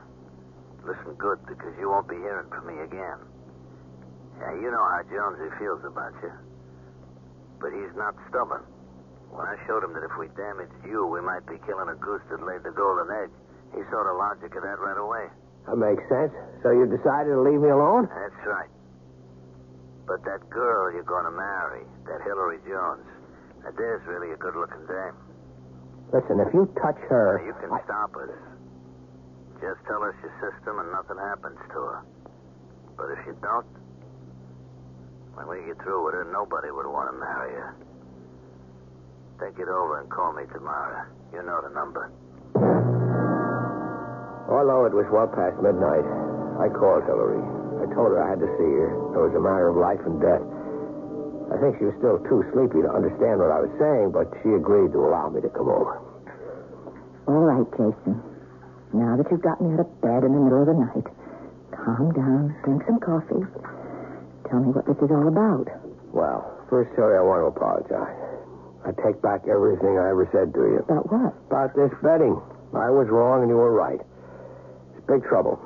Listen 0.84 1.12
good, 1.16 1.40
because 1.46 1.72
you 1.80 1.88
won't 1.90 2.08
be 2.08 2.16
hearing 2.16 2.48
from 2.48 2.66
me 2.68 2.80
again. 2.84 3.18
Yeah, 4.40 4.54
you 4.56 4.70
know 4.70 4.80
how 4.80 5.02
Jonesy 5.08 5.52
feels 5.58 5.84
about 5.84 6.12
you. 6.22 6.32
But 7.60 7.72
he's 7.72 7.92
not 7.96 8.16
stubborn. 8.28 8.64
When 9.28 9.44
I 9.46 9.56
showed 9.66 9.84
him 9.84 9.92
that 9.92 10.04
if 10.04 10.12
we 10.18 10.28
damaged 10.36 10.72
you, 10.84 11.06
we 11.06 11.20
might 11.20 11.44
be 11.46 11.60
killing 11.68 11.88
a 11.88 11.96
goose 11.96 12.22
that 12.30 12.40
laid 12.44 12.64
the 12.64 12.72
golden 12.72 13.12
egg, 13.24 13.30
he 13.76 13.82
saw 13.92 14.02
the 14.04 14.16
logic 14.16 14.56
of 14.56 14.62
that 14.64 14.80
right 14.80 14.96
away. 14.98 15.28
That 15.68 15.76
makes 15.76 16.02
sense. 16.08 16.32
So 16.64 16.72
you 16.72 16.88
decided 16.88 17.30
to 17.36 17.40
leave 17.44 17.60
me 17.60 17.68
alone? 17.68 18.08
That's 18.08 18.42
right. 18.48 18.68
But 20.06 20.24
that 20.24 20.48
girl 20.50 20.92
you're 20.92 21.06
going 21.06 21.24
to 21.24 21.30
marry, 21.30 21.84
that 22.06 22.20
Hillary 22.22 22.58
Jones, 22.66 23.06
now 23.62 23.70
there's 23.76 24.02
really 24.06 24.32
a 24.32 24.36
good-looking 24.36 24.86
dame. 24.86 25.16
Listen, 26.12 26.40
if 26.40 26.52
you 26.52 26.66
touch 26.82 26.98
her. 27.08 27.38
Now, 27.38 27.46
you 27.46 27.54
can 27.60 27.72
I- 27.72 27.84
stop 27.84 28.16
us. 28.16 28.34
Just 29.60 29.78
tell 29.86 30.02
us 30.02 30.14
your 30.24 30.32
system 30.40 30.80
and 30.80 30.90
nothing 30.90 31.18
happens 31.18 31.58
to 31.68 31.78
her. 31.78 32.02
But 32.96 33.10
if 33.12 33.26
you 33.26 33.36
don't, 33.42 33.66
when 35.34 35.46
we 35.48 35.66
get 35.66 35.76
through 35.82 36.04
with 36.04 36.14
her, 36.14 36.24
nobody 36.32 36.70
would 36.70 36.86
want 36.86 37.12
to 37.12 37.16
marry 37.20 37.52
her. 37.52 37.76
Think 39.38 39.58
it 39.58 39.68
over 39.68 40.00
and 40.00 40.10
call 40.10 40.32
me 40.32 40.44
tomorrow. 40.52 41.04
You 41.32 41.42
know 41.42 41.60
the 41.62 41.70
number. 41.74 42.10
Although 44.50 44.84
it 44.86 44.92
was 44.92 45.06
well 45.12 45.28
past 45.28 45.60
midnight, 45.62 46.04
I 46.58 46.68
called 46.74 47.04
Hillary. 47.04 47.59
I 47.80 47.88
told 47.96 48.12
her 48.12 48.20
I 48.20 48.28
had 48.36 48.40
to 48.44 48.50
see 48.60 48.70
her. 48.76 48.92
It 49.16 49.20
was 49.24 49.34
a 49.34 49.40
matter 49.40 49.72
of 49.72 49.76
life 49.80 50.00
and 50.04 50.20
death. 50.20 50.44
I 51.50 51.56
think 51.58 51.80
she 51.80 51.88
was 51.88 51.96
still 51.98 52.20
too 52.30 52.44
sleepy 52.52 52.84
to 52.84 52.90
understand 52.92 53.40
what 53.40 53.50
I 53.50 53.64
was 53.64 53.72
saying, 53.80 54.12
but 54.14 54.30
she 54.44 54.54
agreed 54.54 54.92
to 54.92 55.00
allow 55.02 55.32
me 55.32 55.40
to 55.42 55.50
come 55.50 55.66
over. 55.66 55.98
All 57.26 57.42
right, 57.42 57.66
Jason. 57.74 58.22
Now 58.92 59.16
that 59.16 59.26
you've 59.30 59.42
got 59.42 59.58
me 59.58 59.74
out 59.74 59.80
of 59.82 59.90
bed 60.02 60.22
in 60.22 60.30
the 60.34 60.42
middle 60.42 60.62
of 60.62 60.68
the 60.70 60.78
night, 60.78 61.06
calm 61.72 62.12
down, 62.12 62.54
drink 62.62 62.82
some 62.86 63.00
coffee. 63.00 63.42
Tell 64.50 64.60
me 64.60 64.74
what 64.74 64.86
this 64.86 64.98
is 64.98 65.10
all 65.10 65.26
about. 65.26 65.66
Well, 66.10 66.42
first, 66.68 66.90
Hillary, 66.98 67.18
I 67.18 67.22
want 67.22 67.42
to 67.42 67.50
apologize. 67.54 68.18
I 68.82 68.90
take 69.02 69.22
back 69.22 69.46
everything 69.46 69.94
I 69.98 70.10
ever 70.10 70.26
said 70.34 70.54
to 70.54 70.60
you. 70.60 70.78
About 70.82 71.06
what? 71.06 71.34
About 71.46 71.70
this 71.78 71.92
betting. 72.02 72.34
I 72.74 72.90
was 72.90 73.06
wrong 73.10 73.42
and 73.42 73.50
you 73.50 73.56
were 73.56 73.70
right. 73.74 74.00
It's 74.96 75.06
big 75.06 75.22
trouble. 75.22 75.58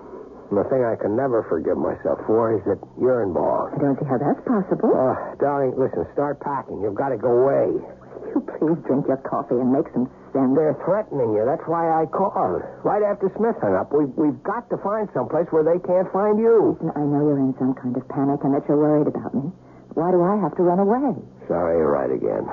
And 0.50 0.60
the 0.60 0.66
thing 0.68 0.84
I 0.84 0.94
can 1.00 1.16
never 1.16 1.42
forgive 1.48 1.76
myself 1.80 2.20
for 2.28 2.52
is 2.54 2.62
that 2.68 2.78
you're 3.00 3.22
involved. 3.24 3.74
I 3.74 3.78
don't 3.80 3.96
see 3.98 4.04
how 4.06 4.18
that's 4.20 4.40
possible. 4.44 4.92
Oh, 4.92 5.16
darling, 5.40 5.72
listen, 5.76 6.04
start 6.12 6.38
packing. 6.40 6.80
You've 6.84 6.94
got 6.94 7.10
to 7.10 7.18
go 7.18 7.32
away. 7.32 7.72
Will 7.72 8.30
you 8.30 8.40
please 8.58 8.80
drink 8.86 9.06
your 9.08 9.18
coffee 9.24 9.56
and 9.56 9.72
make 9.72 9.86
some 9.94 10.06
sense? 10.34 10.52
They're 10.54 10.76
threatening 10.84 11.32
you. 11.34 11.42
That's 11.46 11.64
why 11.66 11.86
I 11.88 12.06
called. 12.10 12.62
Right 12.84 13.02
after 13.02 13.30
Smith 13.38 13.56
hung 13.62 13.74
up, 13.78 13.90
we've, 13.94 14.10
we've 14.18 14.38
got 14.42 14.68
to 14.70 14.76
find 14.82 15.08
someplace 15.14 15.46
where 15.54 15.62
they 15.64 15.78
can't 15.86 16.10
find 16.12 16.38
you. 16.38 16.74
Listen, 16.76 16.90
I 16.94 17.02
know 17.06 17.22
you're 17.24 17.38
in 17.40 17.54
some 17.58 17.74
kind 17.74 17.96
of 17.96 18.04
panic 18.10 18.42
and 18.44 18.52
that 18.54 18.66
you're 18.68 18.78
worried 18.78 19.06
about 19.08 19.32
me. 19.34 19.48
Why 19.94 20.10
do 20.10 20.20
I 20.22 20.34
have 20.42 20.54
to 20.58 20.62
run 20.66 20.78
away? 20.82 21.14
Sorry, 21.46 21.78
you're 21.78 21.90
right 21.90 22.10
again. 22.10 22.44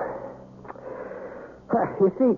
You 2.02 2.12
see, 2.20 2.34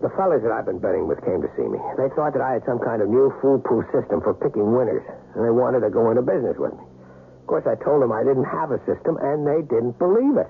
the 0.00 0.08
fellas 0.16 0.40
that 0.42 0.52
I've 0.52 0.64
been 0.64 0.80
betting 0.80 1.06
with 1.06 1.20
came 1.24 1.40
to 1.40 1.50
see 1.56 1.66
me. 1.68 1.80
They 1.96 2.08
thought 2.16 2.32
that 2.32 2.42
I 2.42 2.56
had 2.56 2.64
some 2.64 2.80
kind 2.80 3.02
of 3.02 3.08
new 3.08 3.32
foolproof 3.40 3.84
system 3.92 4.20
for 4.20 4.32
picking 4.32 4.72
winners, 4.72 5.04
and 5.36 5.44
they 5.44 5.52
wanted 5.52 5.80
to 5.84 5.90
go 5.90 6.08
into 6.10 6.22
business 6.24 6.56
with 6.56 6.72
me. 6.72 6.84
Of 6.84 7.46
course, 7.46 7.66
I 7.68 7.76
told 7.84 8.00
them 8.00 8.12
I 8.12 8.24
didn't 8.24 8.48
have 8.48 8.72
a 8.72 8.80
system, 8.88 9.20
and 9.20 9.44
they 9.44 9.60
didn't 9.68 10.00
believe 10.00 10.40
it. 10.40 10.48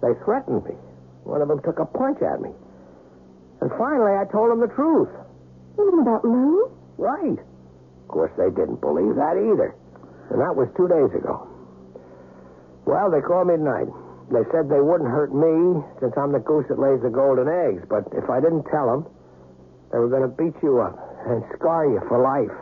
They 0.00 0.14
threatened 0.22 0.62
me. 0.64 0.78
One 1.26 1.42
of 1.42 1.48
them 1.48 1.60
took 1.62 1.78
a 1.82 1.86
punch 1.86 2.22
at 2.22 2.40
me. 2.40 2.50
And 3.60 3.70
finally, 3.74 4.14
I 4.14 4.24
told 4.30 4.50
them 4.50 4.60
the 4.62 4.70
truth. 4.70 5.10
Even 5.74 5.98
about 5.98 6.24
Lou? 6.24 6.70
Right. 6.96 7.38
Of 7.38 8.08
course, 8.08 8.30
they 8.38 8.50
didn't 8.54 8.80
believe 8.80 9.18
that 9.18 9.34
either. 9.34 9.74
And 10.30 10.40
that 10.40 10.54
was 10.54 10.70
two 10.76 10.86
days 10.86 11.10
ago. 11.18 11.46
Well, 12.86 13.10
they 13.10 13.20
called 13.20 13.48
me 13.48 13.56
tonight. 13.56 13.90
They 14.28 14.44
said 14.52 14.68
they 14.68 14.80
wouldn't 14.84 15.08
hurt 15.08 15.32
me 15.32 15.80
since 16.00 16.12
I'm 16.16 16.32
the 16.32 16.44
goose 16.44 16.68
that 16.68 16.78
lays 16.78 17.00
the 17.00 17.08
golden 17.08 17.48
eggs. 17.48 17.80
But 17.88 18.04
if 18.12 18.28
I 18.28 18.40
didn't 18.40 18.68
tell 18.68 18.86
them, 18.86 19.08
they 19.90 19.98
were 19.98 20.12
going 20.12 20.28
to 20.28 20.34
beat 20.36 20.52
you 20.62 20.84
up 20.84 21.00
and 21.24 21.40
scar 21.56 21.88
you 21.88 22.00
for 22.08 22.20
life. 22.20 22.52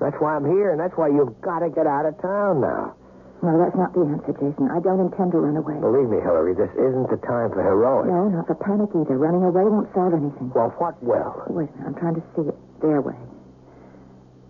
That's 0.00 0.16
why 0.20 0.36
I'm 0.36 0.44
here, 0.44 0.72
and 0.72 0.78
that's 0.78 0.92
why 1.00 1.08
you've 1.08 1.32
got 1.40 1.64
to 1.64 1.72
get 1.72 1.88
out 1.88 2.04
of 2.04 2.20
town 2.20 2.60
now. 2.60 2.92
No, 3.40 3.56
that's 3.60 3.76
not 3.76 3.92
the 3.92 4.04
answer, 4.04 4.32
Jason. 4.36 4.68
I 4.72 4.80
don't 4.80 5.00
intend 5.00 5.32
to 5.32 5.40
run 5.40 5.56
away. 5.56 5.76
Believe 5.80 6.08
me, 6.08 6.20
Hillary, 6.20 6.52
this 6.56 6.72
isn't 6.76 7.08
the 7.08 7.20
time 7.24 7.52
for 7.52 7.60
heroics. 7.60 8.08
No, 8.08 8.28
not 8.28 8.46
for 8.48 8.56
panic 8.56 8.92
either. 8.92 9.16
Running 9.16 9.44
away 9.44 9.64
won't 9.64 9.88
solve 9.92 10.12
anything. 10.12 10.52
Well, 10.52 10.72
what 10.80 10.96
will? 11.04 11.44
Wait 11.48 11.68
a 11.68 11.76
minute. 11.76 11.88
I'm 11.88 11.96
trying 11.96 12.16
to 12.16 12.24
see 12.36 12.48
it 12.48 12.56
their 12.80 13.00
way. 13.00 13.16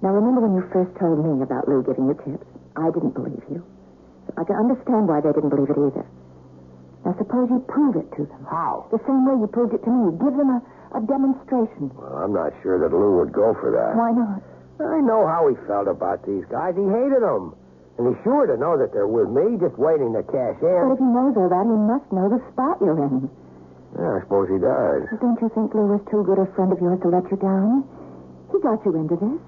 Now, 0.03 0.11
remember 0.15 0.43
when 0.43 0.55
you 0.59 0.63
first 0.71 0.95
told 0.99 1.23
me 1.23 1.43
about 1.43 1.67
Lou 1.67 1.83
giving 1.83 2.07
you 2.07 2.15
tips? 2.23 2.47
I 2.77 2.91
didn't 2.91 3.15
believe 3.15 3.43
you. 3.51 3.63
I 4.37 4.45
can 4.45 4.57
understand 4.59 5.07
why 5.07 5.23
they 5.23 5.33
didn't 5.33 5.51
believe 5.51 5.71
it 5.71 5.79
either. 5.79 6.07
Now, 7.05 7.13
suppose 7.21 7.53
you 7.53 7.61
prove 7.69 7.97
it 8.01 8.09
to 8.17 8.25
them. 8.25 8.43
How? 8.49 8.89
The 8.91 8.99
same 9.05 9.29
way 9.29 9.37
you 9.37 9.47
proved 9.47 9.75
it 9.77 9.85
to 9.85 9.91
me. 9.93 10.17
Give 10.17 10.33
them 10.37 10.49
a, 10.57 10.61
a 10.97 11.01
demonstration. 11.05 11.93
Well, 11.93 12.17
I'm 12.25 12.33
not 12.33 12.53
sure 12.65 12.81
that 12.81 12.89
Lou 12.97 13.21
would 13.21 13.33
go 13.33 13.53
for 13.61 13.69
that. 13.77 13.93
Why 13.93 14.13
not? 14.17 14.41
I 14.81 15.01
know 15.05 15.29
how 15.29 15.47
he 15.47 15.55
felt 15.69 15.87
about 15.87 16.25
these 16.25 16.45
guys. 16.49 16.75
He 16.75 16.83
hated 16.89 17.21
them. 17.23 17.55
And 18.01 18.11
he's 18.11 18.19
sure 18.25 18.49
to 18.49 18.57
know 18.57 18.75
that 18.81 18.91
they're 18.91 19.07
with 19.07 19.31
me, 19.31 19.55
just 19.61 19.79
waiting 19.79 20.17
to 20.19 20.25
cash 20.27 20.59
in. 20.65 20.81
But 20.83 20.99
if 20.99 20.99
he 20.99 21.07
knows 21.07 21.37
all 21.39 21.47
that, 21.53 21.63
he 21.63 21.79
must 21.79 22.09
know 22.11 22.27
the 22.27 22.43
spot 22.51 22.81
you're 22.83 22.99
in. 22.99 23.31
Yeah, 23.95 24.19
I 24.19 24.21
suppose 24.27 24.51
he 24.51 24.59
does. 24.59 25.07
Don't 25.23 25.39
you 25.39 25.47
think 25.55 25.71
Lou 25.79 25.87
was 25.95 26.03
too 26.11 26.27
good 26.27 26.43
a 26.43 26.49
friend 26.59 26.75
of 26.75 26.83
yours 26.83 26.99
to 27.07 27.09
let 27.15 27.23
you 27.31 27.39
down? 27.39 27.87
He 28.51 28.59
got 28.59 28.83
you 28.83 28.97
into 28.99 29.15
this. 29.15 29.39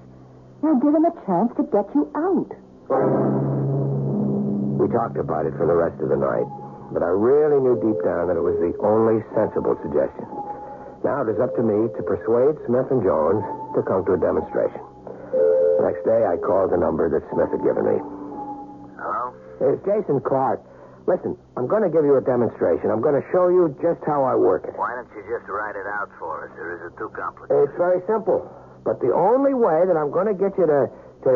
Now 0.63 0.79
give 0.79 0.95
him 0.95 1.03
a 1.03 1.11
chance 1.27 1.51
to 1.59 1.63
get 1.67 1.91
you 1.91 2.07
out. 2.15 2.49
We 4.79 4.87
talked 4.95 5.17
about 5.19 5.43
it 5.45 5.51
for 5.59 5.67
the 5.67 5.75
rest 5.75 5.99
of 5.99 6.07
the 6.07 6.15
night, 6.15 6.47
but 6.97 7.05
I 7.05 7.13
really 7.13 7.61
knew 7.61 7.77
deep 7.77 8.01
down 8.01 8.25
that 8.25 8.33
it 8.33 8.41
was 8.41 8.57
the 8.57 8.73
only 8.81 9.21
sensible 9.37 9.77
suggestion. 9.85 10.25
Now 11.05 11.21
it 11.21 11.29
is 11.29 11.37
up 11.37 11.53
to 11.53 11.61
me 11.61 11.93
to 11.93 12.01
persuade 12.01 12.57
Smith 12.65 12.89
and 12.89 13.05
Jones 13.05 13.45
to 13.77 13.85
come 13.85 14.01
to 14.09 14.17
a 14.17 14.19
demonstration. 14.19 14.81
The 15.77 15.85
next 15.85 16.01
day, 16.09 16.25
I 16.25 16.41
called 16.41 16.73
the 16.73 16.81
number 16.81 17.05
that 17.05 17.21
Smith 17.29 17.53
had 17.53 17.61
given 17.61 17.85
me. 17.85 18.01
Hello? 18.97 19.29
It's 19.61 19.77
Jason 19.85 20.25
Clark. 20.25 20.57
Listen, 21.05 21.37
I'm 21.53 21.69
going 21.69 21.85
to 21.85 21.93
give 21.93 22.01
you 22.01 22.17
a 22.17 22.23
demonstration. 22.25 22.89
I'm 22.89 23.05
going 23.05 23.13
to 23.13 23.25
show 23.29 23.45
you 23.53 23.77
just 23.77 24.01
how 24.01 24.25
I 24.25 24.33
work 24.33 24.65
it. 24.65 24.73
Why 24.73 24.97
don't 24.97 25.05
you 25.13 25.21
just 25.29 25.45
write 25.45 25.77
it 25.77 25.85
out 25.85 26.09
for 26.17 26.49
us, 26.49 26.51
or 26.57 26.81
is 26.81 26.89
it 26.89 26.97
too 26.97 27.13
complicated? 27.13 27.61
It's 27.61 27.77
very 27.77 28.01
simple. 28.09 28.41
But 28.81 29.05
the 29.05 29.13
only 29.13 29.53
way 29.53 29.85
that 29.85 29.93
I'm 29.93 30.09
going 30.09 30.33
to 30.33 30.37
get 30.37 30.57
you 30.57 30.65
to, 30.65 30.89
to, 31.29 31.31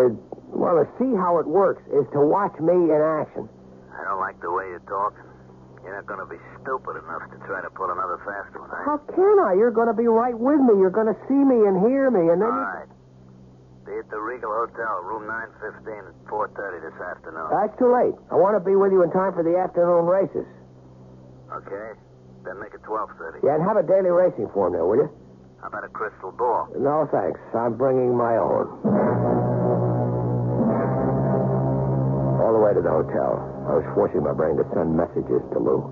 well, 0.58 0.82
to 0.82 0.89
see 0.97 1.13
how 1.13 1.38
it 1.38 1.45
works 1.45 1.86
is 1.93 2.10
to 2.17 2.19
watch 2.26 2.58
me 2.58 2.89
in 2.89 2.97
action. 2.97 3.45
I 3.93 4.10
don't 4.10 4.17
like 4.17 4.41
the 4.41 4.50
way 4.50 4.65
you're 4.65 4.89
talking. 4.89 5.31
You're 5.82 5.98
not 5.98 6.06
going 6.06 6.22
to 6.22 6.30
be 6.30 6.38
stupid 6.62 7.02
enough 7.02 7.26
to 7.34 7.38
try 7.50 7.62
to 7.62 7.70
pull 7.74 7.89
another 7.89 8.22
fast 8.22 8.54
one, 8.54 8.70
eh? 8.70 8.86
How 8.86 8.98
can 9.02 9.36
I? 9.41 9.58
You're 9.58 9.74
going 9.74 9.89
to 9.89 9.98
be 9.98 10.06
right 10.06 10.38
with 10.38 10.62
me. 10.62 10.78
You're 10.78 10.94
going 10.94 11.10
to 11.10 11.17
see 11.26 11.41
me 11.41 11.65
and 11.65 11.82
hear 11.82 12.13
me, 12.13 12.30
and 12.30 12.38
then. 12.41 12.50
All 12.50 12.54
you- 12.54 12.70
right. 12.86 12.89
Be 13.82 13.98
at 13.98 14.06
the 14.13 14.22
Regal 14.22 14.54
Hotel, 14.54 15.02
room 15.10 15.26
915 15.26 16.13
at 16.13 16.13
4.30 16.30 16.86
this 16.86 16.94
afternoon. 17.02 17.50
That's 17.50 17.74
too 17.82 17.89
late. 17.89 18.13
I 18.30 18.38
want 18.38 18.54
to 18.54 18.62
be 18.62 18.78
with 18.78 18.94
you 18.94 19.02
in 19.02 19.10
time 19.10 19.34
for 19.34 19.41
the 19.41 19.58
afternoon 19.58 20.06
races. 20.06 20.46
Okay? 21.50 21.98
Then 22.46 22.62
make 22.62 22.78
it 22.78 22.86
12.30. 22.86 23.41
Yeah, 23.41 23.58
and 23.58 23.65
have 23.65 23.82
a 23.82 23.84
daily 23.84 24.13
racing 24.13 24.54
form 24.54 24.74
there, 24.78 24.86
will 24.86 25.02
you? 25.02 25.10
How 25.65 25.74
about 25.74 25.84
a 25.84 25.89
crystal 25.89 26.30
ball? 26.32 26.70
No, 26.78 27.10
thanks. 27.10 27.41
I'm 27.58 27.74
bringing 27.74 28.13
my 28.15 28.38
own. 28.38 29.40
Way 32.71 32.79
to 32.79 32.84
the 32.88 32.95
hotel, 33.03 33.36
I 33.67 33.84
was 33.84 33.88
forcing 33.91 34.23
my 34.23 34.31
brain 34.31 34.55
to 34.55 34.63
send 34.71 34.95
messages 34.95 35.43
to 35.51 35.60
Lou. 35.60 35.84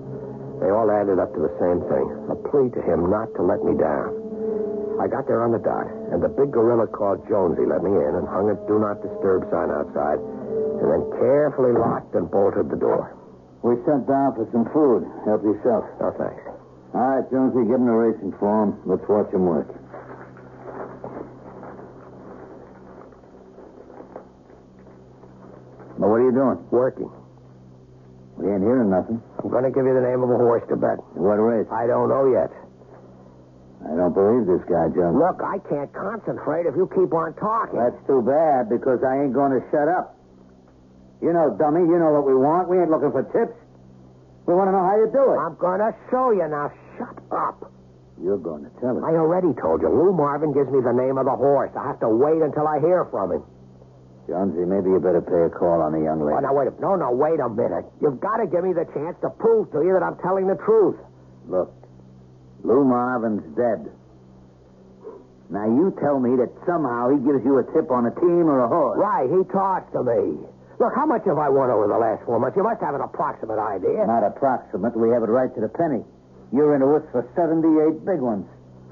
They 0.64 0.72
all 0.72 0.88
added 0.88 1.20
up 1.20 1.28
to 1.36 1.40
the 1.44 1.52
same 1.60 1.84
thing 1.92 2.06
a 2.32 2.36
plea 2.48 2.72
to 2.72 2.80
him 2.80 3.12
not 3.12 3.28
to 3.36 3.44
let 3.44 3.60
me 3.60 3.76
down. 3.76 4.16
I 4.96 5.08
got 5.08 5.28
there 5.28 5.44
on 5.44 5.52
the 5.52 5.60
dot, 5.60 5.88
and 6.12 6.24
the 6.24 6.32
big 6.32 6.52
gorilla 6.52 6.88
called 6.88 7.24
Jonesy 7.28 7.68
let 7.68 7.84
me 7.84 7.92
in 7.92 8.12
and 8.16 8.24
hung 8.28 8.48
a 8.48 8.56
do 8.64 8.80
not 8.80 9.00
disturb 9.04 9.44
sign 9.52 9.68
outside, 9.72 10.20
and 10.80 10.88
then 10.88 11.04
carefully 11.20 11.76
locked 11.76 12.16
and 12.16 12.28
bolted 12.32 12.72
the 12.72 12.80
door. 12.80 13.12
We 13.60 13.76
sent 13.84 14.08
down 14.08 14.36
for 14.36 14.48
some 14.52 14.64
food. 14.72 15.04
Help 15.28 15.44
yourself. 15.44 15.84
No, 16.00 16.12
thanks. 16.16 16.40
All 16.96 17.20
right, 17.20 17.24
Jonesy, 17.28 17.68
give 17.68 17.76
him 17.76 17.88
the 17.88 17.96
racing 17.96 18.32
form. 18.40 18.80
Let's 18.88 19.04
watch 19.08 19.32
him 19.32 19.44
work. 19.44 19.68
Now, 26.00 26.08
what 26.08 26.24
are 26.24 26.26
you 26.26 26.32
doing? 26.32 26.56
Working. 26.72 27.12
We 28.40 28.48
ain't 28.48 28.64
hearing 28.64 28.88
nothing. 28.88 29.20
I'm 29.36 29.52
going 29.52 29.68
to 29.68 29.70
give 29.70 29.84
you 29.84 29.92
the 29.92 30.00
name 30.00 30.24
of 30.24 30.32
a 30.32 30.40
horse 30.40 30.64
to 30.72 30.76
bet. 30.80 30.96
What 31.12 31.36
race? 31.36 31.68
I 31.68 31.84
don't 31.84 32.08
know 32.08 32.24
yet. 32.32 32.48
I 33.84 33.92
don't 33.96 34.16
believe 34.16 34.48
this 34.48 34.64
guy, 34.64 34.88
Jones. 34.96 35.20
Look, 35.20 35.44
I 35.44 35.60
can't 35.68 35.92
concentrate 35.92 36.64
if 36.64 36.72
you 36.72 36.88
keep 36.96 37.12
on 37.12 37.36
talking. 37.36 37.76
That's 37.76 38.00
too 38.08 38.24
bad 38.24 38.72
because 38.72 39.04
I 39.04 39.20
ain't 39.20 39.36
going 39.36 39.52
to 39.52 39.60
shut 39.68 39.92
up. 39.92 40.16
You 41.20 41.36
know, 41.36 41.52
dummy, 41.60 41.84
you 41.84 42.00
know 42.00 42.16
what 42.16 42.24
we 42.24 42.32
want. 42.32 42.72
We 42.72 42.80
ain't 42.80 42.88
looking 42.88 43.12
for 43.12 43.24
tips. 43.28 43.52
We 44.48 44.56
want 44.56 44.72
to 44.72 44.74
know 44.76 44.84
how 44.84 44.96
you 44.96 45.08
do 45.12 45.20
it. 45.32 45.36
I'm 45.36 45.56
going 45.60 45.84
to 45.84 45.92
show 46.08 46.32
you 46.32 46.48
now. 46.48 46.72
Shut 46.96 47.20
up. 47.28 47.68
You're 48.16 48.40
going 48.40 48.64
to 48.64 48.72
tell 48.80 48.96
us. 48.96 49.04
I 49.04 49.16
already 49.20 49.52
told 49.60 49.84
you. 49.84 49.92
Lou 49.92 50.16
Marvin 50.16 50.56
gives 50.56 50.72
me 50.72 50.80
the 50.80 50.96
name 50.96 51.20
of 51.20 51.28
the 51.28 51.36
horse. 51.36 51.72
I 51.76 51.92
have 51.92 52.00
to 52.00 52.08
wait 52.08 52.40
until 52.40 52.64
I 52.64 52.80
hear 52.80 53.04
from 53.12 53.32
him. 53.32 53.44
Jonesy, 54.28 54.64
maybe 54.64 54.90
you 54.90 55.00
better 55.00 55.22
pay 55.22 55.48
a 55.48 55.50
call 55.50 55.82
on 55.82 55.92
the 55.92 56.02
young 56.02 56.20
lady. 56.22 56.36
Oh, 56.36 56.40
now, 56.40 56.54
wait 56.54 56.68
a 56.68 56.74
No, 56.80 56.94
no, 56.94 57.10
wait 57.10 57.40
a 57.40 57.48
minute. 57.48 57.84
You've 58.00 58.20
got 58.20 58.38
to 58.38 58.46
give 58.46 58.62
me 58.62 58.72
the 58.72 58.86
chance 58.94 59.16
to 59.22 59.30
prove 59.30 59.72
to 59.72 59.82
you 59.82 59.92
that 59.94 60.02
I'm 60.02 60.16
telling 60.22 60.46
the 60.46 60.56
truth. 60.60 60.96
Look, 61.48 61.72
Lou 62.62 62.84
Marvin's 62.84 63.42
dead. 63.56 63.90
Now, 65.50 65.66
you 65.66 65.90
tell 65.98 66.20
me 66.22 66.38
that 66.38 66.50
somehow 66.62 67.10
he 67.10 67.18
gives 67.26 67.42
you 67.42 67.58
a 67.58 67.66
tip 67.74 67.90
on 67.90 68.06
a 68.06 68.14
team 68.14 68.46
or 68.46 68.62
a 68.62 68.68
horse. 68.70 69.02
Right, 69.02 69.26
he 69.26 69.42
talks 69.50 69.90
to 69.92 70.06
me. 70.06 70.38
Look, 70.78 70.94
how 70.94 71.04
much 71.04 71.26
have 71.26 71.36
I 71.36 71.50
won 71.50 71.68
over 71.68 71.90
the 71.90 71.98
last 71.98 72.24
four 72.24 72.38
months? 72.38 72.56
You 72.56 72.62
must 72.62 72.80
have 72.80 72.94
an 72.94 73.02
approximate 73.02 73.58
idea. 73.58 74.06
Not 74.06 74.22
approximate. 74.22 74.96
We 74.96 75.10
have 75.10 75.26
it 75.26 75.28
right 75.28 75.52
to 75.52 75.60
the 75.60 75.68
penny. 75.68 76.06
You're 76.54 76.74
in 76.74 76.82
into 76.82 76.94
us 76.96 77.04
for 77.12 77.26
78 77.34 78.06
big 78.06 78.22
ones. 78.22 78.46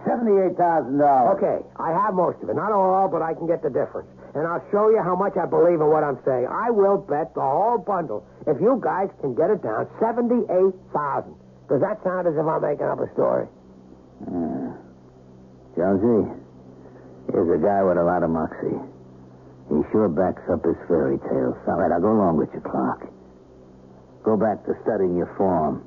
$78,000. 0.06 0.98
Okay, 1.38 1.64
I 1.78 1.90
have 1.94 2.14
most 2.14 2.42
of 2.42 2.50
it. 2.50 2.54
Not 2.54 2.72
all, 2.72 3.08
but 3.08 3.22
I 3.22 3.34
can 3.34 3.46
get 3.46 3.62
the 3.62 3.70
difference. 3.70 4.10
And 4.34 4.46
I'll 4.46 4.64
show 4.70 4.90
you 4.90 5.00
how 5.02 5.16
much 5.16 5.36
I 5.40 5.46
believe 5.46 5.80
in 5.80 5.88
what 5.88 6.04
I'm 6.04 6.18
saying. 6.24 6.46
I 6.50 6.70
will 6.70 6.98
bet 6.98 7.32
the 7.34 7.40
whole 7.40 7.78
bundle 7.78 8.24
if 8.46 8.60
you 8.60 8.80
guys 8.82 9.08
can 9.20 9.34
get 9.34 9.50
it 9.50 9.62
down 9.62 9.88
78000 10.00 10.44
Does 11.68 11.80
that 11.80 11.96
sound 12.04 12.28
as 12.28 12.34
if 12.36 12.44
I'm 12.44 12.60
making 12.62 12.86
up 12.86 13.00
a 13.00 13.08
story? 13.16 13.48
Uh, 14.26 14.72
Jonesy, 15.76 16.28
here's 17.32 17.50
a 17.54 17.60
guy 17.62 17.82
with 17.82 17.96
a 17.98 18.04
lot 18.04 18.22
of 18.22 18.30
moxie. 18.30 18.76
He 19.68 19.76
sure 19.92 20.08
backs 20.08 20.42
up 20.50 20.64
his 20.64 20.76
fairy 20.88 21.18
tales. 21.28 21.56
All 21.68 21.76
right, 21.76 21.92
I'll 21.92 22.00
go 22.00 22.12
along 22.12 22.36
with 22.40 22.48
you, 22.54 22.60
Clark. 22.64 23.08
Go 24.24 24.36
back 24.36 24.64
to 24.64 24.72
studying 24.82 25.16
your 25.16 25.28
form. 25.36 25.84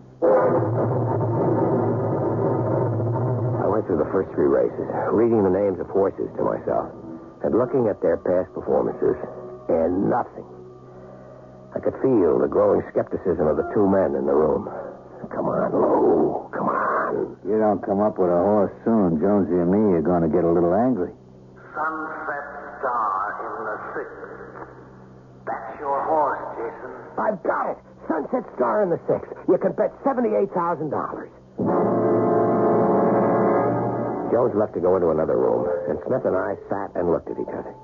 I 3.57 3.67
went 3.67 3.85
through 3.89 3.97
the 3.97 4.09
first 4.13 4.29
three 4.37 4.47
races, 4.47 4.85
reading 5.11 5.43
the 5.43 5.49
names 5.49 5.79
of 5.81 5.87
horses 5.89 6.29
to 6.37 6.41
myself, 6.45 6.93
and 7.43 7.57
looking 7.57 7.87
at 7.87 8.01
their 8.01 8.17
past 8.17 8.53
performances, 8.53 9.17
and 9.69 10.09
nothing. 10.09 10.45
I 11.73 11.79
could 11.79 11.95
feel 12.03 12.37
the 12.39 12.51
growing 12.51 12.83
skepticism 12.91 13.47
of 13.47 13.55
the 13.55 13.63
two 13.73 13.87
men 13.87 14.13
in 14.15 14.25
the 14.27 14.35
room. 14.35 14.67
Come 15.31 15.47
on, 15.47 15.71
Lou. 15.71 16.49
Come 16.51 16.67
on. 16.67 17.37
If 17.39 17.47
you 17.47 17.57
don't 17.57 17.79
come 17.85 18.01
up 18.01 18.19
with 18.19 18.29
a 18.29 18.41
horse 18.43 18.73
soon, 18.83 19.19
Jonesy 19.21 19.55
and 19.55 19.71
me 19.71 19.95
are 19.95 20.03
going 20.03 20.21
to 20.23 20.31
get 20.31 20.43
a 20.43 20.51
little 20.51 20.73
angry. 20.75 21.13
Sunset 21.71 22.45
Star 22.83 23.39
in 23.39 23.63
the 23.63 23.77
sixth. 23.95 25.47
That's 25.47 25.79
your 25.79 25.97
horse, 26.03 26.43
Jason. 26.59 26.91
I've 27.15 27.39
got 27.43 27.71
it. 27.71 27.77
Sunset 28.09 28.43
Star 28.55 28.83
in 28.83 28.89
the 28.89 28.99
sixth. 29.07 29.31
You 29.47 29.57
can 29.57 29.71
bet 29.71 29.95
$78,000. 30.03 32.00
Jones 34.31 34.55
left 34.55 34.73
to 34.73 34.81
go 34.81 34.95
into 34.95 35.11
another 35.11 35.35
room, 35.35 35.67
and 35.91 35.99
Smith 36.07 36.23
and 36.23 36.35
I 36.35 36.55
sat 36.71 36.95
and 36.95 37.11
looked 37.11 37.27
at 37.27 37.35
each 37.35 37.51
other. 37.51 37.75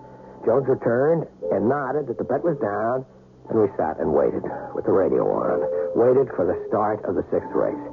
Jones 0.48 0.64
returned 0.68 1.28
and 1.52 1.68
nodded 1.68 2.08
that 2.08 2.18
the 2.18 2.24
bet 2.24 2.40
was 2.44 2.56
down, 2.64 3.04
and 3.52 3.60
we 3.60 3.68
sat 3.76 4.00
and 4.00 4.16
waited 4.16 4.44
with 4.72 4.88
the 4.88 4.96
radio 4.96 5.28
on, 5.28 5.60
waited 6.00 6.32
for 6.40 6.48
the 6.48 6.56
start 6.72 7.04
of 7.04 7.20
the 7.20 7.26
sixth 7.28 7.52
race. 7.52 7.84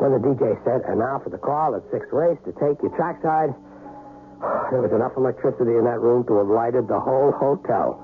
When 0.00 0.16
the 0.16 0.22
DJ 0.24 0.56
said, 0.64 0.88
and 0.88 0.98
now 1.04 1.20
for 1.20 1.28
the 1.28 1.38
call 1.38 1.76
at 1.76 1.84
sixth 1.92 2.08
race 2.12 2.40
to 2.48 2.52
take 2.56 2.80
you 2.80 2.88
trackside, 2.96 3.52
there 4.72 4.80
was 4.80 4.92
enough 4.96 5.12
electricity 5.20 5.76
in 5.76 5.84
that 5.84 6.00
room 6.00 6.24
to 6.32 6.40
have 6.40 6.48
lighted 6.48 6.88
the 6.88 6.98
whole 6.98 7.30
hotel. 7.36 8.00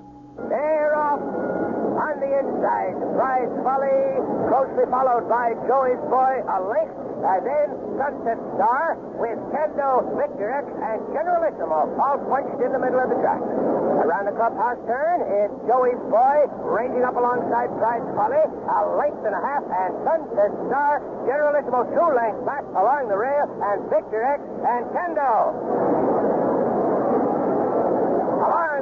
They're 0.53 0.95
off 0.95 1.19
on 1.19 2.15
the 2.21 2.31
inside. 2.45 2.95
Prize 3.17 3.51
Folly, 3.65 4.21
closely 4.53 4.87
followed 4.93 5.27
by 5.33 5.57
Joey's 5.67 5.99
Boy, 6.13 6.45
a 6.45 6.59
length, 6.61 7.08
and 7.19 7.43
then 7.43 7.67
Sunset 7.99 8.39
Star 8.55 8.95
with 9.19 9.39
Kendo, 9.51 10.07
Victor 10.15 10.55
X, 10.55 10.67
and 10.71 10.99
Generalissimo 11.11 11.91
all 11.99 12.19
punched 12.31 12.63
in 12.63 12.71
the 12.71 12.79
middle 12.79 13.03
of 13.03 13.11
the 13.11 13.19
track. 13.19 13.43
Around 13.43 14.31
the 14.31 14.37
clubhouse 14.39 14.79
turn 14.87 15.27
is 15.27 15.51
Joey's 15.67 15.99
Boy, 16.07 16.47
ranging 16.63 17.03
up 17.03 17.19
alongside 17.19 17.69
Prize 17.79 18.07
Folly, 18.15 18.39
a 18.39 18.79
length 18.95 19.23
and 19.27 19.35
a 19.35 19.43
half, 19.43 19.65
and 19.67 19.91
Sunset 20.07 20.53
Star, 20.71 21.03
Generalissimo 21.27 21.85
two 21.91 22.09
lengths 22.15 22.43
back 22.47 22.63
along 22.79 23.11
the 23.11 23.19
rail, 23.19 23.47
and 23.67 23.83
Victor 23.91 24.23
X 24.23 24.41
and 24.63 24.87
Kendo. 24.95 26.18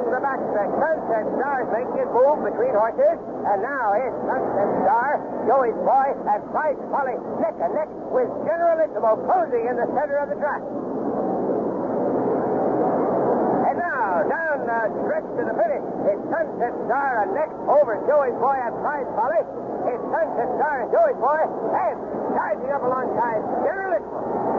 Along 0.06 0.22
the 0.22 0.22
backstretch, 0.22 0.70
Sunset 0.78 1.26
Star 1.34 1.66
is 1.66 1.70
making 1.74 1.98
his 1.98 2.06
move 2.14 2.38
between 2.46 2.70
horses, 2.78 3.18
and 3.18 3.58
now 3.58 3.90
it's 3.98 4.14
Sunset 4.22 4.70
Star, 4.86 5.18
Joey's 5.50 5.74
Boy, 5.82 6.06
and 6.30 6.40
Prize 6.54 6.78
Folly 6.94 7.18
neck 7.42 7.58
and 7.58 7.74
neck 7.74 7.90
with 8.14 8.30
Generalissimo 8.46 9.18
posing 9.26 9.66
in 9.66 9.74
the 9.74 9.88
center 9.98 10.22
of 10.22 10.30
the 10.30 10.38
track. 10.38 10.62
And 13.66 13.76
now, 13.82 14.22
down 14.30 14.56
the 14.62 14.80
stretch 15.10 15.26
to 15.26 15.42
the 15.42 15.54
finish, 15.58 15.82
it's 16.06 16.22
Sunset 16.30 16.74
Star 16.86 17.26
and 17.26 17.34
neck 17.34 17.50
over 17.66 17.98
Joey's 18.06 18.38
Boy 18.38 18.62
and 18.62 18.78
Prize 18.86 19.10
Folly. 19.18 19.42
It's 19.90 20.04
Sunset 20.06 20.48
Star 20.54 20.86
and 20.86 20.88
Joey's 20.94 21.18
Boy, 21.18 21.42
and 21.82 21.98
charging 22.30 22.70
up 22.70 22.86
alongside 22.86 23.42
Generalissimo. 23.66 24.55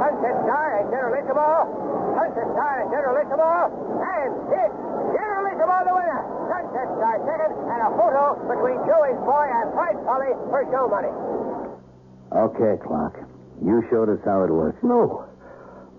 Sunset 0.00 0.36
Star 0.44 0.66
and 0.80 0.86
Generalissimo. 0.90 1.46
Sunset 2.18 2.48
Star 2.52 2.74
and 2.82 2.88
Generalissimo. 2.90 3.50
And 4.00 4.30
it's 4.50 4.76
Generalissimo 5.14 5.74
the 5.86 5.94
winner. 5.94 6.20
Sunset 6.50 6.88
Star 6.98 7.14
second, 7.24 7.52
and 7.70 7.80
a 7.80 7.90
photo 7.94 8.36
between 8.50 8.78
Joey's 8.84 9.20
Boy 9.22 9.46
and 9.48 9.66
Prize 9.72 10.00
Folly 10.04 10.32
for 10.50 10.62
show 10.68 10.86
money. 10.90 11.12
Okay, 12.30 12.74
Clark. 12.82 13.22
You 13.64 13.84
showed 13.90 14.08
us 14.08 14.20
how 14.24 14.42
it 14.44 14.50
works. 14.50 14.78
No. 14.82 15.29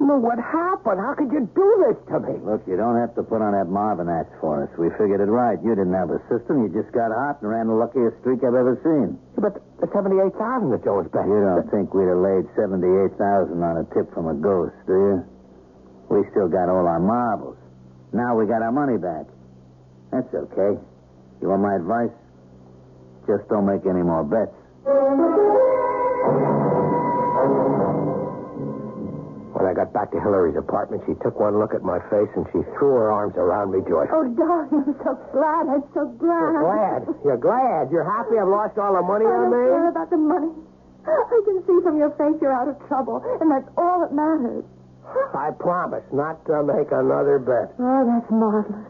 No, 0.02 0.18
what 0.18 0.42
happened? 0.42 0.98
How 0.98 1.14
could 1.14 1.30
you 1.30 1.46
do 1.54 1.68
this 1.86 1.98
to 2.10 2.18
me? 2.26 2.34
Look, 2.42 2.66
you 2.66 2.74
don't 2.74 2.98
have 2.98 3.14
to 3.16 3.22
put 3.22 3.38
on 3.38 3.54
that 3.54 3.70
Marvin 3.70 4.10
act 4.10 4.34
for 4.42 4.66
us. 4.66 4.70
We 4.74 4.90
figured 4.98 5.22
it 5.22 5.30
right. 5.30 5.62
You 5.62 5.78
didn't 5.78 5.94
have 5.94 6.10
a 6.10 6.18
system. 6.26 6.66
You 6.66 6.74
just 6.74 6.90
got 6.90 7.14
hot 7.14 7.38
and 7.46 7.54
ran 7.54 7.70
the 7.70 7.78
luckiest 7.78 8.18
streak 8.26 8.42
I've 8.42 8.58
ever 8.58 8.82
seen. 8.82 9.22
But 9.38 9.62
the 9.78 9.86
78000 9.94 10.34
that 10.74 10.82
Jones 10.82 11.06
bet. 11.14 11.30
You 11.30 11.38
don't 11.46 11.70
think 11.70 11.94
we'd 11.94 12.10
have 12.10 12.18
laid 12.18 12.50
78000 12.58 13.54
on 13.62 13.76
a 13.78 13.86
tip 13.94 14.10
from 14.10 14.26
a 14.26 14.34
ghost, 14.34 14.74
do 14.90 14.98
you? 14.98 15.18
We 16.10 16.26
still 16.34 16.50
got 16.50 16.66
all 16.66 16.90
our 16.90 17.00
marbles. 17.00 17.62
Now 18.10 18.34
we 18.34 18.50
got 18.50 18.66
our 18.66 18.74
money 18.74 18.98
back. 18.98 19.30
That's 20.10 20.34
okay. 20.34 20.82
You 21.46 21.46
want 21.46 21.62
my 21.62 21.78
advice? 21.78 22.12
Just 23.30 23.46
don't 23.54 23.70
make 23.70 23.86
any 23.86 24.02
more 24.02 24.26
bets. 24.26 25.61
Got 29.82 29.94
back 29.98 30.14
to 30.14 30.22
Hillary's 30.22 30.54
apartment, 30.54 31.02
she 31.10 31.18
took 31.26 31.42
one 31.42 31.58
look 31.58 31.74
at 31.74 31.82
my 31.82 31.98
face 32.14 32.30
and 32.38 32.46
she 32.54 32.62
threw 32.78 32.94
her 33.02 33.10
arms 33.10 33.34
around 33.34 33.74
me 33.74 33.82
joyfully. 33.90 34.14
Oh, 34.14 34.26
darling, 34.38 34.86
I'm 34.86 34.94
so 35.02 35.18
glad. 35.34 35.64
I'm 35.74 35.86
so 35.98 36.06
glad. 36.22 36.54
You're 36.54 36.62
glad. 36.62 37.00
You're 37.26 37.42
glad. 37.42 37.84
You're 37.90 38.06
happy 38.06 38.38
I've 38.38 38.46
lost 38.46 38.78
all 38.78 38.94
the 38.94 39.02
money 39.02 39.26
I 39.26 39.50
made. 39.50 39.74
I 39.74 39.74
don't 39.74 39.82
care 39.82 39.90
about 39.90 40.10
the 40.14 40.22
money. 40.22 40.54
I 41.02 41.40
can 41.50 41.58
see 41.66 41.78
from 41.82 41.98
your 41.98 42.14
face 42.14 42.38
you're 42.38 42.54
out 42.54 42.70
of 42.70 42.78
trouble, 42.86 43.26
and 43.42 43.50
that's 43.50 43.66
all 43.74 44.06
that 44.06 44.14
matters. 44.14 44.62
I 45.34 45.50
promise 45.58 46.06
not 46.14 46.46
to 46.46 46.62
make 46.62 46.94
another 46.94 47.42
bet. 47.42 47.74
Oh, 47.82 48.06
that's 48.06 48.30
marvelous. 48.30 48.86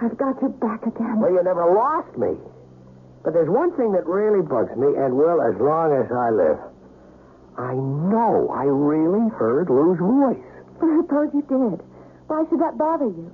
I've 0.00 0.16
got 0.16 0.40
you 0.40 0.48
back 0.56 0.88
again. 0.88 1.20
Well, 1.20 1.36
you 1.36 1.44
never 1.44 1.68
lost 1.68 2.16
me. 2.16 2.32
But 3.28 3.36
there's 3.36 3.50
one 3.50 3.76
thing 3.76 3.92
that 3.92 4.08
really 4.08 4.40
bugs 4.40 4.72
me 4.72 4.88
and 4.96 5.20
will 5.20 5.44
as 5.44 5.58
long 5.60 5.92
as 5.92 6.08
I 6.08 6.32
live. 6.32 6.58
I 7.58 7.74
know 7.74 8.54
I 8.54 8.64
really 8.70 9.28
heard 9.34 9.68
Lou's 9.68 9.98
voice. 9.98 10.46
But 10.78 10.86
I 10.86 10.96
suppose 11.02 11.28
you 11.34 11.42
did. 11.42 11.82
Why 12.30 12.44
should 12.48 12.60
that 12.62 12.78
bother 12.78 13.10
you? 13.10 13.32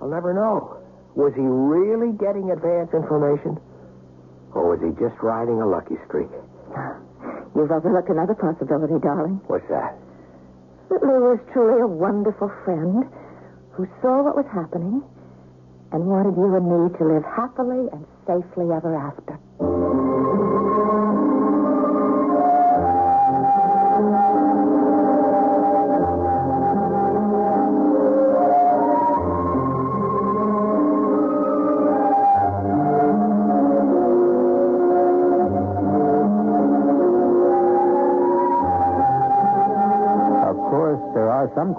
I'll 0.00 0.12
never 0.12 0.34
know. 0.34 0.76
Was 1.16 1.32
he 1.34 1.42
really 1.42 2.12
getting 2.20 2.50
advance 2.52 2.92
information? 2.92 3.56
Or 4.52 4.68
was 4.76 4.80
he 4.84 4.92
just 5.00 5.16
riding 5.22 5.60
a 5.62 5.66
lucky 5.66 5.96
streak? 6.06 6.28
Ah, 6.76 7.00
you've 7.56 7.70
overlooked 7.72 8.10
another 8.10 8.34
possibility, 8.34 9.00
darling. 9.00 9.40
What's 9.48 9.66
that? 9.72 9.96
That 10.90 11.00
Lou 11.02 11.32
was 11.32 11.40
truly 11.52 11.80
a 11.80 11.86
wonderful 11.86 12.52
friend 12.64 13.08
who 13.72 13.86
saw 14.02 14.22
what 14.22 14.36
was 14.36 14.46
happening 14.52 15.02
and 15.92 16.04
wanted 16.04 16.36
you 16.36 16.52
and 16.52 16.66
me 16.68 16.98
to 16.98 17.04
live 17.06 17.24
happily 17.24 17.88
and 17.96 18.04
safely 18.26 18.68
ever 18.74 18.92
after. 18.94 19.38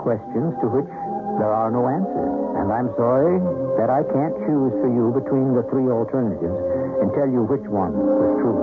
Questions 0.01 0.57
to 0.61 0.67
which 0.67 0.89
there 1.37 1.53
are 1.53 1.69
no 1.69 1.85
answers. 1.87 2.33
And 2.57 2.67
I'm 2.73 2.89
sorry 2.97 3.39
that 3.79 3.89
I 3.89 4.01
can't 4.03 4.35
choose 4.45 4.73
for 4.81 4.89
you 4.89 5.13
between 5.15 5.53
the 5.55 5.63
three 5.69 5.87
alternatives 5.87 6.57
and 7.01 7.09
tell 7.13 7.29
you 7.29 7.45
which 7.47 7.65
one 7.69 7.93
was 7.95 8.31
true. 8.41 8.59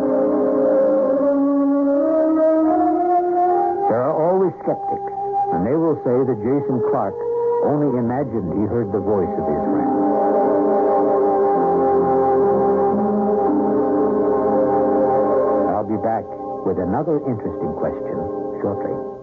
There 3.89 4.03
are 4.03 4.14
always 4.14 4.53
skeptics, 4.62 5.12
and 5.57 5.64
they 5.64 5.74
will 5.74 5.97
say 6.05 6.16
that 6.26 6.39
Jason 6.39 6.78
Clark 6.93 7.16
only 7.64 7.99
imagined 7.99 8.53
he 8.55 8.64
heard 8.68 8.93
the 8.93 9.01
voice 9.01 9.32
of 9.32 9.45
his 9.49 9.62
friend. 9.72 9.95
I'll 15.74 15.89
be 15.89 15.99
back 16.05 16.26
with 16.66 16.78
another 16.78 17.18
interesting 17.26 17.72
question 17.80 18.18
shortly. 18.61 19.17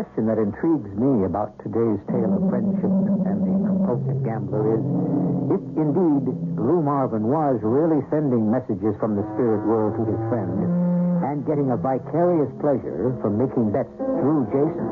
Question 0.00 0.24
that 0.24 0.40
intrigues 0.40 0.88
me 0.96 1.28
about 1.28 1.52
today's 1.60 2.00
tale 2.08 2.32
of 2.32 2.40
friendship 2.48 2.88
and 2.88 3.36
the 3.44 3.52
compulsive 3.68 4.16
gambler 4.24 4.72
is 4.72 4.80
if 5.52 5.60
indeed 5.76 6.24
Lou 6.56 6.80
Marvin 6.80 7.28
was 7.28 7.60
really 7.60 8.00
sending 8.08 8.48
messages 8.48 8.96
from 8.96 9.12
the 9.12 9.20
spirit 9.36 9.60
world 9.68 10.00
to 10.00 10.08
his 10.08 10.16
friend 10.32 10.56
and 11.20 11.44
getting 11.44 11.68
a 11.68 11.76
vicarious 11.76 12.48
pleasure 12.64 13.12
from 13.20 13.36
making 13.36 13.76
bets 13.76 13.92
through 14.24 14.48
Jason, 14.48 14.88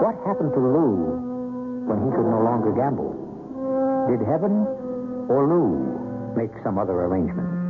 what 0.00 0.16
happened 0.24 0.56
to 0.56 0.62
Lou 0.64 1.84
when 1.92 2.00
he 2.00 2.08
could 2.16 2.24
no 2.24 2.40
longer 2.40 2.72
gamble? 2.72 3.12
Did 4.08 4.24
heaven 4.24 4.64
or 5.28 5.44
Lou 5.44 5.76
make 6.40 6.56
some 6.64 6.80
other 6.80 7.04
arrangement? 7.04 7.61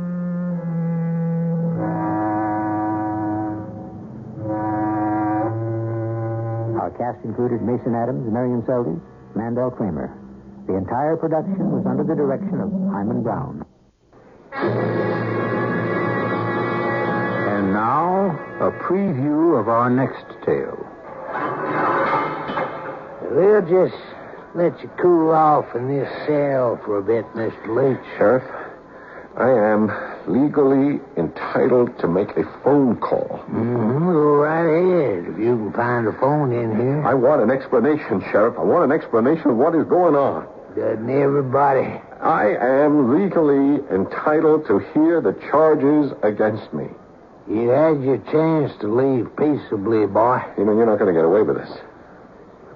Cast 6.97 7.23
included 7.25 7.61
Mason 7.61 7.95
Adams, 7.95 8.31
Marian 8.31 8.61
Seldes, 8.63 9.01
Mandel 9.35 9.71
Kramer. 9.71 10.15
The 10.67 10.75
entire 10.75 11.17
production 11.17 11.71
was 11.71 11.85
under 11.85 12.03
the 12.03 12.15
direction 12.15 12.61
of 12.61 12.71
Himan 12.91 13.23
Brown. 13.23 13.65
And 17.49 17.73
now, 17.73 18.31
a 18.61 18.71
preview 18.71 19.59
of 19.59 19.67
our 19.67 19.89
next 19.89 20.25
tale. 20.45 20.79
We'll 23.31 23.61
just 23.61 23.99
let 24.55 24.79
you 24.81 24.89
cool 25.01 25.31
off 25.31 25.75
in 25.75 25.87
this 25.87 26.07
cell 26.27 26.79
for 26.85 26.99
a 26.99 27.03
bit, 27.03 27.25
Mr. 27.33 27.67
Leach. 27.75 28.05
Sheriff, 28.17 28.43
I 29.35 29.49
am 29.49 30.12
legally 30.27 30.99
entitled 31.17 31.97
to 31.99 32.07
make 32.07 32.29
a 32.37 32.43
phone 32.63 32.97
call. 32.97 33.43
Mm-hmm. 33.49 34.11
Go 34.11 34.35
right 34.35 34.65
ahead 34.65 35.33
if 35.33 35.39
you 35.39 35.57
can 35.57 35.73
find 35.73 36.07
a 36.07 36.13
phone 36.13 36.51
in 36.51 36.75
here. 36.75 37.05
I 37.05 37.13
want 37.13 37.41
an 37.41 37.51
explanation, 37.51 38.21
Sheriff. 38.31 38.55
I 38.57 38.63
want 38.63 38.91
an 38.91 38.91
explanation 38.91 39.51
of 39.51 39.57
what 39.57 39.75
is 39.75 39.85
going 39.85 40.15
on. 40.15 40.47
Doesn't 40.75 41.09
everybody? 41.09 42.01
I 42.21 42.55
am 42.55 43.13
legally 43.13 43.83
entitled 43.93 44.65
to 44.67 44.79
hear 44.93 45.21
the 45.21 45.33
charges 45.51 46.13
against 46.23 46.73
me. 46.73 46.87
You 47.47 47.69
had 47.69 48.01
your 48.01 48.17
chance 48.31 48.71
to 48.79 48.87
leave 48.87 49.35
peaceably, 49.35 50.07
boy. 50.07 50.41
You 50.57 50.65
know, 50.65 50.73
you're 50.73 50.85
not 50.85 50.97
going 50.97 51.13
to 51.13 51.17
get 51.17 51.25
away 51.25 51.41
with 51.41 51.57
this. 51.57 51.69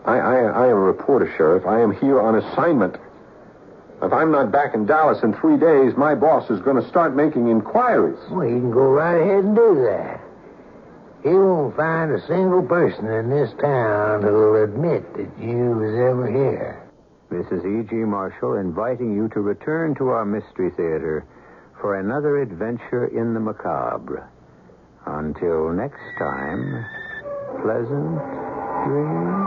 I, 0.05 0.17
I, 0.19 0.35
I 0.35 0.65
am 0.67 0.77
a 0.77 0.79
reporter, 0.79 1.33
Sheriff. 1.37 1.65
I 1.65 1.81
am 1.81 1.91
here 1.95 2.21
on 2.21 2.35
assignment. 2.35 2.97
If 4.01 4.13
I'm 4.13 4.31
not 4.31 4.51
back 4.51 4.75
in 4.75 4.85
Dallas 4.85 5.23
in 5.23 5.33
three 5.33 5.57
days, 5.57 5.97
my 5.97 6.13
boss 6.13 6.49
is 6.51 6.59
going 6.61 6.81
to 6.81 6.87
start 6.87 7.15
making 7.15 7.49
inquiries. 7.49 8.19
Well, 8.29 8.47
you 8.47 8.59
can 8.59 8.71
go 8.71 8.91
right 8.91 9.19
ahead 9.19 9.43
and 9.43 9.55
do 9.55 9.75
that. 9.89 10.21
He 11.23 11.29
won't 11.29 11.75
find 11.75 12.11
a 12.11 12.25
single 12.27 12.61
person 12.61 13.07
in 13.07 13.29
this 13.29 13.51
town 13.59 14.21
who'll 14.21 14.63
admit 14.63 15.13
that 15.15 15.29
you 15.41 15.71
was 15.75 15.93
ever 15.97 16.27
here. 16.29 16.83
Mrs. 17.31 17.65
E.G. 17.65 17.95
Marshall 17.95 18.53
inviting 18.53 19.15
you 19.15 19.27
to 19.29 19.41
return 19.41 19.95
to 19.95 20.09
our 20.09 20.25
Mystery 20.25 20.69
Theater 20.69 21.25
for 21.81 21.99
another 21.99 22.41
adventure 22.41 23.07
in 23.07 23.33
the 23.33 23.39
macabre. 23.39 24.29
Until 25.05 25.73
next 25.73 25.99
time, 26.19 26.85
pleasant 27.61 28.19
dreams. 28.85 29.46